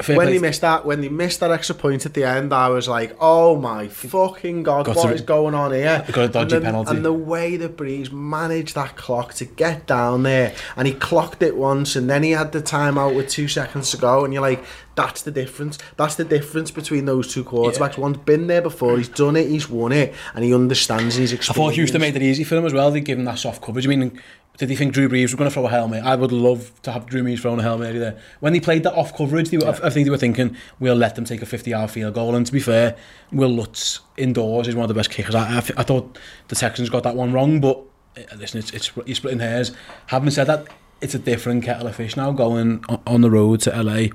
fair 0.00 0.16
when 0.16 0.26
play 0.26 0.34
they 0.34 0.40
missed 0.40 0.60
that, 0.62 0.86
when 0.86 1.00
they 1.00 1.08
missed 1.08 1.40
that 1.40 1.50
extra 1.50 1.74
point 1.74 2.06
at 2.06 2.14
the 2.14 2.24
end, 2.24 2.52
I 2.52 2.68
was 2.68 2.88
like, 2.88 3.16
"Oh 3.20 3.56
my 3.56 3.88
fucking 3.88 4.62
god, 4.62 4.86
Got 4.86 4.96
what 4.96 5.08
to- 5.08 5.14
is 5.14 5.20
going 5.22 5.54
on 5.54 5.72
here?" 5.72 6.04
got 6.12 6.24
a 6.24 6.28
dodgy 6.28 6.56
and 6.56 6.64
the, 6.64 6.66
penalty. 6.66 6.90
And 6.96 7.04
the 7.04 7.12
way 7.12 7.56
that 7.56 7.76
Brees 7.76 8.10
managed 8.12 8.74
that 8.74 8.96
clock 8.96 9.34
to 9.34 9.44
get 9.44 9.86
down 9.86 10.22
there, 10.22 10.54
and 10.76 10.86
he 10.88 10.94
clocked 10.94 11.42
it 11.42 11.56
once, 11.56 11.96
and 11.96 12.08
then 12.08 12.22
he 12.22 12.30
had 12.30 12.52
the 12.52 12.62
timeout 12.62 13.14
with 13.14 13.28
two 13.28 13.48
seconds 13.48 13.90
to 13.90 13.96
go, 13.96 14.24
and 14.24 14.32
you're 14.32 14.42
like, 14.42 14.64
"That's 14.94 15.22
the 15.22 15.30
difference. 15.30 15.78
That's 15.96 16.14
the 16.14 16.24
difference 16.24 16.70
between 16.70 17.04
those 17.04 17.32
two 17.32 17.44
quarterbacks. 17.44 17.98
One's 17.98 18.18
been 18.18 18.46
there 18.46 18.62
before, 18.62 18.96
he's 18.96 19.08
done 19.08 19.36
it, 19.36 19.48
he's 19.48 19.68
won 19.68 19.92
it, 19.92 20.14
and 20.34 20.44
he 20.44 20.54
understands 20.54 21.16
his 21.16 21.32
I 21.32 21.36
thought 21.36 21.74
Houston 21.74 22.00
made 22.00 22.16
it 22.16 22.22
easy 22.22 22.44
for 22.44 22.56
him 22.56 22.64
as 22.64 22.72
well. 22.72 22.90
They 22.90 23.00
give 23.00 23.18
him 23.18 23.24
that 23.26 23.38
soft 23.38 23.62
coverage. 23.62 23.86
I 23.86 23.88
mean, 23.90 24.20
did 24.58 24.68
he 24.68 24.76
think 24.76 24.92
Drew 24.92 25.08
Brees 25.08 25.22
was 25.22 25.34
going 25.34 25.48
to 25.48 25.54
throw 25.54 25.66
a 25.66 25.70
helmet? 25.70 26.04
I 26.04 26.14
would 26.14 26.30
love 26.30 26.72
to 26.82 26.92
have 26.92 27.06
Drew 27.06 27.22
Brees 27.22 27.40
throwing 27.40 27.58
a 27.58 27.62
helmet 27.62 27.94
there. 27.98 28.18
When 28.40 28.52
they 28.52 28.60
played 28.60 28.82
that 28.82 28.94
off 28.94 29.16
coverage, 29.16 29.48
they 29.48 29.56
were, 29.56 29.64
yeah. 29.64 29.78
I, 29.82 29.86
I 29.86 29.90
think 29.90 30.04
they 30.04 30.10
were 30.10 30.18
thinking, 30.18 30.56
we'll 30.78 30.94
let 30.94 31.14
them 31.14 31.24
take 31.24 31.42
a 31.42 31.46
50-yard 31.46 31.90
field 31.90 32.14
goal. 32.14 32.34
And 32.34 32.44
to 32.44 32.52
be 32.52 32.60
fair, 32.60 32.96
Will 33.32 33.48
Lutz 33.48 34.00
indoors 34.16 34.68
is 34.68 34.74
one 34.74 34.84
of 34.84 34.88
the 34.88 34.94
best 34.94 35.10
kickers. 35.10 35.34
I, 35.34 35.56
I, 35.56 35.58
I 35.58 35.82
thought 35.82 36.18
the 36.48 36.54
Texans 36.54 36.90
got 36.90 37.02
that 37.04 37.16
one 37.16 37.32
wrong, 37.32 37.60
but 37.60 37.82
eh, 38.16 38.24
listen, 38.36 38.58
it's, 38.58 38.70
it's, 38.72 38.92
you're 39.06 39.16
splitting 39.16 39.40
hairs. 39.40 39.72
Having 40.06 40.30
said 40.30 40.44
that, 40.48 40.68
it's 41.00 41.14
a 41.14 41.18
different 41.18 41.64
kettle 41.64 41.86
of 41.86 41.96
fish 41.96 42.16
now 42.16 42.30
going 42.30 42.84
on, 42.88 43.02
on 43.06 43.20
the 43.22 43.30
road 43.30 43.60
to 43.60 43.82
LA. 43.82 44.08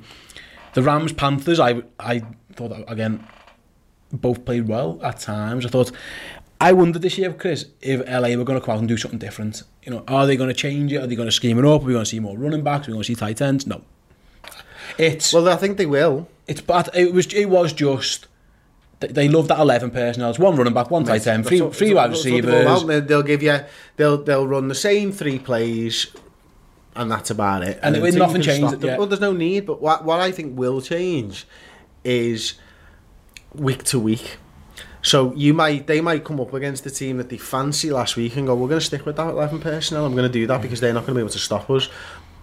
The 0.73 0.83
Rams 0.83 1.11
Panthers, 1.11 1.59
I 1.59 1.81
I 1.99 2.21
thought 2.53 2.71
again 2.87 3.27
both 4.13 4.45
played 4.45 4.67
well 4.67 4.99
at 5.03 5.19
times. 5.19 5.65
I 5.65 5.69
thought 5.69 5.91
I 6.59 6.73
wondered 6.73 7.01
this 7.01 7.17
year, 7.17 7.31
Chris, 7.33 7.65
if 7.81 7.99
LA 8.07 8.35
were 8.35 8.43
going 8.43 8.59
to 8.59 8.65
come 8.65 8.73
out 8.73 8.79
and 8.79 8.87
do 8.87 8.97
something 8.97 9.19
different. 9.19 9.63
You 9.83 9.91
know, 9.91 10.03
are 10.07 10.25
they 10.25 10.35
going 10.35 10.49
to 10.49 10.55
change 10.55 10.91
it? 10.91 10.97
Are 10.97 11.07
they 11.07 11.15
going 11.15 11.27
to 11.27 11.31
scheme 11.31 11.59
it 11.59 11.65
up? 11.65 11.81
Are 11.81 11.85
we 11.85 11.93
going 11.93 12.03
to 12.03 12.09
see 12.09 12.19
more 12.19 12.37
running 12.37 12.63
backs? 12.63 12.87
Are 12.87 12.91
we 12.91 12.93
going 12.93 13.03
to 13.03 13.07
see 13.07 13.15
tight 13.15 13.41
ends? 13.41 13.67
No. 13.67 13.81
It's 14.97 15.33
Well, 15.33 15.47
I 15.49 15.55
think 15.55 15.77
they 15.77 15.85
will. 15.85 16.27
it's 16.47 16.61
but 16.61 16.89
it 16.95 17.13
was 17.13 17.31
it 17.33 17.49
was 17.49 17.73
just 17.73 18.27
they, 18.99 19.27
love 19.29 19.47
that 19.49 19.59
11 19.59 19.91
personnel. 19.91 20.31
It's 20.31 20.39
one 20.39 20.55
running 20.55 20.73
back, 20.73 20.89
one 20.89 21.03
tight 21.03 21.27
end, 21.27 21.45
three, 21.45 21.59
three 21.69 21.93
wide 21.93 22.11
That's 22.11 22.23
they're 22.23 22.33
all 22.33 22.87
receivers. 22.87 23.07
They'll 23.07 23.21
give 23.21 23.43
you, 23.43 23.59
they'll 23.95 24.23
they'll 24.23 24.47
run 24.47 24.69
the 24.69 24.75
same 24.75 25.11
three 25.11 25.37
plays, 25.37 26.07
and 26.95 27.11
that's 27.11 27.29
about 27.29 27.61
it. 27.61 27.79
And 27.83 27.95
until 27.95 28.15
it- 28.15 28.17
nothing 28.17 28.41
changed, 28.41 28.83
yeah. 28.83 28.97
Well, 28.97 29.05
there's 29.05 29.21
no 29.21 29.33
need. 29.33 29.67
But 29.67 29.81
what 29.81 30.03
what 30.03 30.19
I 30.19 30.31
think 30.31 30.57
will 30.57 30.81
change 30.81 31.45
is 32.03 32.55
week 33.53 33.83
to 33.85 33.99
week. 33.99 34.37
So 35.07 35.33
you 35.35 35.53
might 35.53 35.87
they 35.87 36.01
might 36.01 36.25
come 36.25 36.41
up 36.41 36.53
against 36.53 36.83
the 36.83 36.89
team 36.91 37.15
that 37.15 37.29
they 37.29 37.37
fancy 37.37 37.89
last 37.91 38.17
week 38.17 38.35
and 38.35 38.45
go, 38.45 38.55
we're 38.55 38.67
going 38.67 38.81
to 38.81 38.85
stick 38.85 39.05
with 39.05 39.15
that 39.15 39.29
11 39.29 39.61
personnel. 39.61 40.05
I'm 40.05 40.11
going 40.11 40.27
to 40.27 40.31
do 40.31 40.45
that 40.47 40.61
because 40.61 40.81
they're 40.81 40.93
not 40.93 41.05
going 41.05 41.13
to 41.13 41.19
be 41.19 41.21
able 41.21 41.29
to 41.29 41.39
stop 41.39 41.69
us. 41.69 41.87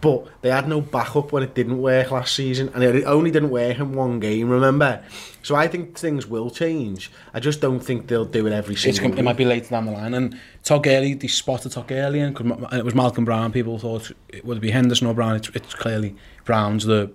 But 0.01 0.29
they 0.41 0.51
had 0.51 0.67
no 0.67 0.81
backup 0.81 1.31
when 1.31 1.43
it 1.43 1.55
didn't 1.55 1.79
work 1.79 2.11
last 2.11 2.35
season, 2.35 2.71
and 2.75 2.83
it 2.83 3.05
only 3.05 3.31
didn't 3.31 3.51
work 3.51 3.79
in 3.79 3.93
one 3.93 4.19
game. 4.19 4.49
Remember, 4.49 5.03
so 5.43 5.55
I 5.55 5.69
think 5.69 5.99
things 5.99 6.27
will 6.27 6.51
change. 6.51 7.11
I 7.35 7.41
just 7.41 7.61
don't 7.61 7.81
think 7.81 8.07
they'll 8.07 8.25
do 8.25 8.47
it 8.47 8.53
every 8.53 8.77
com- 8.99 9.17
it 9.17 9.23
might 9.23 9.37
be 9.37 9.45
later 9.45 9.69
down 9.69 9.87
the 9.87 9.93
line. 9.93 10.15
And 10.15 10.39
Gurley, 10.83 11.15
they 11.15 11.29
spotted 11.29 11.75
Gurley, 11.87 12.21
and, 12.21 12.39
and 12.39 12.73
it 12.73 12.85
was 12.85 12.95
Malcolm 12.95 13.25
Brown. 13.27 13.53
People 13.53 13.79
thought 13.79 14.11
it 14.29 14.45
would 14.45 14.61
be 14.61 14.71
Henderson 14.71 15.07
or 15.07 15.15
Brown. 15.15 15.37
It's, 15.37 15.49
it's 15.51 15.75
clearly 15.75 16.17
Brown's 16.45 16.85
the. 16.85 17.11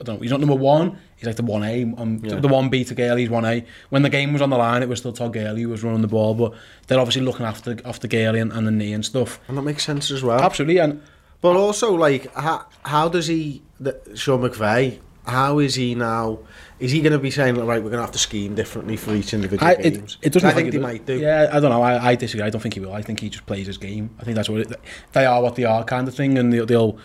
I 0.00 0.04
don't 0.04 0.16
know. 0.16 0.20
He's 0.22 0.30
not 0.30 0.40
number 0.40 0.54
one. 0.54 0.98
He's 1.16 1.26
like 1.26 1.36
the 1.36 1.42
one 1.42 1.62
A. 1.62 1.82
Um, 1.82 2.18
The 2.20 2.48
one 2.48 2.70
B 2.70 2.84
to 2.84 2.94
Gurley's 2.94 3.28
one 3.28 3.44
A. 3.44 3.64
When 3.90 4.02
the 4.02 4.08
game 4.08 4.32
was 4.32 4.40
on 4.40 4.48
the 4.50 4.56
line, 4.56 4.82
it 4.82 4.88
was 4.88 5.00
still 5.00 5.12
Todd 5.12 5.32
Gurley 5.34 5.62
who 5.62 5.68
was 5.68 5.84
running 5.84 6.00
the 6.00 6.08
ball, 6.08 6.34
but 6.34 6.54
they're 6.86 6.98
obviously 6.98 7.22
looking 7.22 7.44
after 7.44 7.76
after 7.84 8.08
Gurley 8.08 8.40
and, 8.40 8.52
and 8.52 8.66
the 8.66 8.70
knee 8.70 8.92
and 8.94 9.04
stuff. 9.04 9.38
And 9.48 9.58
that 9.58 9.62
makes 9.62 9.84
sense 9.84 10.10
as 10.10 10.22
well. 10.22 10.40
Absolutely, 10.40 10.78
and 10.78 11.02
But 11.42 11.56
also, 11.56 11.94
like, 11.94 12.32
how, 12.34 12.66
how 12.84 13.08
does 13.08 13.26
he, 13.26 13.62
the, 13.78 14.00
Sean 14.14 14.40
McVay, 14.40 14.98
how 15.26 15.58
is 15.58 15.74
he 15.74 15.94
now? 15.94 16.38
Is 16.78 16.92
he 16.92 17.00
going 17.02 17.12
to 17.12 17.18
be 17.18 17.30
saying, 17.30 17.56
like, 17.56 17.66
right, 17.68 17.82
we're 17.82 17.90
going 17.90 17.98
to 18.00 18.04
have 18.06 18.12
to 18.12 18.18
scheme 18.18 18.54
differently 18.54 18.96
for 18.96 19.14
each 19.14 19.34
individual 19.34 19.68
I, 19.70 19.74
games? 19.74 20.16
it, 20.22 20.28
it 20.28 20.32
doesn't. 20.32 20.48
I 20.48 20.52
think 20.54 20.70
they 20.70 20.78
it- 20.78 20.82
might 20.82 21.04
do. 21.04 21.18
Yeah, 21.18 21.50
I 21.52 21.60
don't 21.60 21.70
know. 21.70 21.82
I, 21.82 22.12
I 22.12 22.14
disagree. 22.14 22.46
I 22.46 22.48
don't 22.50 22.62
think 22.62 22.72
he 22.74 22.80
will. 22.80 22.94
I 22.94 23.02
think 23.02 23.20
he 23.20 23.28
just 23.28 23.44
plays 23.44 23.66
his 23.66 23.76
game. 23.76 24.08
I 24.18 24.24
think 24.24 24.34
that's 24.36 24.48
what 24.48 24.60
it, 24.62 24.80
they 25.12 25.26
are. 25.26 25.42
What 25.42 25.56
they 25.56 25.64
are, 25.64 25.84
kind 25.84 26.08
of 26.08 26.14
thing, 26.14 26.38
and 26.38 26.50
they'll 26.52 26.64
they'll, 26.64 26.98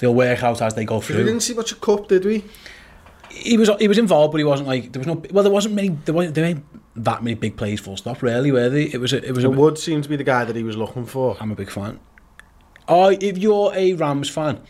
they'll 0.00 0.14
work 0.14 0.42
out 0.42 0.60
as 0.60 0.74
they 0.74 0.84
go 0.84 1.00
through. 1.00 1.18
we 1.18 1.24
didn't 1.24 1.40
see 1.40 1.54
much 1.54 1.72
of 1.72 1.80
Kupp, 1.80 2.08
did 2.08 2.24
we? 2.24 2.44
he 3.30 3.56
was 3.56 3.70
he 3.78 3.86
was 3.88 3.98
involved, 3.98 4.32
but 4.32 4.38
he 4.38 4.44
wasn't 4.44 4.68
like 4.68 4.92
there 4.92 5.00
was 5.00 5.06
no 5.06 5.22
well 5.30 5.44
there 5.44 5.52
wasn't 5.52 5.74
many 5.74 5.90
there 5.90 6.14
weren't, 6.14 6.34
there 6.34 6.44
weren't 6.44 6.64
that 6.96 7.22
many 7.22 7.34
big 7.34 7.56
plays 7.56 7.80
full 7.80 7.96
stop 7.96 8.22
really 8.22 8.50
were 8.50 8.68
they? 8.68 8.84
It 8.84 9.00
was 9.00 9.12
a, 9.12 9.24
it 9.24 9.32
was 9.32 9.44
a, 9.44 9.50
Wood 9.50 9.78
seems 9.78 10.06
to 10.06 10.10
be 10.10 10.16
the 10.16 10.24
guy 10.24 10.44
that 10.44 10.56
he 10.56 10.64
was 10.64 10.76
looking 10.76 11.06
for. 11.06 11.36
I'm 11.40 11.52
a 11.52 11.54
big 11.54 11.70
fan. 11.70 12.00
Oh, 12.88 13.08
if 13.08 13.38
you're 13.38 13.72
a 13.72 13.92
Rams 13.94 14.28
fan, 14.28 14.60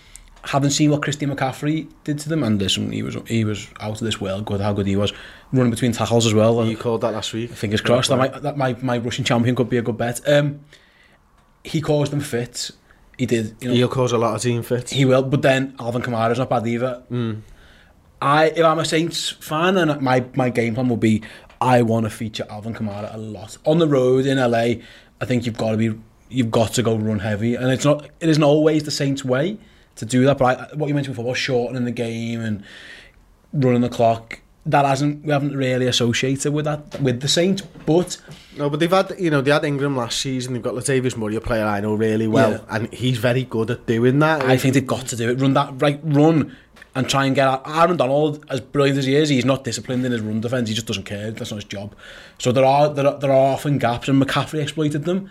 having 0.45 0.69
seen 0.69 0.91
what 0.91 1.03
Christian 1.03 1.35
McCaffrey 1.35 1.89
did 2.05 2.19
to 2.19 2.29
them, 2.29 2.43
and 2.43 2.61
listen, 2.61 2.93
he 2.93 3.03
was 3.03 3.17
he 3.27 3.45
was 3.45 3.69
out 3.81 3.93
of 3.93 4.01
this 4.01 4.21
world 4.21 4.45
good 4.45 4.61
how 4.61 4.75
good 4.75 4.87
he 4.87 4.97
was 4.97 5.13
running 5.53 5.71
between 5.71 5.93
tackles 5.93 6.27
as 6.27 6.35
well. 6.35 6.61
And 6.61 6.71
You 6.71 6.77
called 6.77 7.01
that 7.01 7.15
last 7.15 7.33
week. 7.33 7.51
fingers 7.51 7.81
crossed 7.81 8.11
that 8.11 8.19
my 8.19 8.29
that 8.29 8.59
my 8.59 8.75
my 8.83 8.99
Russian 8.99 9.25
champion 9.25 9.57
could 9.57 9.71
be 9.71 9.79
a 9.79 9.83
good 9.83 9.97
bet. 9.97 10.21
Um, 10.29 10.61
he 11.65 11.81
caused 11.81 12.13
them 12.13 12.21
fits. 12.21 12.73
He 13.21 13.27
did. 13.27 13.55
You 13.61 13.69
know, 13.69 13.75
He'll 13.75 13.89
cause 13.89 14.13
a 14.13 14.17
lot 14.17 14.35
of 14.35 14.41
team 14.41 14.63
fits. 14.63 14.93
He 14.93 15.05
will, 15.05 15.23
but 15.23 15.43
then 15.43 15.75
Alvin 15.79 16.01
Kamara's 16.01 16.39
not 16.39 16.49
bad 16.49 16.67
either. 16.67 17.03
Hmm. 17.11 17.41
I, 18.23 18.47
if 18.47 18.65
I'm 18.65 18.79
a 18.79 18.85
Saints 18.87 19.29
fan, 19.29 19.77
and 19.77 20.01
my, 20.01 20.25
my 20.35 20.49
game 20.49 20.75
plan 20.75 20.89
will 20.89 20.97
be, 20.97 21.23
I 21.61 21.83
want 21.83 22.05
to 22.07 22.11
feature 22.11 22.47
Alvin 22.49 22.73
Kamara 22.73 23.15
a 23.15 23.19
lot 23.19 23.59
on 23.67 23.79
the 23.79 23.87
road 23.87 24.25
in 24.25 24.39
LA. 24.39 24.81
I 25.21 25.27
think 25.27 25.45
you've 25.45 25.59
got 25.59 25.73
to 25.73 25.77
be, 25.77 26.01
you've 26.31 26.51
got 26.51 26.73
to 26.73 26.83
go 26.83 26.97
run 26.97 27.19
heavy, 27.19 27.57
and 27.57 27.71
it's 27.71 27.85
not, 27.85 28.07
it 28.21 28.31
isn't 28.31 28.43
always 28.43 28.85
the 28.85 28.91
Saints' 28.91 29.23
way 29.23 29.59
to 29.97 30.07
do 30.07 30.25
that. 30.25 30.39
But 30.39 30.73
I, 30.73 30.75
what 30.77 30.89
you 30.89 30.95
mentioned 30.95 31.15
before, 31.15 31.29
was 31.29 31.37
shortening 31.37 31.85
the 31.85 31.91
game 31.91 32.41
and 32.41 32.65
running 33.53 33.83
the 33.83 33.91
clock. 33.91 34.41
That 34.67 34.85
hasn't, 34.85 35.25
we 35.25 35.33
haven't 35.33 35.57
really 35.57 35.87
associated 35.87 36.53
with 36.53 36.67
that 36.67 37.01
with 37.01 37.21
the 37.21 37.29
Saints, 37.29 37.63
but 37.87 38.19
No, 38.59 38.69
but 38.69 38.79
they've 38.79 38.91
had, 38.91 39.15
you 39.19 39.31
know, 39.31 39.41
they 39.41 39.51
had 39.51 39.65
Ingram 39.65 39.97
last 39.97 40.21
season. 40.21 40.53
They've 40.53 40.63
got 40.63 40.75
Latavius 40.75 41.17
Murray, 41.17 41.37
a 41.37 41.41
player 41.41 41.65
I 41.65 41.81
know 41.81 41.95
really 41.95 42.27
well, 42.29 42.51
Yeah. 42.53 42.59
and 42.77 42.93
he's 42.93 43.17
very 43.17 43.45
good 43.45 43.71
at 43.71 43.87
doing 43.87 44.19
that. 44.19 44.43
I 44.45 44.59
think 44.59 44.75
they've 44.75 44.87
got 44.87 45.07
to 45.09 45.17
do 45.17 45.31
it. 45.31 45.41
Run 45.41 45.55
that 45.55 45.81
right, 45.81 45.99
run 46.03 46.55
and 46.95 47.09
try 47.09 47.25
and 47.25 47.35
get 47.35 47.49
out. 47.49 47.63
Aaron 47.67 47.97
Donald, 47.97 48.45
as 48.51 48.61
brilliant 48.61 48.99
as 48.99 49.07
he 49.07 49.15
is, 49.17 49.31
he's 49.31 49.47
not 49.47 49.65
disciplined 49.65 50.05
in 50.05 50.13
his 50.13 50.21
run 50.21 50.41
defence. 50.43 50.69
He 50.69 50.75
just 50.75 50.87
doesn't 50.87 51.05
care. 51.05 51.31
That's 51.31 51.51
not 51.51 51.57
his 51.57 51.65
job. 51.65 51.95
So 52.39 52.53
there 52.53 52.65
are 52.65 52.93
there 52.93 53.07
are, 53.07 53.19
there 53.19 53.31
are 53.33 53.53
often 53.55 53.79
gaps, 53.79 54.09
and 54.09 54.23
McCaffrey 54.23 54.61
exploited 54.61 55.05
them 55.05 55.31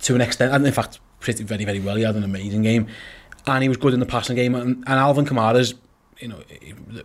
to 0.00 0.14
an 0.14 0.20
extent, 0.22 0.54
and 0.54 0.66
in 0.66 0.72
fact, 0.72 1.00
pretty 1.20 1.44
very 1.44 1.66
very 1.66 1.80
well. 1.80 1.96
He 1.96 2.02
had 2.04 2.14
an 2.16 2.24
amazing 2.24 2.62
game, 2.62 2.86
and 3.46 3.62
he 3.62 3.68
was 3.68 3.76
good 3.76 3.92
in 3.92 4.00
the 4.00 4.06
passing 4.06 4.36
game. 4.36 4.54
And, 4.54 4.76
and 4.76 4.88
Alvin 4.88 5.26
Kamara's, 5.26 5.74
you 6.18 6.28
know, 6.28 6.42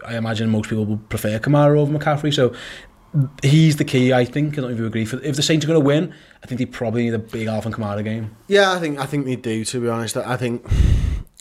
I 0.06 0.18
imagine 0.18 0.50
most 0.50 0.70
people 0.70 0.86
would 0.86 1.10
prefer 1.10 1.40
Kamara 1.40 1.78
over 1.78 1.98
McCaffrey. 1.98 2.34
So. 2.34 2.54
He's 3.42 3.78
the 3.78 3.86
key, 3.86 4.14
I 4.14 4.24
think. 4.24 4.54
I 4.54 4.62
don't 4.62 4.66
know 4.66 4.74
if 4.74 4.78
you 4.78 4.86
agree. 4.86 5.02
If 5.02 5.36
the 5.36 5.42
Saints 5.42 5.66
are 5.66 5.68
going 5.68 5.80
to 5.80 5.84
win, 5.84 6.14
I 6.44 6.46
think 6.46 6.60
they 6.60 6.68
probably 6.68 7.06
need 7.06 7.16
a 7.16 7.18
big 7.18 7.48
Alvin 7.48 7.74
Kamara 7.74 8.04
game. 8.04 8.36
Yeah, 8.48 8.72
I 8.72 8.78
think 8.78 9.00
I 9.00 9.08
think 9.08 9.26
they 9.26 9.36
do. 9.36 9.66
To 9.66 9.82
be 9.82 9.90
honest, 9.90 10.16
I 10.16 10.38
think 10.38 10.64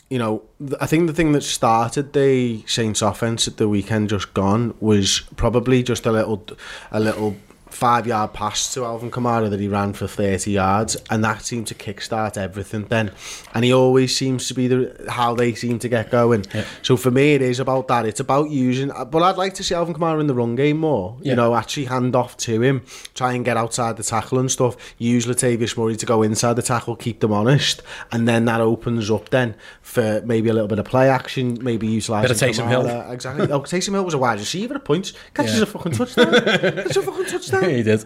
you 0.09 0.17
know, 0.17 0.41
I 0.81 0.87
think 0.87 1.07
the 1.07 1.13
thing 1.13 1.33
that 1.33 1.43
started 1.43 2.13
the 2.13 2.63
Saints 2.65 3.01
offense 3.01 3.47
at 3.47 3.57
the 3.57 3.69
weekend 3.69 4.09
just 4.09 4.33
gone 4.33 4.73
was 4.79 5.21
probably 5.35 5.83
just 5.83 6.05
a 6.05 6.11
little, 6.11 6.43
a 6.91 6.99
little 6.99 7.35
five 7.69 8.07
yard 8.07 8.33
pass 8.33 8.73
to 8.73 8.83
Alvin 8.83 9.11
Kamara 9.11 9.49
that 9.49 9.59
he 9.59 9.67
ran 9.67 9.93
for 9.93 10.07
30 10.07 10.51
yards 10.51 10.97
and 11.09 11.23
that 11.23 11.43
seemed 11.43 11.67
to 11.67 11.75
kickstart 11.75 12.35
everything 12.37 12.85
then. 12.85 13.11
And 13.53 13.63
he 13.63 13.73
always 13.73 14.15
seems 14.15 14.47
to 14.47 14.53
be 14.53 14.67
the 14.67 15.05
how 15.09 15.35
they 15.35 15.53
seem 15.53 15.79
to 15.79 15.89
get 15.89 16.09
going. 16.09 16.45
So 16.81 16.97
for 16.97 17.11
me 17.11 17.33
it 17.35 17.41
is 17.41 17.59
about 17.59 17.87
that. 17.89 18.05
It's 18.05 18.19
about 18.19 18.49
using 18.49 18.91
but 19.11 19.21
I'd 19.21 19.37
like 19.37 19.53
to 19.55 19.63
see 19.63 19.75
Alvin 19.75 19.93
Kamara 19.93 20.19
in 20.19 20.27
the 20.27 20.33
run 20.33 20.55
game 20.55 20.77
more. 20.77 21.17
Yeah. 21.21 21.31
you 21.31 21.35
know 21.35 21.55
actually 21.55 21.85
hand 21.85 22.15
off 22.15 22.35
to 22.37 22.61
him 22.61 22.83
try 23.13 23.33
and 23.33 23.45
get 23.45 23.55
outside 23.57 23.97
the 23.97 24.03
tackle 24.03 24.39
and 24.39 24.49
stuff 24.51 24.75
use 24.97 25.25
Latavius 25.25 25.77
Murray 25.77 25.95
to 25.95 26.05
go 26.05 26.21
inside 26.23 26.53
the 26.55 26.61
tackle 26.61 26.95
keep 26.95 27.19
them 27.19 27.31
honest 27.31 27.81
and 28.11 28.27
then 28.27 28.45
that 28.45 28.61
opens 28.61 29.09
up 29.11 29.29
then 29.29 29.55
for 29.81 30.21
maybe 30.25 30.49
a 30.49 30.53
little 30.53 30.67
bit 30.67 30.79
of 30.79 30.85
play 30.85 31.09
action 31.09 31.57
maybe 31.61 31.87
utilising 31.87 32.27
Bit 32.29 32.41
of 32.41 32.49
Taysom 32.49 32.67
Hill. 32.67 33.11
Exactly. 33.11 33.51
Oh 33.51 33.61
Taysom 33.61 33.91
Hill 33.93 34.03
was 34.05 34.13
a 34.13 34.17
wide 34.17 34.39
receiver 34.39 34.75
at 34.75 34.83
points. 34.85 35.13
Catches 35.33 35.57
Yeah. 35.57 35.63
a 35.63 35.65
fucking 35.67 35.91
touchdown. 35.93 36.33
Catches 36.33 36.97
a 36.97 37.01
fucking 37.01 37.25
touchdown 37.33 37.58
he 37.77 37.83
did. 37.83 38.05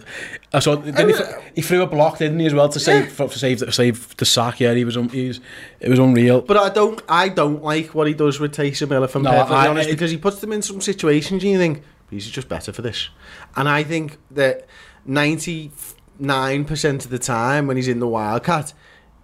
I 0.54 0.60
saw. 0.60 0.76
Did 0.76 0.96
he, 0.98 1.14
oh, 1.16 1.42
he 1.56 1.62
threw 1.62 1.82
a 1.82 1.88
block, 1.88 2.18
didn't 2.20 2.40
he, 2.40 2.46
as 2.46 2.54
well 2.54 2.70
to 2.70 2.80
save 2.80 3.12
for, 3.12 3.28
to 3.28 3.40
save 3.40 3.60
the, 3.60 3.72
save 3.72 4.16
the 4.18 4.26
sack? 4.26 4.60
Yeah, 4.60 4.74
he 4.74 4.86
was. 4.86 4.96
un- 4.98 5.10
He 5.10 5.28
was 5.30 5.40
it 5.80 5.90
was 5.90 6.00
unreal. 6.00 6.42
But 6.42 6.58
I 6.58 6.70
don't, 6.70 7.02
I 7.10 7.30
don't 7.30 7.64
like 7.64 7.96
what 7.96 8.08
he 8.08 8.14
does 8.14 8.40
with 8.40 8.54
Taysom 8.56 8.90
Hill, 8.90 9.04
if 9.04 9.16
I'm 9.16 9.24
No, 9.24 9.32
perfectly 9.32 9.56
I- 9.56 9.68
honest, 9.68 9.90
it- 9.90 9.94
because 9.94 10.12
he 10.12 10.18
puts 10.18 10.40
them 10.42 10.52
in 10.54 10.62
some 10.62 10.82
situations 10.82 11.44
and 11.44 11.52
you 11.52 11.58
think 11.58 11.84
he's 12.10 12.30
just 12.30 12.48
better 12.50 12.72
for 12.74 12.82
this. 12.82 13.10
And 13.56 13.68
I 13.70 13.84
think 13.84 14.18
that 14.32 14.68
99% 15.08 17.06
of 17.06 17.10
the 17.10 17.20
time 17.20 17.68
when 17.68 17.78
he's 17.78 17.88
in 17.88 18.00
the 18.00 18.08
Wildcat, 18.08 18.74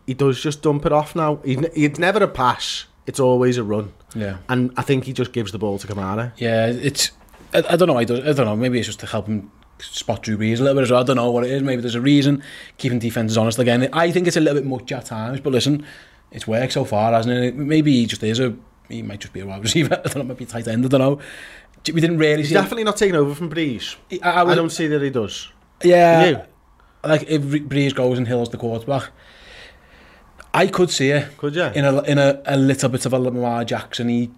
he 0.08 0.14
does 0.14 0.42
just 0.42 0.62
dump 0.62 0.86
it 0.86 0.92
off 0.92 1.16
now. 1.16 1.38
He, 1.46 1.54
it's 1.76 2.00
never 2.00 2.24
a 2.24 2.28
pass; 2.28 2.86
it's 3.06 3.20
always 3.20 3.58
a 3.58 3.64
run. 3.64 3.94
Yeah. 4.16 4.38
And 4.48 4.72
I 4.78 4.82
think 4.82 5.04
he 5.06 5.14
just 5.14 5.34
gives 5.34 5.52
the 5.52 5.60
ball 5.60 5.78
to 5.80 5.88
Kamara. 5.88 6.32
Yeah, 6.38 6.68
it's. 6.68 7.12
I, 7.54 7.60
I 7.70 7.76
don't 7.76 7.88
know. 7.88 7.94
why 7.94 8.02
he 8.02 8.06
does. 8.06 8.20
I 8.22 8.34
don't 8.34 8.46
know. 8.46 8.56
Maybe 8.56 8.80
it's 8.80 8.88
just 8.88 9.00
to 9.02 9.06
help 9.06 9.28
him 9.28 9.52
spot 9.82 10.24
Drew 10.24 10.38
Brees 10.38 10.60
a 10.60 10.64
little 10.64 10.76
bit 10.76 10.84
as 10.84 10.92
well. 10.92 11.02
I 11.02 11.04
don't 11.04 11.16
know 11.16 11.32
what 11.32 11.44
it 11.46 11.52
is. 11.52 11.62
Maybe 11.64 11.82
there's 11.82 11.96
a 11.96 12.02
reason. 12.02 12.44
Keeping 12.78 13.00
defenses 13.00 13.38
honest 13.38 13.60
again. 13.60 13.90
I 13.94 14.12
think 14.12 14.28
it's 14.28 14.38
a 14.38 14.40
little 14.42 14.60
bit 14.62 14.68
much 14.68 14.92
at 14.92 15.06
times. 15.06 15.40
But 15.40 15.54
listen, 15.54 15.86
it's 16.32 16.48
worked 16.48 16.74
so 16.74 16.86
far, 16.86 17.12
hasn't 17.14 17.36
it? 17.36 17.56
Maybe 17.56 17.94
he 17.94 18.06
just 18.06 18.24
is 18.24 18.40
a. 18.40 18.56
He 18.90 19.02
might 19.02 19.20
just 19.20 19.34
be 19.34 19.40
a 19.42 19.46
wide 19.46 19.62
receiver. 19.64 19.94
I 19.94 20.08
don't 20.08 20.18
know. 20.18 20.24
Might 20.24 20.38
be 20.38 20.46
tight 20.46 20.68
end. 20.68 20.86
I 20.86 20.88
don't 20.88 21.00
know. 21.00 21.20
We 21.94 22.02
didn't 22.02 22.18
really 22.18 22.38
He's 22.42 22.50
see. 22.50 22.56
definitely 22.56 22.84
not 22.84 22.98
taking 22.98 23.16
over 23.16 23.34
from 23.34 23.50
Brees. 23.50 23.96
I, 24.22 24.30
I, 24.32 24.44
I 24.52 24.56
don't 24.56 24.70
see 24.72 24.88
that 24.88 25.02
he 25.02 25.10
does. 25.10 25.50
Yeah. 25.84 26.26
You? 26.28 26.42
Like 27.04 27.24
if 27.30 27.42
Brees 27.42 27.96
goes 27.96 28.18
and 28.18 28.28
Hill's 28.28 28.50
the 28.50 28.58
quarterback, 28.58 29.12
I 30.54 30.68
could 30.68 30.90
see 30.90 31.12
it. 31.12 31.38
Could 31.38 31.56
you? 31.56 31.64
In 31.64 31.86
a 31.86 32.02
in 32.02 32.18
a, 32.18 32.42
a 32.46 32.58
little 32.58 32.90
bit 32.90 33.06
of 33.06 33.14
a 33.14 33.20
Lamar 33.20 33.64
Jackson-y 33.64 34.30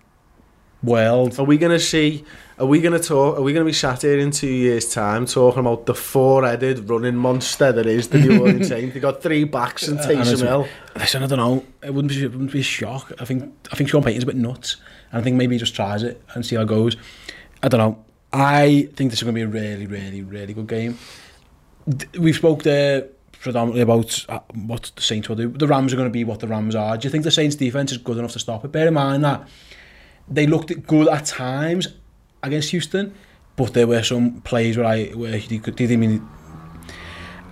world. 0.84 1.40
Are 1.40 1.44
we 1.44 1.58
going 1.58 1.72
to 1.72 1.80
see? 1.80 2.24
Are 2.60 2.66
we 2.66 2.80
going 2.80 3.00
to 3.00 3.06
talk? 3.08 3.38
Are 3.38 3.42
we 3.42 3.54
going 3.54 3.66
to 3.66 3.70
be 3.70 3.74
sat 3.74 4.02
here 4.04 4.20
in 4.20 4.30
two 4.32 4.48
years' 4.48 4.94
time 4.94 5.26
talking 5.26 5.60
about 5.62 5.86
the 5.88 5.96
four-headed 5.96 6.90
running 6.90 7.16
monster 7.16 7.72
that 7.72 7.86
is 7.88 8.10
the 8.10 8.20
New 8.20 8.40
Orleans 8.42 8.68
Saints? 8.70 8.94
They 8.94 9.00
got 9.00 9.22
three 9.24 9.44
backs 9.46 9.88
and 9.88 10.00
it's- 10.00 10.30
Taysom 10.30 10.46
Hill. 10.46 10.68
Listen, 10.96 11.24
I 11.24 11.28
don't 11.28 11.40
know. 11.40 11.66
It 11.84 11.94
wouldn't 11.94 12.12
be 12.14 12.24
it 12.24 12.32
wouldn't 12.32 12.52
be 12.52 12.60
a 12.60 12.64
shock. 12.64 13.12
I 13.20 13.26
think 13.26 13.52
I 13.72 13.76
think 13.76 13.90
Sean 13.90 14.04
Payton's 14.04 14.24
a 14.24 14.28
bit 14.28 14.36
nuts, 14.36 14.78
and 15.12 15.20
I 15.22 15.24
think 15.24 15.38
maybe 15.38 15.56
he 15.56 15.60
just 15.60 15.74
tries 15.76 16.04
it 16.04 16.22
and 16.36 16.46
see 16.46 16.56
how 16.56 16.62
it 16.64 16.68
goes. 16.68 16.98
I 17.64 17.68
don't 17.68 17.80
know. 17.80 18.04
I 18.34 18.90
think 18.96 19.12
this 19.12 19.20
is 19.20 19.24
going 19.24 19.34
to 19.36 19.40
be 19.40 19.42
a 19.42 19.48
really, 19.48 19.86
really, 19.88 20.22
really 20.22 20.54
good 20.54 20.68
game. 20.68 20.98
We've 22.18 22.36
spoke 22.36 22.64
there 22.64 23.08
predominantly 23.40 23.82
about 23.82 24.24
uh, 24.30 24.40
what 24.54 24.92
the 24.96 25.02
Saints 25.02 25.28
will 25.28 25.36
do. 25.36 25.50
The 25.50 25.68
Rams 25.68 25.92
are 25.94 25.96
going 25.96 26.08
to 26.08 26.14
be 26.14 26.24
what 26.24 26.40
the 26.40 26.48
Rams 26.48 26.76
are. 26.76 26.96
Do 26.98 27.08
you 27.08 27.12
think 27.12 27.24
the 27.24 27.32
Saints 27.32 27.56
defense 27.56 27.92
is 27.92 27.98
good 27.98 28.18
enough 28.18 28.34
to 28.34 28.40
stop 28.40 28.64
it? 28.64 28.72
Bear 28.72 28.88
in 28.88 28.94
mind 28.94 29.24
that 29.24 29.48
they 30.32 30.48
looked 30.48 30.88
good 30.88 31.08
at 31.08 31.26
times 31.26 31.88
against 32.42 32.72
Houston, 32.72 33.14
but 33.56 33.74
there 33.74 33.88
were 33.88 34.04
some 34.04 34.42
plays 34.42 34.78
where 34.78 34.86
I 34.88 35.06
where 35.10 35.38
he 35.38 35.58
did 35.58 36.00
mean. 36.00 36.28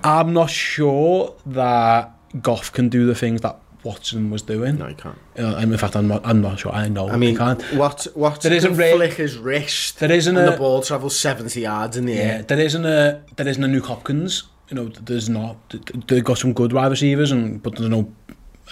I'm 0.01 0.31
not 0.31 0.49
sure 0.49 1.35
that 1.45 2.11
Goff 2.41 2.71
can 2.71 2.87
do 2.87 3.05
the 3.05 3.15
things 3.15 3.41
that 3.41 3.59
Watson 3.83 4.29
was 4.29 4.41
doing. 4.41 4.77
No, 4.77 4.87
he 4.87 4.93
can't. 4.93 5.17
Uh, 5.37 5.55
I 5.55 5.61
mean, 5.61 5.73
in 5.73 5.77
fact, 5.77 5.95
I'm 5.95 6.07
not, 6.07 6.25
I'm 6.25 6.41
not 6.41 6.59
sure. 6.59 6.71
I 6.71 6.87
know 6.87 7.09
I 7.09 7.17
mean, 7.17 7.31
he 7.31 7.35
can't. 7.35 7.61
What, 7.73 8.07
what 8.13 8.41
there 8.41 8.53
isn't 8.53 8.75
can 8.75 8.95
flick 8.95 9.13
his 9.13 9.37
wrist 9.37 9.99
there 9.99 10.11
isn't 10.11 10.37
and 10.37 10.47
a, 10.47 10.51
the 10.51 10.57
ball 10.57 10.81
travels 10.81 11.17
70 11.17 11.61
yards 11.61 11.97
in 11.97 12.05
the 12.05 12.13
yeah, 12.13 12.21
air. 12.21 12.41
There 12.43 12.59
isn't 12.59 12.85
a, 12.85 13.23
there 13.35 13.47
isn't 13.47 13.63
a 13.63 13.67
new 13.67 13.81
Hopkins. 13.81 14.43
You 14.69 14.75
know, 14.75 14.87
there's 14.87 15.29
not. 15.29 15.57
They've 16.07 16.23
got 16.23 16.37
some 16.37 16.53
good 16.53 16.73
wide 16.73 16.91
receivers, 16.91 17.31
and 17.31 17.61
but 17.61 17.75
there's 17.75 17.89
no 17.89 18.13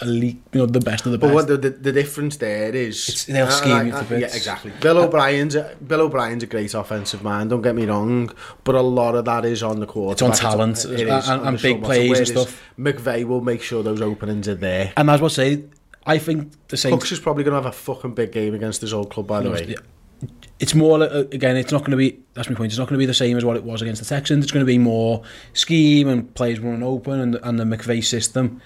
elite. 0.02 0.42
You 0.54 0.60
know, 0.60 0.66
the 0.66 0.80
best 0.80 1.06
of 1.06 1.12
the 1.12 1.18
best. 1.18 1.30
But 1.30 1.36
what 1.36 1.48
the, 1.48 1.58
the, 1.58 1.70
the 1.70 1.92
difference 1.92 2.38
there 2.38 2.74
is... 2.76 3.08
It's- 3.10 3.26
they'll 3.26 3.48
uh, 3.48 3.50
scheme 3.50 3.86
you 3.88 3.92
to 3.92 3.98
uh, 3.98 4.04
bits. 4.04 4.22
Yeah, 4.22 4.36
exactly. 4.38 4.72
Bill 4.82 4.98
O'Brien's, 5.00 5.56
a, 5.56 5.76
Bill 5.86 6.02
O'Brien's 6.02 6.44
a 6.44 6.48
great 6.48 6.74
offensive 6.74 7.24
man, 7.24 7.48
don't 7.48 7.62
get 7.62 7.76
me 7.76 7.86
wrong, 7.86 8.32
but 8.64 8.76
a 8.76 8.82
lot 8.82 9.16
of 9.16 9.26
that 9.26 9.46
is 9.46 9.64
on 9.64 9.80
the 9.80 9.86
quarterback. 9.88 10.34
It's 10.34 10.44
on 10.44 10.52
talent 10.52 10.86
it 10.86 11.02
and- 11.02 11.10
is 11.20 11.30
and 11.30 11.42
on 11.42 11.54
the 11.56 11.62
big 11.62 11.84
plays 11.84 12.18
and 12.20 12.28
stuff. 12.28 12.64
McVay 12.80 13.26
will 13.26 13.42
make 13.42 13.62
sure 13.62 13.84
those 13.84 14.02
openings 14.02 14.48
are 14.48 14.56
there. 14.56 14.94
and 14.98 15.10
as 15.10 15.22
I 15.22 15.28
say, 15.28 15.64
I 16.06 16.18
think 16.20 16.54
the 16.70 16.78
same. 16.78 16.94
Cooks 16.94 17.12
is 17.12 17.20
probably 17.20 17.44
going 17.44 17.52
to 17.52 17.62
have 17.62 17.74
a 17.74 17.78
fucking 17.78 18.14
big 18.14 18.32
game 18.32 18.54
against 18.54 18.82
his 18.82 18.94
old 18.94 19.10
club, 19.10 19.28
by 19.28 19.42
the 19.42 19.52
way. 19.52 19.76
It's 20.60 20.74
more 20.74 21.04
uh, 21.04 21.26
again. 21.32 21.58
It's 21.58 21.72
not 21.72 21.82
going 21.82 21.92
to 21.92 21.98
be. 21.98 22.18
That's 22.34 22.50
my 22.50 22.56
point. 22.56 22.72
It's 22.72 22.80
not 22.80 22.86
going 22.88 22.96
to 22.96 23.00
be 23.00 23.06
the 23.06 23.14
same 23.14 23.38
as 23.38 23.46
what 23.46 23.56
it 23.58 23.64
was 23.64 23.82
against 23.84 24.02
the 24.02 24.08
Texans. 24.08 24.44
It's 24.46 24.52
going 24.52 24.66
to 24.66 24.68
be 24.68 24.80
more 24.80 25.22
scheme 25.54 26.08
and 26.08 26.34
plays 26.34 26.60
running 26.60 26.82
open 26.82 27.20
and 27.20 27.36
and 27.44 27.60
the 27.60 27.66
McVay 27.66 28.04
system. 28.04 28.62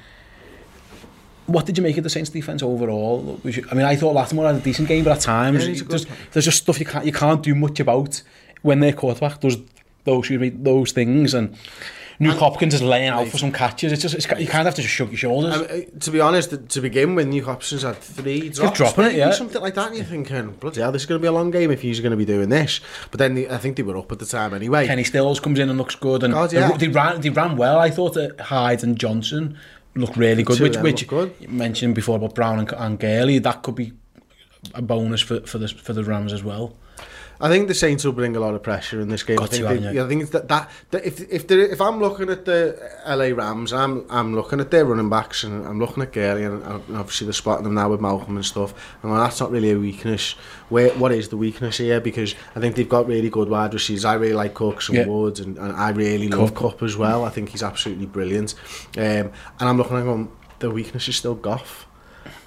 what 1.47 1.65
did 1.65 1.77
you 1.77 1.83
make 1.83 1.97
of 1.97 2.03
the 2.03 2.09
Saints 2.09 2.29
defense 2.29 2.63
overall? 2.63 3.39
You, 3.43 3.65
I 3.71 3.75
mean, 3.75 3.85
I 3.85 3.95
thought 3.95 4.13
Latimer 4.13 4.45
had 4.45 4.55
a 4.55 4.59
decent 4.59 4.87
game, 4.87 5.03
but 5.03 5.17
at 5.17 5.21
times 5.21 5.67
yeah, 5.67 5.83
there's, 5.87 6.05
there's 6.31 6.45
just 6.45 6.59
stuff 6.59 6.79
you 6.79 6.85
can't 6.85 7.05
you 7.05 7.11
can't 7.11 7.41
do 7.41 7.55
much 7.55 7.79
about 7.79 8.21
when 8.61 8.79
their 8.79 8.93
quarterback 8.93 9.39
does 9.39 9.57
those 10.03 10.29
me, 10.29 10.49
those 10.49 10.91
things 10.91 11.33
and. 11.33 11.55
New 12.19 12.33
Hopkins 12.33 12.75
is 12.75 12.83
laying 12.83 13.09
out 13.09 13.27
for 13.29 13.39
some 13.39 13.51
catches. 13.51 13.91
It's 13.91 14.03
just 14.03 14.13
it's, 14.13 14.27
you 14.27 14.45
kind 14.45 14.59
of 14.61 14.65
have 14.67 14.75
to 14.75 14.83
just 14.83 14.93
shrug 14.93 15.09
your 15.09 15.17
shoulders. 15.17 15.55
I 15.55 15.73
mean, 15.73 15.99
to 16.01 16.11
be 16.11 16.19
honest, 16.19 16.69
to 16.69 16.79
begin 16.79 17.15
with, 17.15 17.27
New 17.27 17.43
Hopkins 17.43 17.81
had 17.81 17.97
three 17.97 18.49
drops, 18.49 18.77
dropping 18.77 19.05
it, 19.05 19.13
yeah. 19.13 19.31
something 19.31 19.59
like 19.59 19.73
that, 19.73 19.87
and 19.87 19.95
you're 19.95 20.05
thinking, 20.05 20.51
bloody 20.51 20.81
hell, 20.81 20.91
this 20.91 21.01
is 21.01 21.07
going 21.07 21.19
to 21.19 21.23
be 21.23 21.27
a 21.27 21.31
long 21.31 21.49
game 21.49 21.71
if 21.71 21.81
he's 21.81 21.99
going 21.99 22.11
to 22.11 22.17
be 22.17 22.25
doing 22.25 22.49
this. 22.49 22.79
But 23.09 23.17
then 23.17 23.33
the, 23.33 23.49
I 23.49 23.57
think 23.57 23.75
they 23.75 23.81
were 23.81 23.97
up 23.97 24.11
at 24.11 24.19
the 24.19 24.27
time 24.27 24.53
anyway. 24.53 24.85
Kenny 24.85 25.03
Stills 25.03 25.39
comes 25.39 25.57
in 25.57 25.67
and 25.69 25.79
looks 25.79 25.95
good, 25.95 26.21
and 26.21 26.31
God, 26.31 26.53
yeah. 26.53 26.69
they, 26.69 26.85
they 26.85 26.87
ran 26.89 27.21
they 27.21 27.31
ran 27.31 27.57
well. 27.57 27.79
I 27.79 27.89
thought 27.89 28.15
at 28.17 28.39
Hyde 28.39 28.83
and 28.83 28.99
Johnson 28.99 29.57
look 29.95 30.15
really 30.15 30.43
good, 30.43 30.59
which, 30.59 30.77
which 30.77 31.07
good. 31.07 31.33
you 31.39 31.47
mentioned 31.47 31.95
before 31.95 32.17
about 32.17 32.35
Brown 32.35 32.59
and, 32.59 32.71
and 32.73 32.99
Gurley, 32.99 33.39
that 33.39 33.63
could 33.63 33.75
be 33.75 33.93
a 34.73 34.81
bonus 34.81 35.21
for, 35.21 35.41
for, 35.41 35.57
the, 35.57 35.67
for 35.67 35.93
the 35.93 36.03
Rams 36.03 36.33
as 36.33 36.43
well. 36.43 36.75
I 37.41 37.49
think 37.49 37.67
the 37.67 37.73
Saints 37.73 38.03
will 38.05 38.11
bring 38.13 38.35
a 38.35 38.39
lot 38.39 38.53
of 38.53 38.61
pressure 38.61 39.01
in 39.01 39.09
this 39.09 39.23
game. 39.23 39.37
Got 39.37 39.53
I 39.53 39.57
think, 39.57 39.81
they? 39.81 39.99
I 39.99 40.07
think 40.07 40.21
it's 40.21 40.31
that, 40.31 40.47
that, 40.49 40.69
that 40.91 41.05
if 41.05 41.19
if 41.31 41.49
if 41.49 41.81
I'm 41.81 41.99
looking 41.99 42.29
at 42.29 42.45
the 42.45 42.77
LA 43.07 43.35
Rams, 43.35 43.73
I'm 43.73 44.05
I'm 44.09 44.35
looking 44.35 44.59
at 44.59 44.69
their 44.71 44.85
running 44.85 45.09
backs 45.09 45.43
and 45.43 45.65
I'm 45.65 45.79
looking 45.79 46.03
at 46.03 46.11
Gurley 46.13 46.43
and, 46.43 46.61
and 46.63 46.97
obviously 46.97 47.25
they're 47.25 47.33
spotting 47.33 47.63
them 47.63 47.73
now 47.73 47.89
with 47.89 47.99
Malcolm 47.99 48.35
and 48.35 48.45
stuff. 48.45 48.73
And 49.01 49.11
well, 49.11 49.21
that's 49.23 49.39
not 49.39 49.51
really 49.51 49.71
a 49.71 49.77
weakness. 49.79 50.33
Where 50.69 50.89
what 50.91 51.11
is 51.11 51.29
the 51.29 51.37
weakness 51.37 51.77
here? 51.77 51.99
Because 51.99 52.35
I 52.55 52.59
think 52.59 52.75
they've 52.75 52.87
got 52.87 53.07
really 53.07 53.29
good 53.29 53.49
wide 53.49 53.73
receivers. 53.73 54.05
I 54.05 54.13
really 54.13 54.33
like 54.33 54.53
Cooks 54.53 54.89
and 54.89 54.97
Yeah. 54.97 55.07
Woods, 55.07 55.39
and, 55.39 55.57
and 55.57 55.73
I 55.73 55.89
really 55.89 56.27
love 56.27 56.53
Cook. 56.53 56.73
Kupp 56.73 56.83
as 56.83 56.95
well. 56.95 57.25
I 57.25 57.29
think 57.29 57.49
he's 57.49 57.63
absolutely 57.63 58.05
brilliant. 58.05 58.53
Um, 58.97 59.03
and 59.03 59.31
I'm 59.59 59.77
looking 59.77 59.97
at 59.97 60.03
going, 60.03 60.31
the 60.59 60.69
weakness 60.69 61.07
is 61.07 61.15
still 61.15 61.35
Goff. 61.35 61.87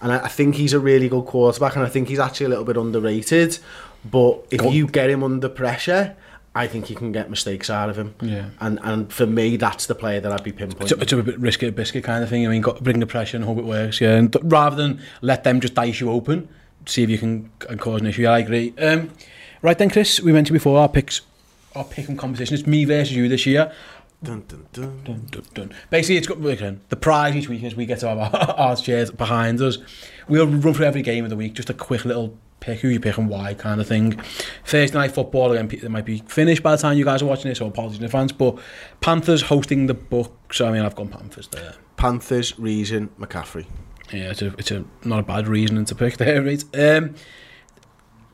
And 0.00 0.12
I, 0.12 0.24
I 0.24 0.28
think 0.28 0.54
he's 0.54 0.72
a 0.72 0.78
really 0.78 1.08
good 1.08 1.24
quarterback, 1.24 1.76
and 1.76 1.84
I 1.84 1.88
think 1.88 2.08
he's 2.08 2.18
actually 2.18 2.46
a 2.46 2.48
little 2.50 2.64
bit 2.64 2.76
underrated. 2.76 3.58
But 4.04 4.46
if 4.50 4.60
Go- 4.60 4.70
you 4.70 4.86
get 4.86 5.10
him 5.10 5.22
under 5.22 5.48
pressure, 5.48 6.16
I 6.54 6.66
think 6.66 6.88
you 6.90 6.96
can 6.96 7.10
get 7.10 7.30
mistakes 7.30 7.68
out 7.70 7.88
of 7.90 7.96
him. 7.98 8.14
Yeah. 8.20 8.50
And 8.60 8.78
and 8.82 9.12
for 9.12 9.26
me, 9.26 9.56
that's 9.56 9.86
the 9.86 9.94
player 9.94 10.20
that 10.20 10.30
I'd 10.32 10.44
be 10.44 10.50
It's 10.50 10.74
pinpointing. 10.74 10.98
a, 10.98 11.02
it's 11.02 11.12
a 11.12 11.22
bit 11.22 11.38
risky 11.40 11.70
biscuit 11.70 12.04
kind 12.04 12.22
of 12.22 12.28
thing. 12.30 12.46
I 12.46 12.50
mean, 12.50 12.62
got 12.62 12.82
bring 12.84 13.00
the 13.00 13.06
pressure 13.06 13.36
and 13.36 13.44
hope 13.44 13.58
it 13.58 13.64
works. 13.64 14.00
Yeah, 14.00 14.14
and 14.16 14.32
th- 14.32 14.44
rather 14.46 14.76
than 14.76 15.00
let 15.22 15.44
them 15.44 15.60
just 15.60 15.74
dice 15.74 16.00
you 16.00 16.10
open, 16.10 16.48
see 16.86 17.02
if 17.02 17.10
you 17.10 17.18
can 17.18 17.50
and 17.68 17.80
cause 17.80 18.00
an 18.00 18.06
issue. 18.06 18.22
Yeah, 18.22 18.32
I 18.32 18.38
agree. 18.40 18.74
Um, 18.78 19.10
right 19.62 19.76
then, 19.78 19.90
Chris, 19.90 20.20
we 20.20 20.32
mentioned 20.32 20.54
before 20.54 20.78
our 20.78 20.88
picks, 20.88 21.22
our 21.74 21.84
pick 21.84 22.08
and 22.08 22.18
competition. 22.18 22.54
It's 22.54 22.66
me 22.66 22.84
versus 22.84 23.16
you 23.16 23.28
this 23.28 23.46
year. 23.46 23.72
Dun, 24.22 24.42
dun, 24.48 24.66
dun. 24.72 25.00
Dun, 25.04 25.26
dun, 25.30 25.42
dun. 25.52 25.74
Basically, 25.90 26.16
it's 26.16 26.26
got 26.26 26.42
again, 26.46 26.80
the 26.88 26.96
prize 26.96 27.34
each 27.36 27.48
week 27.48 27.62
is 27.62 27.74
we 27.74 27.84
get 27.84 27.98
to 28.00 28.08
have 28.08 28.18
our, 28.18 28.30
our 28.56 28.76
chairs 28.76 29.10
behind 29.10 29.60
us. 29.60 29.76
We'll 30.28 30.46
run 30.46 30.74
through 30.74 30.86
every 30.86 31.02
game 31.02 31.24
of 31.24 31.30
the 31.30 31.36
week, 31.36 31.52
just 31.54 31.68
a 31.68 31.74
quick 31.74 32.04
little 32.06 32.38
pick 32.64 32.80
who 32.80 32.88
you 32.88 32.98
pick 32.98 33.18
and 33.18 33.28
why 33.28 33.54
kind 33.54 33.80
of 33.80 33.86
thing. 33.86 34.12
Thursday 34.64 34.96
night 34.96 35.12
football 35.12 35.52
again, 35.52 35.70
it 35.70 35.90
might 35.90 36.04
be 36.06 36.18
finished 36.26 36.62
by 36.62 36.72
the 36.74 36.80
time 36.80 36.96
you 36.96 37.04
guys 37.04 37.22
are 37.22 37.26
watching 37.26 37.50
this, 37.50 37.58
so 37.58 37.66
apologies 37.66 37.98
in 37.98 38.04
advance. 38.04 38.32
But 38.32 38.58
Panthers 39.00 39.42
hosting 39.42 39.86
the 39.86 39.94
Bucs. 39.94 40.64
I 40.64 40.72
mean, 40.72 40.82
I've 40.82 40.96
gone 40.96 41.08
Panthers 41.08 41.48
there. 41.48 41.74
Panthers, 41.96 42.58
reason, 42.58 43.08
McCaffrey. 43.20 43.66
Yeah, 44.12 44.30
it's 44.30 44.42
a, 44.42 44.54
it's 44.58 44.70
a 44.70 44.84
not 45.04 45.20
a 45.20 45.22
bad 45.22 45.46
reason 45.46 45.84
to 45.84 45.94
pick 45.94 46.16
there, 46.18 46.42
right? 46.42 46.64
Um, 46.74 47.14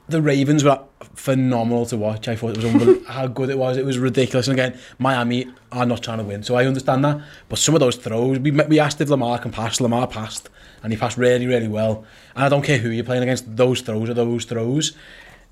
the 0.09 0.22
Ravens 0.22 0.64
were 0.64 0.81
phenomenal 1.14 1.87
to 1.87 1.97
watch. 1.97 2.28
I 2.28 2.37
thought 2.37 2.51
it 2.51 2.57
was 2.57 2.66
unbelievable 2.66 3.07
how 3.09 3.26
good 3.26 3.51
it 3.51 3.59
was. 3.59 3.76
It 3.76 3.85
was 3.85 3.99
ridiculous. 3.99 4.49
And 4.49 4.59
again, 4.59 4.78
Miami 4.99 5.49
are 5.72 5.87
not 5.87 6.03
trying 6.03 6.18
to 6.18 6.24
win, 6.24 6.43
so 6.43 6.57
I 6.57 6.66
understand 6.66 7.05
that. 7.05 7.20
But 7.49 7.59
some 7.59 7.74
of 7.74 7.81
those 7.81 7.97
throws, 7.97 8.39
we, 8.39 8.51
we 8.51 8.81
asked 8.81 9.01
if 9.01 9.09
Lamar 9.09 9.39
can 9.39 9.51
pass. 9.53 9.81
Lamar 9.81 10.07
passed, 10.07 10.49
and 10.83 10.93
he 10.93 10.99
passed 10.99 11.16
really, 11.16 11.47
really 11.47 11.68
well. 11.68 12.05
And 12.35 12.45
I 12.45 12.49
don't 12.49 12.62
care 12.62 12.78
who 12.78 12.91
you're 12.91 13.05
playing 13.05 13.22
against, 13.22 13.57
those 13.57 13.81
throws 13.81 14.09
are 14.09 14.14
those 14.14 14.45
throws. 14.45 14.97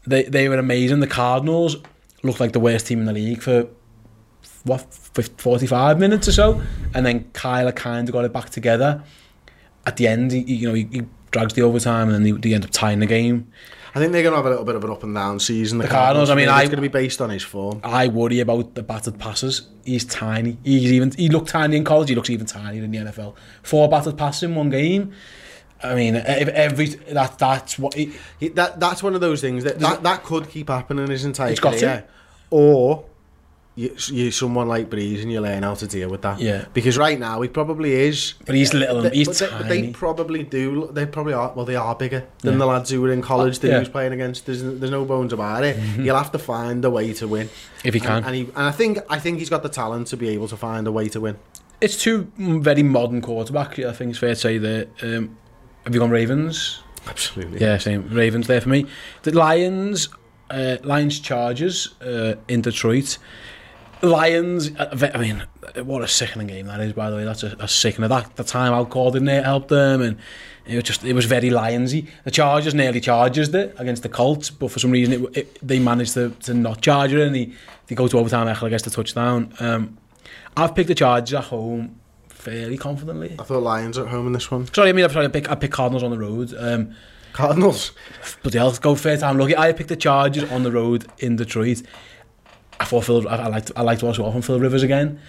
They, 0.07 0.25
they 0.25 0.49
were 0.49 0.59
amazing. 0.59 1.01
The 1.01 1.07
Cardinals 1.07 1.77
looked 2.23 2.41
like 2.41 2.53
the 2.53 2.61
worst 2.61 2.87
team 2.87 3.01
in 3.01 3.07
the 3.07 3.13
league 3.13 3.43
for 3.43 3.69
what 4.65 4.93
45 4.93 5.99
minutes 5.99 6.29
or 6.29 6.33
so 6.33 6.63
and 6.95 7.07
then 7.07 7.25
Kyler 7.33 7.75
kind 7.75 8.09
of 8.09 8.13
got 8.13 8.25
it 8.25 8.33
back 8.33 8.51
together 8.51 9.03
at 9.87 9.97
the 9.97 10.07
end 10.07 10.33
he, 10.33 10.41
you 10.41 10.69
know 10.69 10.75
he, 10.75 10.89
he 10.91 11.03
drags 11.31 11.55
the 11.55 11.63
overtime 11.63 12.09
and 12.09 12.15
then 12.15 12.23
they, 12.23 12.33
they 12.33 12.55
end 12.55 12.65
up 12.65 12.71
tying 12.71 12.99
the 12.99 13.07
game 13.07 13.51
I 13.95 13.99
think 13.99 14.13
they're 14.13 14.23
going 14.23 14.33
to 14.33 14.37
have 14.37 14.47
a 14.47 14.51
little 14.51 14.65
bit 14.65 14.75
of 14.75 14.85
an 14.85 14.91
up 14.91 15.03
and 15.03 15.15
down 15.15 15.41
season. 15.41 15.79
The, 15.79 15.89
Cardinals, 15.89 16.31
I 16.31 16.35
mean, 16.35 16.49
it's 16.49 16.69
going 16.69 16.71
to 16.77 16.83
be 16.83 16.89
based 16.89 17.21
on 17.21 17.31
his 17.31 17.43
form. 17.43 17.81
I 17.83 18.09
worry 18.09 18.41
about 18.41 18.75
the 18.75 18.83
battered 18.83 19.19
passes. 19.19 19.69
He's 19.85 20.05
tiny. 20.05 20.59
He's 20.63 20.93
even 20.93 21.11
he 21.13 21.29
looked 21.29 21.49
tiny 21.49 21.77
in 21.77 21.85
college. 21.85 22.09
He 22.09 22.15
looks 22.15 22.31
even 22.31 22.47
tinier 22.47 22.85
in 22.85 22.91
the 22.91 22.99
NFL. 22.99 23.35
Four 23.63 23.89
battered 23.89 24.19
passes 24.19 24.45
in 24.45 24.55
one 24.55 24.71
game. 24.71 25.13
I 25.83 25.95
mean, 25.95 26.17
if 26.17 26.49
every 26.49 26.87
that 26.87 27.39
that's 27.39 27.79
what 27.79 27.97
that 28.55 28.81
that's 28.81 29.03
one 29.03 29.15
of 29.15 29.21
those 29.21 29.41
things 29.41 29.65
that 29.65 29.79
that, 29.79 30.03
that 30.03 30.25
could 30.25 30.49
keep 30.49 30.69
happening 30.69 31.09
his 31.09 31.25
entire 31.25 31.51
It's 31.51 31.61
got 31.61 31.75
to. 31.75 31.81
career, 31.81 32.09
or 32.51 33.05
you, 33.79 33.95
you're 34.09 34.33
someone 34.33 34.67
like 34.69 34.91
Brees 34.91 35.23
and 35.23 35.31
you 35.31 35.41
learn 35.41 35.63
how 35.63 35.75
to 35.75 35.87
deal 35.87 36.09
with 36.11 36.23
that. 36.23 36.41
Yeah. 36.41 36.65
Because 36.75 36.99
right 36.99 37.19
now 37.19 37.41
he 37.43 37.49
probably 37.49 37.93
is. 37.93 38.35
But 38.45 38.55
he's 38.57 38.75
little 38.75 38.99
and 38.99 39.11
They- 39.11 39.17
he's 39.19 39.29
but 39.29 39.39
they, 39.39 39.57
but 39.59 39.69
they 39.69 39.91
probably 39.93 40.43
do. 40.43 40.91
They 40.93 41.07
probably 41.07 41.33
are. 41.35 41.53
Well, 41.55 41.65
they 41.65 41.77
are 41.77 41.95
bigger 41.95 42.27
than 42.43 42.55
Yeah. 42.55 42.59
the 42.59 42.67
lads 42.67 42.91
who 42.91 43.01
were 43.01 43.13
in 43.13 43.23
college 43.23 43.61
that 43.61 43.69
Yeah. 43.69 43.75
he 43.75 43.79
was 43.81 43.89
playing 43.89 44.13
against. 44.13 44.47
There's, 44.47 44.63
there's 44.63 44.91
no 44.91 45.05
bones 45.05 45.33
about 45.33 45.63
it. 45.65 45.77
He'll 45.77 46.17
have 46.17 46.33
to 46.33 46.39
find 46.39 46.85
a 46.85 46.91
way 46.91 47.13
to 47.15 47.29
win 47.29 47.49
If 47.85 47.95
he 47.95 48.01
can. 48.01 48.17
And, 48.19 48.27
and, 48.27 48.35
he, 48.35 48.43
and 48.43 48.65
I 48.67 48.73
think 48.73 48.99
I 49.09 49.19
think 49.21 49.39
he's 49.39 49.51
got 49.51 49.63
the 49.63 49.69
talent 49.69 50.09
to 50.09 50.17
be 50.17 50.29
able 50.31 50.49
to 50.49 50.57
find 50.57 50.87
a 50.87 50.93
way 50.93 51.09
to 51.11 51.21
win. 51.21 51.37
it's 51.81 51.97
two 52.03 52.33
very 52.37 52.83
modern 52.83 53.23
quarterbacks. 53.23 53.79
I 53.87 53.93
think 53.93 54.11
it's 54.11 54.19
fair 54.19 54.31
to 54.31 54.41
say 54.49 54.59
that. 54.59 54.89
Um, 55.03 55.37
have 55.85 55.95
you 55.95 56.01
gone 56.01 56.11
Ravens? 56.11 56.83
Absolutely. 57.07 57.61
Yeah, 57.61 57.79
same. 57.79 58.09
Ravens 58.11 58.47
there 58.49 58.61
for 58.61 58.69
me. 58.69 58.87
The 59.23 59.31
Lions, 59.33 60.09
uh, 60.51 60.77
Lions 60.83 61.21
Chargers 61.21 61.95
uh, 62.03 62.35
in 62.49 62.61
Detroit. 62.63 63.17
Lions, 64.03 64.71
uh, 64.77 65.11
I 65.15 65.19
mean, 65.19 65.45
uh, 65.77 65.85
what 65.85 66.03
a 66.03 66.09
sickening 66.09 66.47
game 66.47 66.67
that 66.67 66.81
is, 66.81 66.93
by 66.93 67.11
the 67.11 67.17
way. 67.17 67.25
That's 67.25 67.43
a, 67.43 67.57
a 67.59 67.69
sickening. 67.69 68.09
That 68.09 68.37
the 68.37 68.45
time 68.45 68.73
out 68.73 68.91
coordinator 68.91 69.43
helped 69.43 69.69
them, 69.69 70.03
and 70.03 70.19
it 70.67 70.77
was 70.77 70.85
just 70.85 71.05
it 71.05 71.15
was 71.15 71.25
very 71.25 71.51
Lionsy. 71.51 72.07
The 72.25 72.31
Chargers 72.31 72.75
nearly 72.75 73.01
charges 73.01 73.53
it 73.55 73.75
against 73.79 74.03
the 74.03 74.09
Colts, 74.09 74.51
but 74.51 74.71
for 74.71 74.79
some 74.79 74.91
reason 74.91 75.15
it, 75.15 75.37
it, 75.37 75.59
they 75.67 75.79
managed 75.79 76.15
to, 76.15 76.31
to 76.43 76.55
not 76.55 76.81
charge 76.81 77.13
it, 77.13 77.21
and 77.21 77.35
they, 77.35 77.53
they 77.87 77.95
go 77.95 78.07
to 78.07 78.19
overtime. 78.19 78.47
Echel 78.47 78.71
gets 78.71 78.85
the 78.85 78.91
touchdown. 78.91 79.53
Um, 79.61 79.99
I've 80.57 80.75
picked 80.75 80.89
the 80.89 80.95
Chargers 80.95 81.35
at 81.35 81.45
home 81.45 81.99
fairly 82.29 82.79
confidently. 82.79 83.35
I 83.39 83.43
thought 83.43 83.63
Lions 83.63 83.99
at 83.99 84.09
home 84.09 84.27
in 84.29 84.33
this 84.33 84.51
one. 84.51 84.73
Sorry, 84.73 84.91
I 84.91 84.93
mean 84.93 85.05
I'm 85.05 85.11
sorry. 85.11 85.27
I 85.27 85.29
pick 85.29 85.51
I 85.51 85.55
pick 85.55 85.73
Cardinals 85.73 86.03
on 86.03 86.11
the 86.11 86.19
road. 86.19 86.55
Um, 86.57 86.95
Cardinals. 87.33 87.93
Bloody 88.43 88.59
hell, 88.59 88.73
go 88.73 88.95
fair 88.95 89.17
time. 89.17 89.39
Look, 89.39 89.57
I 89.57 89.73
picked 89.73 89.89
the 89.89 89.97
Chargers 89.97 90.51
on 90.51 90.63
the 90.63 90.73
road 90.73 91.07
in 91.19 91.37
Detroit. 91.37 91.83
I 92.81 92.85
thought 92.85 93.05
Phil, 93.05 93.29
I, 93.29 93.37
I 93.37 93.49
liked 93.49 93.73
I 93.77 93.83
liked 93.83 94.03
watching 94.03 94.31
from 94.31 94.43
Phil 94.43 94.61
Rivers 94.61 94.83
again. 94.83 95.21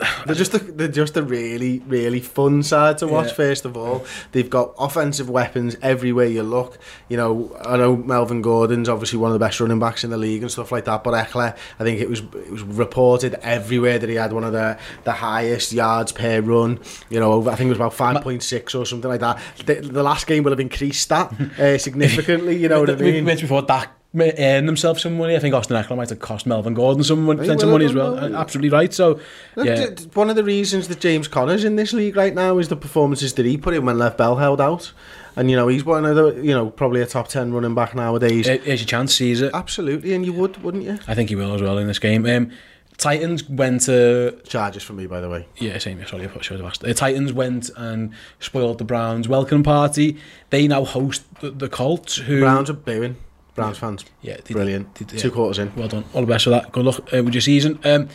They're 0.26 0.34
just 0.34 0.52
a, 0.54 0.58
they're 0.58 0.88
just 0.88 1.16
a 1.16 1.22
really 1.22 1.78
really 1.86 2.18
fun 2.18 2.64
side 2.64 2.98
to 2.98 3.06
watch. 3.06 3.28
Yeah. 3.28 3.34
First 3.34 3.64
of 3.64 3.76
all, 3.76 4.04
they've 4.32 4.50
got 4.50 4.74
offensive 4.76 5.30
weapons 5.30 5.76
everywhere 5.82 6.26
you 6.26 6.42
look. 6.42 6.78
You 7.08 7.16
know, 7.16 7.56
I 7.64 7.76
know 7.76 7.94
Melvin 7.94 8.42
Gordon's 8.42 8.88
obviously 8.88 9.20
one 9.20 9.30
of 9.30 9.34
the 9.34 9.38
best 9.38 9.60
running 9.60 9.78
backs 9.78 10.02
in 10.02 10.10
the 10.10 10.16
league 10.16 10.42
and 10.42 10.50
stuff 10.50 10.72
like 10.72 10.86
that. 10.86 11.04
But 11.04 11.14
Ekeler, 11.14 11.56
I 11.78 11.84
think 11.84 12.00
it 12.00 12.10
was 12.10 12.20
it 12.34 12.50
was 12.50 12.62
reported 12.64 13.34
everywhere 13.34 14.00
that 14.00 14.08
he 14.08 14.16
had 14.16 14.32
one 14.32 14.42
of 14.42 14.52
the 14.52 14.76
the 15.04 15.12
highest 15.12 15.72
yards 15.72 16.10
per 16.10 16.40
run. 16.40 16.80
You 17.08 17.20
know, 17.20 17.32
over, 17.32 17.50
I 17.50 17.54
think 17.54 17.68
it 17.68 17.70
was 17.70 17.78
about 17.78 17.94
five 17.94 18.20
point 18.20 18.42
six 18.42 18.74
or 18.74 18.84
something 18.84 19.08
like 19.08 19.20
that. 19.20 19.38
The, 19.64 19.74
the 19.76 20.02
last 20.02 20.26
game 20.26 20.42
will 20.42 20.52
have 20.52 20.60
increased 20.60 21.08
that 21.10 21.32
uh, 21.60 21.78
significantly. 21.86 22.56
You 22.56 22.68
know 22.68 22.80
what 22.80 22.90
I 22.90 22.96
mean? 22.96 23.24
mentioned 23.24 23.48
before 23.48 23.62
Dak 23.62 23.92
ma- 23.92 24.03
earn 24.16 24.66
themselves 24.66 25.02
some 25.02 25.16
money. 25.18 25.34
I 25.34 25.38
think 25.38 25.54
Austin 25.54 25.76
Ekeler 25.82 25.96
might 25.96 26.08
have 26.10 26.20
cost 26.20 26.46
Melvin 26.46 26.74
Gordon 26.74 27.02
some 27.02 27.24
money, 27.24 27.44
plenty 27.44 27.64
of 27.64 27.70
money 27.70 27.84
as 27.84 27.94
well. 27.94 28.16
Absolutely 28.36 28.70
right. 28.70 28.92
So, 28.94 29.20
Look, 29.56 29.66
yeah, 29.66 29.86
One 30.14 30.30
of 30.30 30.36
the 30.36 30.44
reasons 30.44 30.88
that 30.88 31.00
James 31.00 31.26
Conner's 31.28 31.64
in 31.64 31.76
this 31.76 31.92
league 31.92 32.16
right 32.16 32.34
now 32.34 32.58
is 32.58 32.68
the 32.68 32.76
performances 32.76 33.34
that 33.34 33.44
he 33.46 33.56
put 33.56 33.74
in 33.74 33.84
when 33.84 33.98
Lev 33.98 34.16
Bell 34.16 34.36
held 34.36 34.60
out. 34.60 34.92
And, 35.36 35.50
you 35.50 35.56
know, 35.56 35.66
he's 35.66 35.84
one 35.84 36.04
of 36.04 36.14
the, 36.14 36.34
you 36.40 36.54
know, 36.54 36.70
probably 36.70 37.00
a 37.02 37.06
top 37.06 37.26
10 37.26 37.52
running 37.52 37.74
back 37.74 37.94
nowadays. 37.94 38.46
here- 38.46 38.58
here's 38.58 38.80
your 38.80 38.86
chance, 38.86 39.14
seize 39.14 39.40
it. 39.40 39.50
Absolutely, 39.52 40.12
and 40.14 40.24
you 40.24 40.32
would, 40.32 40.62
wouldn't 40.62 40.84
you? 40.84 40.98
I 41.08 41.14
think 41.16 41.28
he 41.28 41.34
will 41.34 41.52
as 41.54 41.60
well 41.60 41.76
in 41.78 41.88
this 41.88 41.98
game. 41.98 42.24
Um, 42.24 42.50
Titans 42.96 43.48
went 43.48 43.80
to 43.82 44.38
Charges 44.46 44.84
for 44.84 44.92
me, 44.92 45.06
by 45.08 45.20
the 45.20 45.28
way. 45.28 45.48
Yeah, 45.56 45.76
same. 45.78 46.06
Sorry, 46.06 46.28
I 46.28 46.40
should 46.40 46.60
have 46.60 46.66
asked. 46.68 46.82
The 46.82 46.94
Titans 46.94 47.32
went 47.32 47.68
and 47.76 48.12
spoiled 48.38 48.78
the 48.78 48.84
Browns' 48.84 49.26
welcome 49.26 49.64
party. 49.64 50.16
They 50.50 50.68
now 50.68 50.84
host 50.84 51.24
the, 51.40 51.50
the 51.50 51.68
Colts, 51.68 52.14
who 52.16 52.38
Browns 52.38 52.70
are 52.70 52.74
booing. 52.74 53.16
Browns 53.54 53.78
fans. 53.78 54.04
Yeah, 54.20 54.36
they, 54.44 54.54
Brilliant. 54.54 54.94
They, 54.96 55.04
they, 55.04 55.16
Two 55.16 55.30
quarters 55.30 55.58
in. 55.58 55.74
Well 55.76 55.88
done. 55.88 56.04
All 56.12 56.20
the 56.20 56.26
best 56.26 56.46
with 56.46 56.54
that. 56.54 56.72
Good 56.72 56.84
luck 56.84 57.00
uh, 57.12 57.22
with 57.22 57.34
your 57.34 57.40
season. 57.40 57.78
Um, 57.84 58.08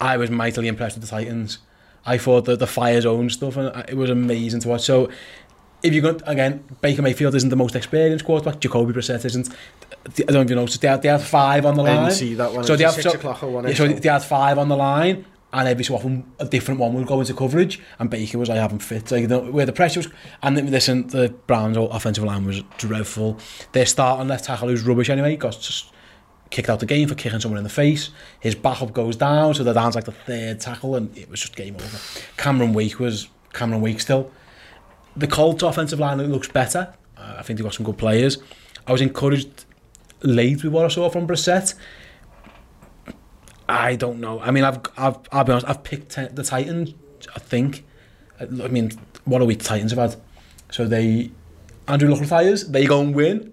I 0.00 0.16
was 0.16 0.30
mightily 0.30 0.68
impressed 0.68 0.96
with 0.96 1.04
the 1.04 1.10
Titans. 1.10 1.58
I 2.04 2.18
thought 2.18 2.44
the, 2.44 2.56
the 2.56 2.66
fire 2.66 3.00
zone 3.00 3.28
stuff, 3.30 3.56
and 3.56 3.88
it 3.88 3.96
was 3.96 4.10
amazing 4.10 4.60
to 4.60 4.68
watch. 4.68 4.82
So, 4.82 5.10
if 5.82 5.92
you're 5.92 6.02
going, 6.02 6.22
again, 6.26 6.64
Baker 6.80 7.02
Mayfield 7.02 7.34
isn't 7.34 7.50
the 7.50 7.56
most 7.56 7.74
experienced 7.74 8.24
quarterback, 8.24 8.60
Jacoby 8.60 8.92
Brissett 8.92 9.24
isn't, 9.24 9.48
I 10.28 10.32
don't 10.32 10.46
even 10.46 10.56
know, 10.56 10.66
so 10.66 10.78
they 10.78 10.88
had, 10.88 11.02
they 11.02 11.08
had 11.08 11.20
five 11.20 11.66
on 11.66 11.74
the 11.74 11.82
line. 11.82 11.98
I 11.98 12.02
didn't 12.04 12.14
see 12.14 12.34
that 12.34 12.52
one, 12.52 12.64
so 12.64 12.76
they 12.76 12.84
had, 12.84 12.94
six 12.94 13.04
so, 13.04 13.12
o'clock 13.12 13.42
or 13.42 13.50
one. 13.50 13.68
Yeah, 13.68 13.74
so 13.74 13.88
they 13.88 14.08
had 14.08 14.22
five 14.22 14.58
on 14.58 14.68
the 14.68 14.76
line, 14.76 15.26
and 15.52 15.68
every 15.68 15.84
so 15.84 15.94
often 15.94 16.30
a 16.38 16.44
different 16.44 16.80
one 16.80 16.92
would 16.94 17.06
go 17.06 17.20
into 17.20 17.32
coverage 17.32 17.80
and 17.98 18.10
Baker 18.10 18.38
was 18.38 18.50
I 18.50 18.56
haven't 18.56 18.80
fit. 18.80 19.10
Like 19.10 19.28
the, 19.28 19.38
where 19.40 19.66
the 19.66 19.72
pressure 19.72 20.00
was 20.00 20.08
and 20.42 20.70
listen 20.70 21.06
the 21.08 21.34
Browns 21.46 21.76
offensive 21.76 22.24
line 22.24 22.44
was 22.44 22.62
dreadful. 22.78 23.38
Their 23.72 23.86
starting 23.86 24.28
left 24.28 24.44
tackle 24.44 24.68
was 24.68 24.82
rubbish 24.82 25.08
anyway. 25.08 25.30
He 25.30 25.36
got 25.36 25.52
just 25.52 25.92
kicked 26.50 26.68
out 26.68 26.80
the 26.80 26.86
game 26.86 27.08
for 27.08 27.14
kicking 27.14 27.40
someone 27.40 27.58
in 27.58 27.64
the 27.64 27.70
face. 27.70 28.10
His 28.40 28.54
backup 28.54 28.92
goes 28.92 29.16
down 29.16 29.54
so 29.54 29.64
the 29.64 29.72
down's 29.72 29.94
like 29.94 30.04
the 30.04 30.12
third 30.12 30.60
tackle 30.60 30.96
and 30.96 31.16
it 31.16 31.30
was 31.30 31.40
just 31.40 31.56
game 31.56 31.76
over. 31.76 31.98
Cameron 32.36 32.72
Wake 32.72 32.98
was 32.98 33.28
Cameron 33.52 33.80
Wake 33.80 34.00
still. 34.00 34.30
The 35.16 35.26
Colts 35.26 35.62
offensive 35.62 35.98
line 35.98 36.18
looks 36.18 36.48
better. 36.48 36.92
Uh, 37.16 37.36
I 37.38 37.42
think 37.42 37.58
they've 37.58 37.64
got 37.64 37.74
some 37.74 37.86
good 37.86 37.96
players. 37.96 38.38
I 38.86 38.92
was 38.92 39.00
encouraged 39.00 39.64
late 40.22 40.62
with 40.62 40.72
what 40.72 40.84
I 40.84 40.88
saw 40.88 41.08
from 41.08 41.26
Brissett. 41.26 41.74
I 43.68 43.96
don't 43.96 44.20
know. 44.20 44.40
I 44.40 44.50
mean, 44.50 44.64
I've, 44.64 44.80
I've, 44.96 45.18
I'll 45.32 45.44
be 45.44 45.52
honest, 45.52 45.68
I've 45.68 45.82
picked 45.82 46.14
the 46.14 46.42
Titans, 46.42 46.94
I 47.34 47.38
think. 47.38 47.84
I 48.40 48.44
mean, 48.46 48.92
what 49.24 49.42
a 49.42 49.44
week 49.44 49.62
Titans 49.62 49.92
have 49.92 49.98
had. 50.10 50.20
So 50.70 50.86
they, 50.86 51.30
Andrew 51.88 52.08
Luck 52.08 52.20
retires, 52.20 52.68
they 52.68 52.84
go 52.86 53.00
and 53.00 53.14
win. 53.14 53.52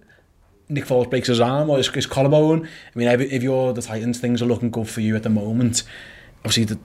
Nick 0.70 0.86
Foles 0.86 1.09
breaks 1.09 1.28
his 1.28 1.39
arm 1.39 1.70
or 1.70 1.78
his, 1.78 1.88
his 1.89 2.05
collarbone. 2.05 2.66
I 2.68 2.97
mean, 2.97 3.07
if, 3.07 3.22
if 3.22 3.43
you're 3.43 3.74
the 3.74 3.82
Titans, 3.82 4.20
things 4.20 4.41
are 4.41 4.45
looking 4.45 4.72
good 4.72 4.88
for 4.89 5.01
you 5.01 5.16
at 5.16 5.24
the 5.24 5.30
moment. 5.30 5.84
Obviously, 6.39 6.66
the 6.66 6.80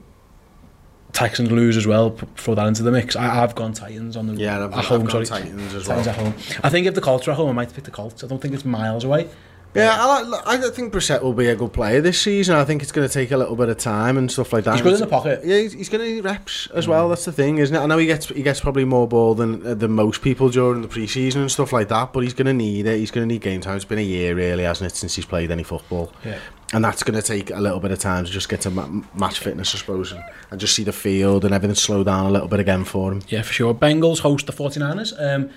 Texans 1.13 1.51
lose 1.51 1.77
as 1.77 1.87
well, 1.87 2.11
throw 2.37 2.55
that 2.55 2.67
into 2.67 2.83
the 2.83 2.91
mix. 2.93 3.17
I, 3.17 3.43
I've 3.43 3.55
gone 3.55 3.73
Titans 3.73 4.17
on 4.17 4.27
the 4.27 4.35
yeah, 4.35 4.65
I've, 4.65 4.73
at 4.73 4.85
home, 4.85 5.03
I've 5.05 5.11
sorry. 5.11 5.27
Titans 5.27 5.75
as 5.75 5.87
Titans 5.87 6.07
well. 6.07 6.17
at 6.17 6.23
home. 6.23 6.61
I 6.63 6.69
think 6.69 6.87
if 6.87 6.95
the 6.95 7.01
Colts 7.01 7.27
are 7.29 7.31
at 7.33 7.37
home, 7.37 7.49
I 7.51 7.53
might 7.53 7.73
pick 7.73 7.85
the 7.85 7.91
Colts. 7.91 8.23
I 8.23 8.27
don't 8.27 8.41
think 8.41 8.55
it's 8.55 8.65
miles 8.65 9.05
away. 9.05 9.29
Yeah, 9.75 9.95
I, 9.99 10.23
like- 10.23 10.47
I 10.47 10.71
think 10.71 10.93
Brissett 10.93 11.23
will 11.23 11.35
be 11.35 11.47
a 11.49 11.55
good 11.55 11.73
player 11.73 12.01
this 12.01 12.21
season. 12.21 12.57
I 12.57 12.65
think 12.65 12.83
it's 12.83 12.91
going 12.91 13.07
to 13.07 13.13
take 13.13 13.31
a 13.31 13.37
little 13.37 13.55
bit 13.55 13.69
of 13.69 13.79
time 13.79 14.17
and 14.17 14.31
stuff 14.33 14.53
like 14.53 14.65
that. 14.65 14.75
He's 14.75 14.83
good 14.83 14.95
in 14.95 15.01
the 15.01 15.07
pocket. 15.07 15.43
Yeah, 15.45 15.59
he's, 15.59 15.73
he's 15.75 15.89
going 15.89 16.05
to 16.05 16.13
need 16.15 16.25
reps 16.25 16.69
as 16.75 16.89
well. 16.89 17.09
That's 17.09 17.25
the 17.25 17.33
thing, 17.33 17.59
isn't 17.59 17.75
it? 17.77 17.79
I 17.79 17.87
know 17.87 17.99
he 17.99 18.07
gets 18.07 18.29
he 18.29 18.43
gets 18.43 18.61
probably 18.61 18.85
more 18.85 19.07
ball 19.07 19.35
than 19.35 19.65
uh, 19.67 19.75
than 19.75 19.93
most 19.93 20.23
people 20.23 20.49
during 20.49 20.83
the 20.83 20.89
preseason 20.89 21.37
and 21.37 21.51
stuff 21.53 21.73
like 21.73 21.89
that. 21.89 22.13
But 22.13 22.23
he's 22.25 22.35
going 22.35 22.47
to 22.47 22.55
need 22.55 22.87
it. 22.87 22.99
He's 22.99 23.11
going 23.11 23.29
to 23.29 23.33
need 23.33 23.43
game 23.43 23.61
time. 23.61 23.77
It's 23.77 23.85
been 23.85 23.99
a 23.99 24.03
year, 24.03 24.35
really, 24.35 24.65
hasn't 24.65 24.91
it, 24.91 24.97
since 24.97 25.15
he's 25.15 25.27
played 25.27 25.51
any 25.51 25.63
football? 25.63 26.13
Yeah. 26.25 26.39
And 26.73 26.85
that's 26.85 27.03
going 27.03 27.19
to 27.19 27.27
take 27.27 27.51
a 27.51 27.61
little 27.61 27.81
bit 27.81 27.93
of 27.93 27.99
time 27.99 28.27
to 28.27 28.31
just 28.31 28.49
get 28.51 28.61
to 28.63 28.71
ma- 28.71 28.89
match 29.15 29.39
fitness, 29.39 29.75
I 29.75 29.79
suppose, 29.79 30.13
and, 30.13 30.23
and 30.51 30.61
just 30.61 30.75
see 30.75 30.85
the 30.85 30.93
field 30.93 31.47
and 31.47 31.55
everything 31.55 31.75
slow 31.75 32.05
down 32.05 32.27
a 32.27 32.31
little 32.31 32.49
bit 32.49 32.61
again 32.61 32.85
for 32.85 33.11
him. 33.13 33.23
Yeah, 33.29 33.41
for 33.41 33.53
sure. 33.55 33.75
Bengals 33.75 34.19
host 34.19 34.47
the 34.47 34.53
49ers. 34.53 35.15
Um, 35.19 35.49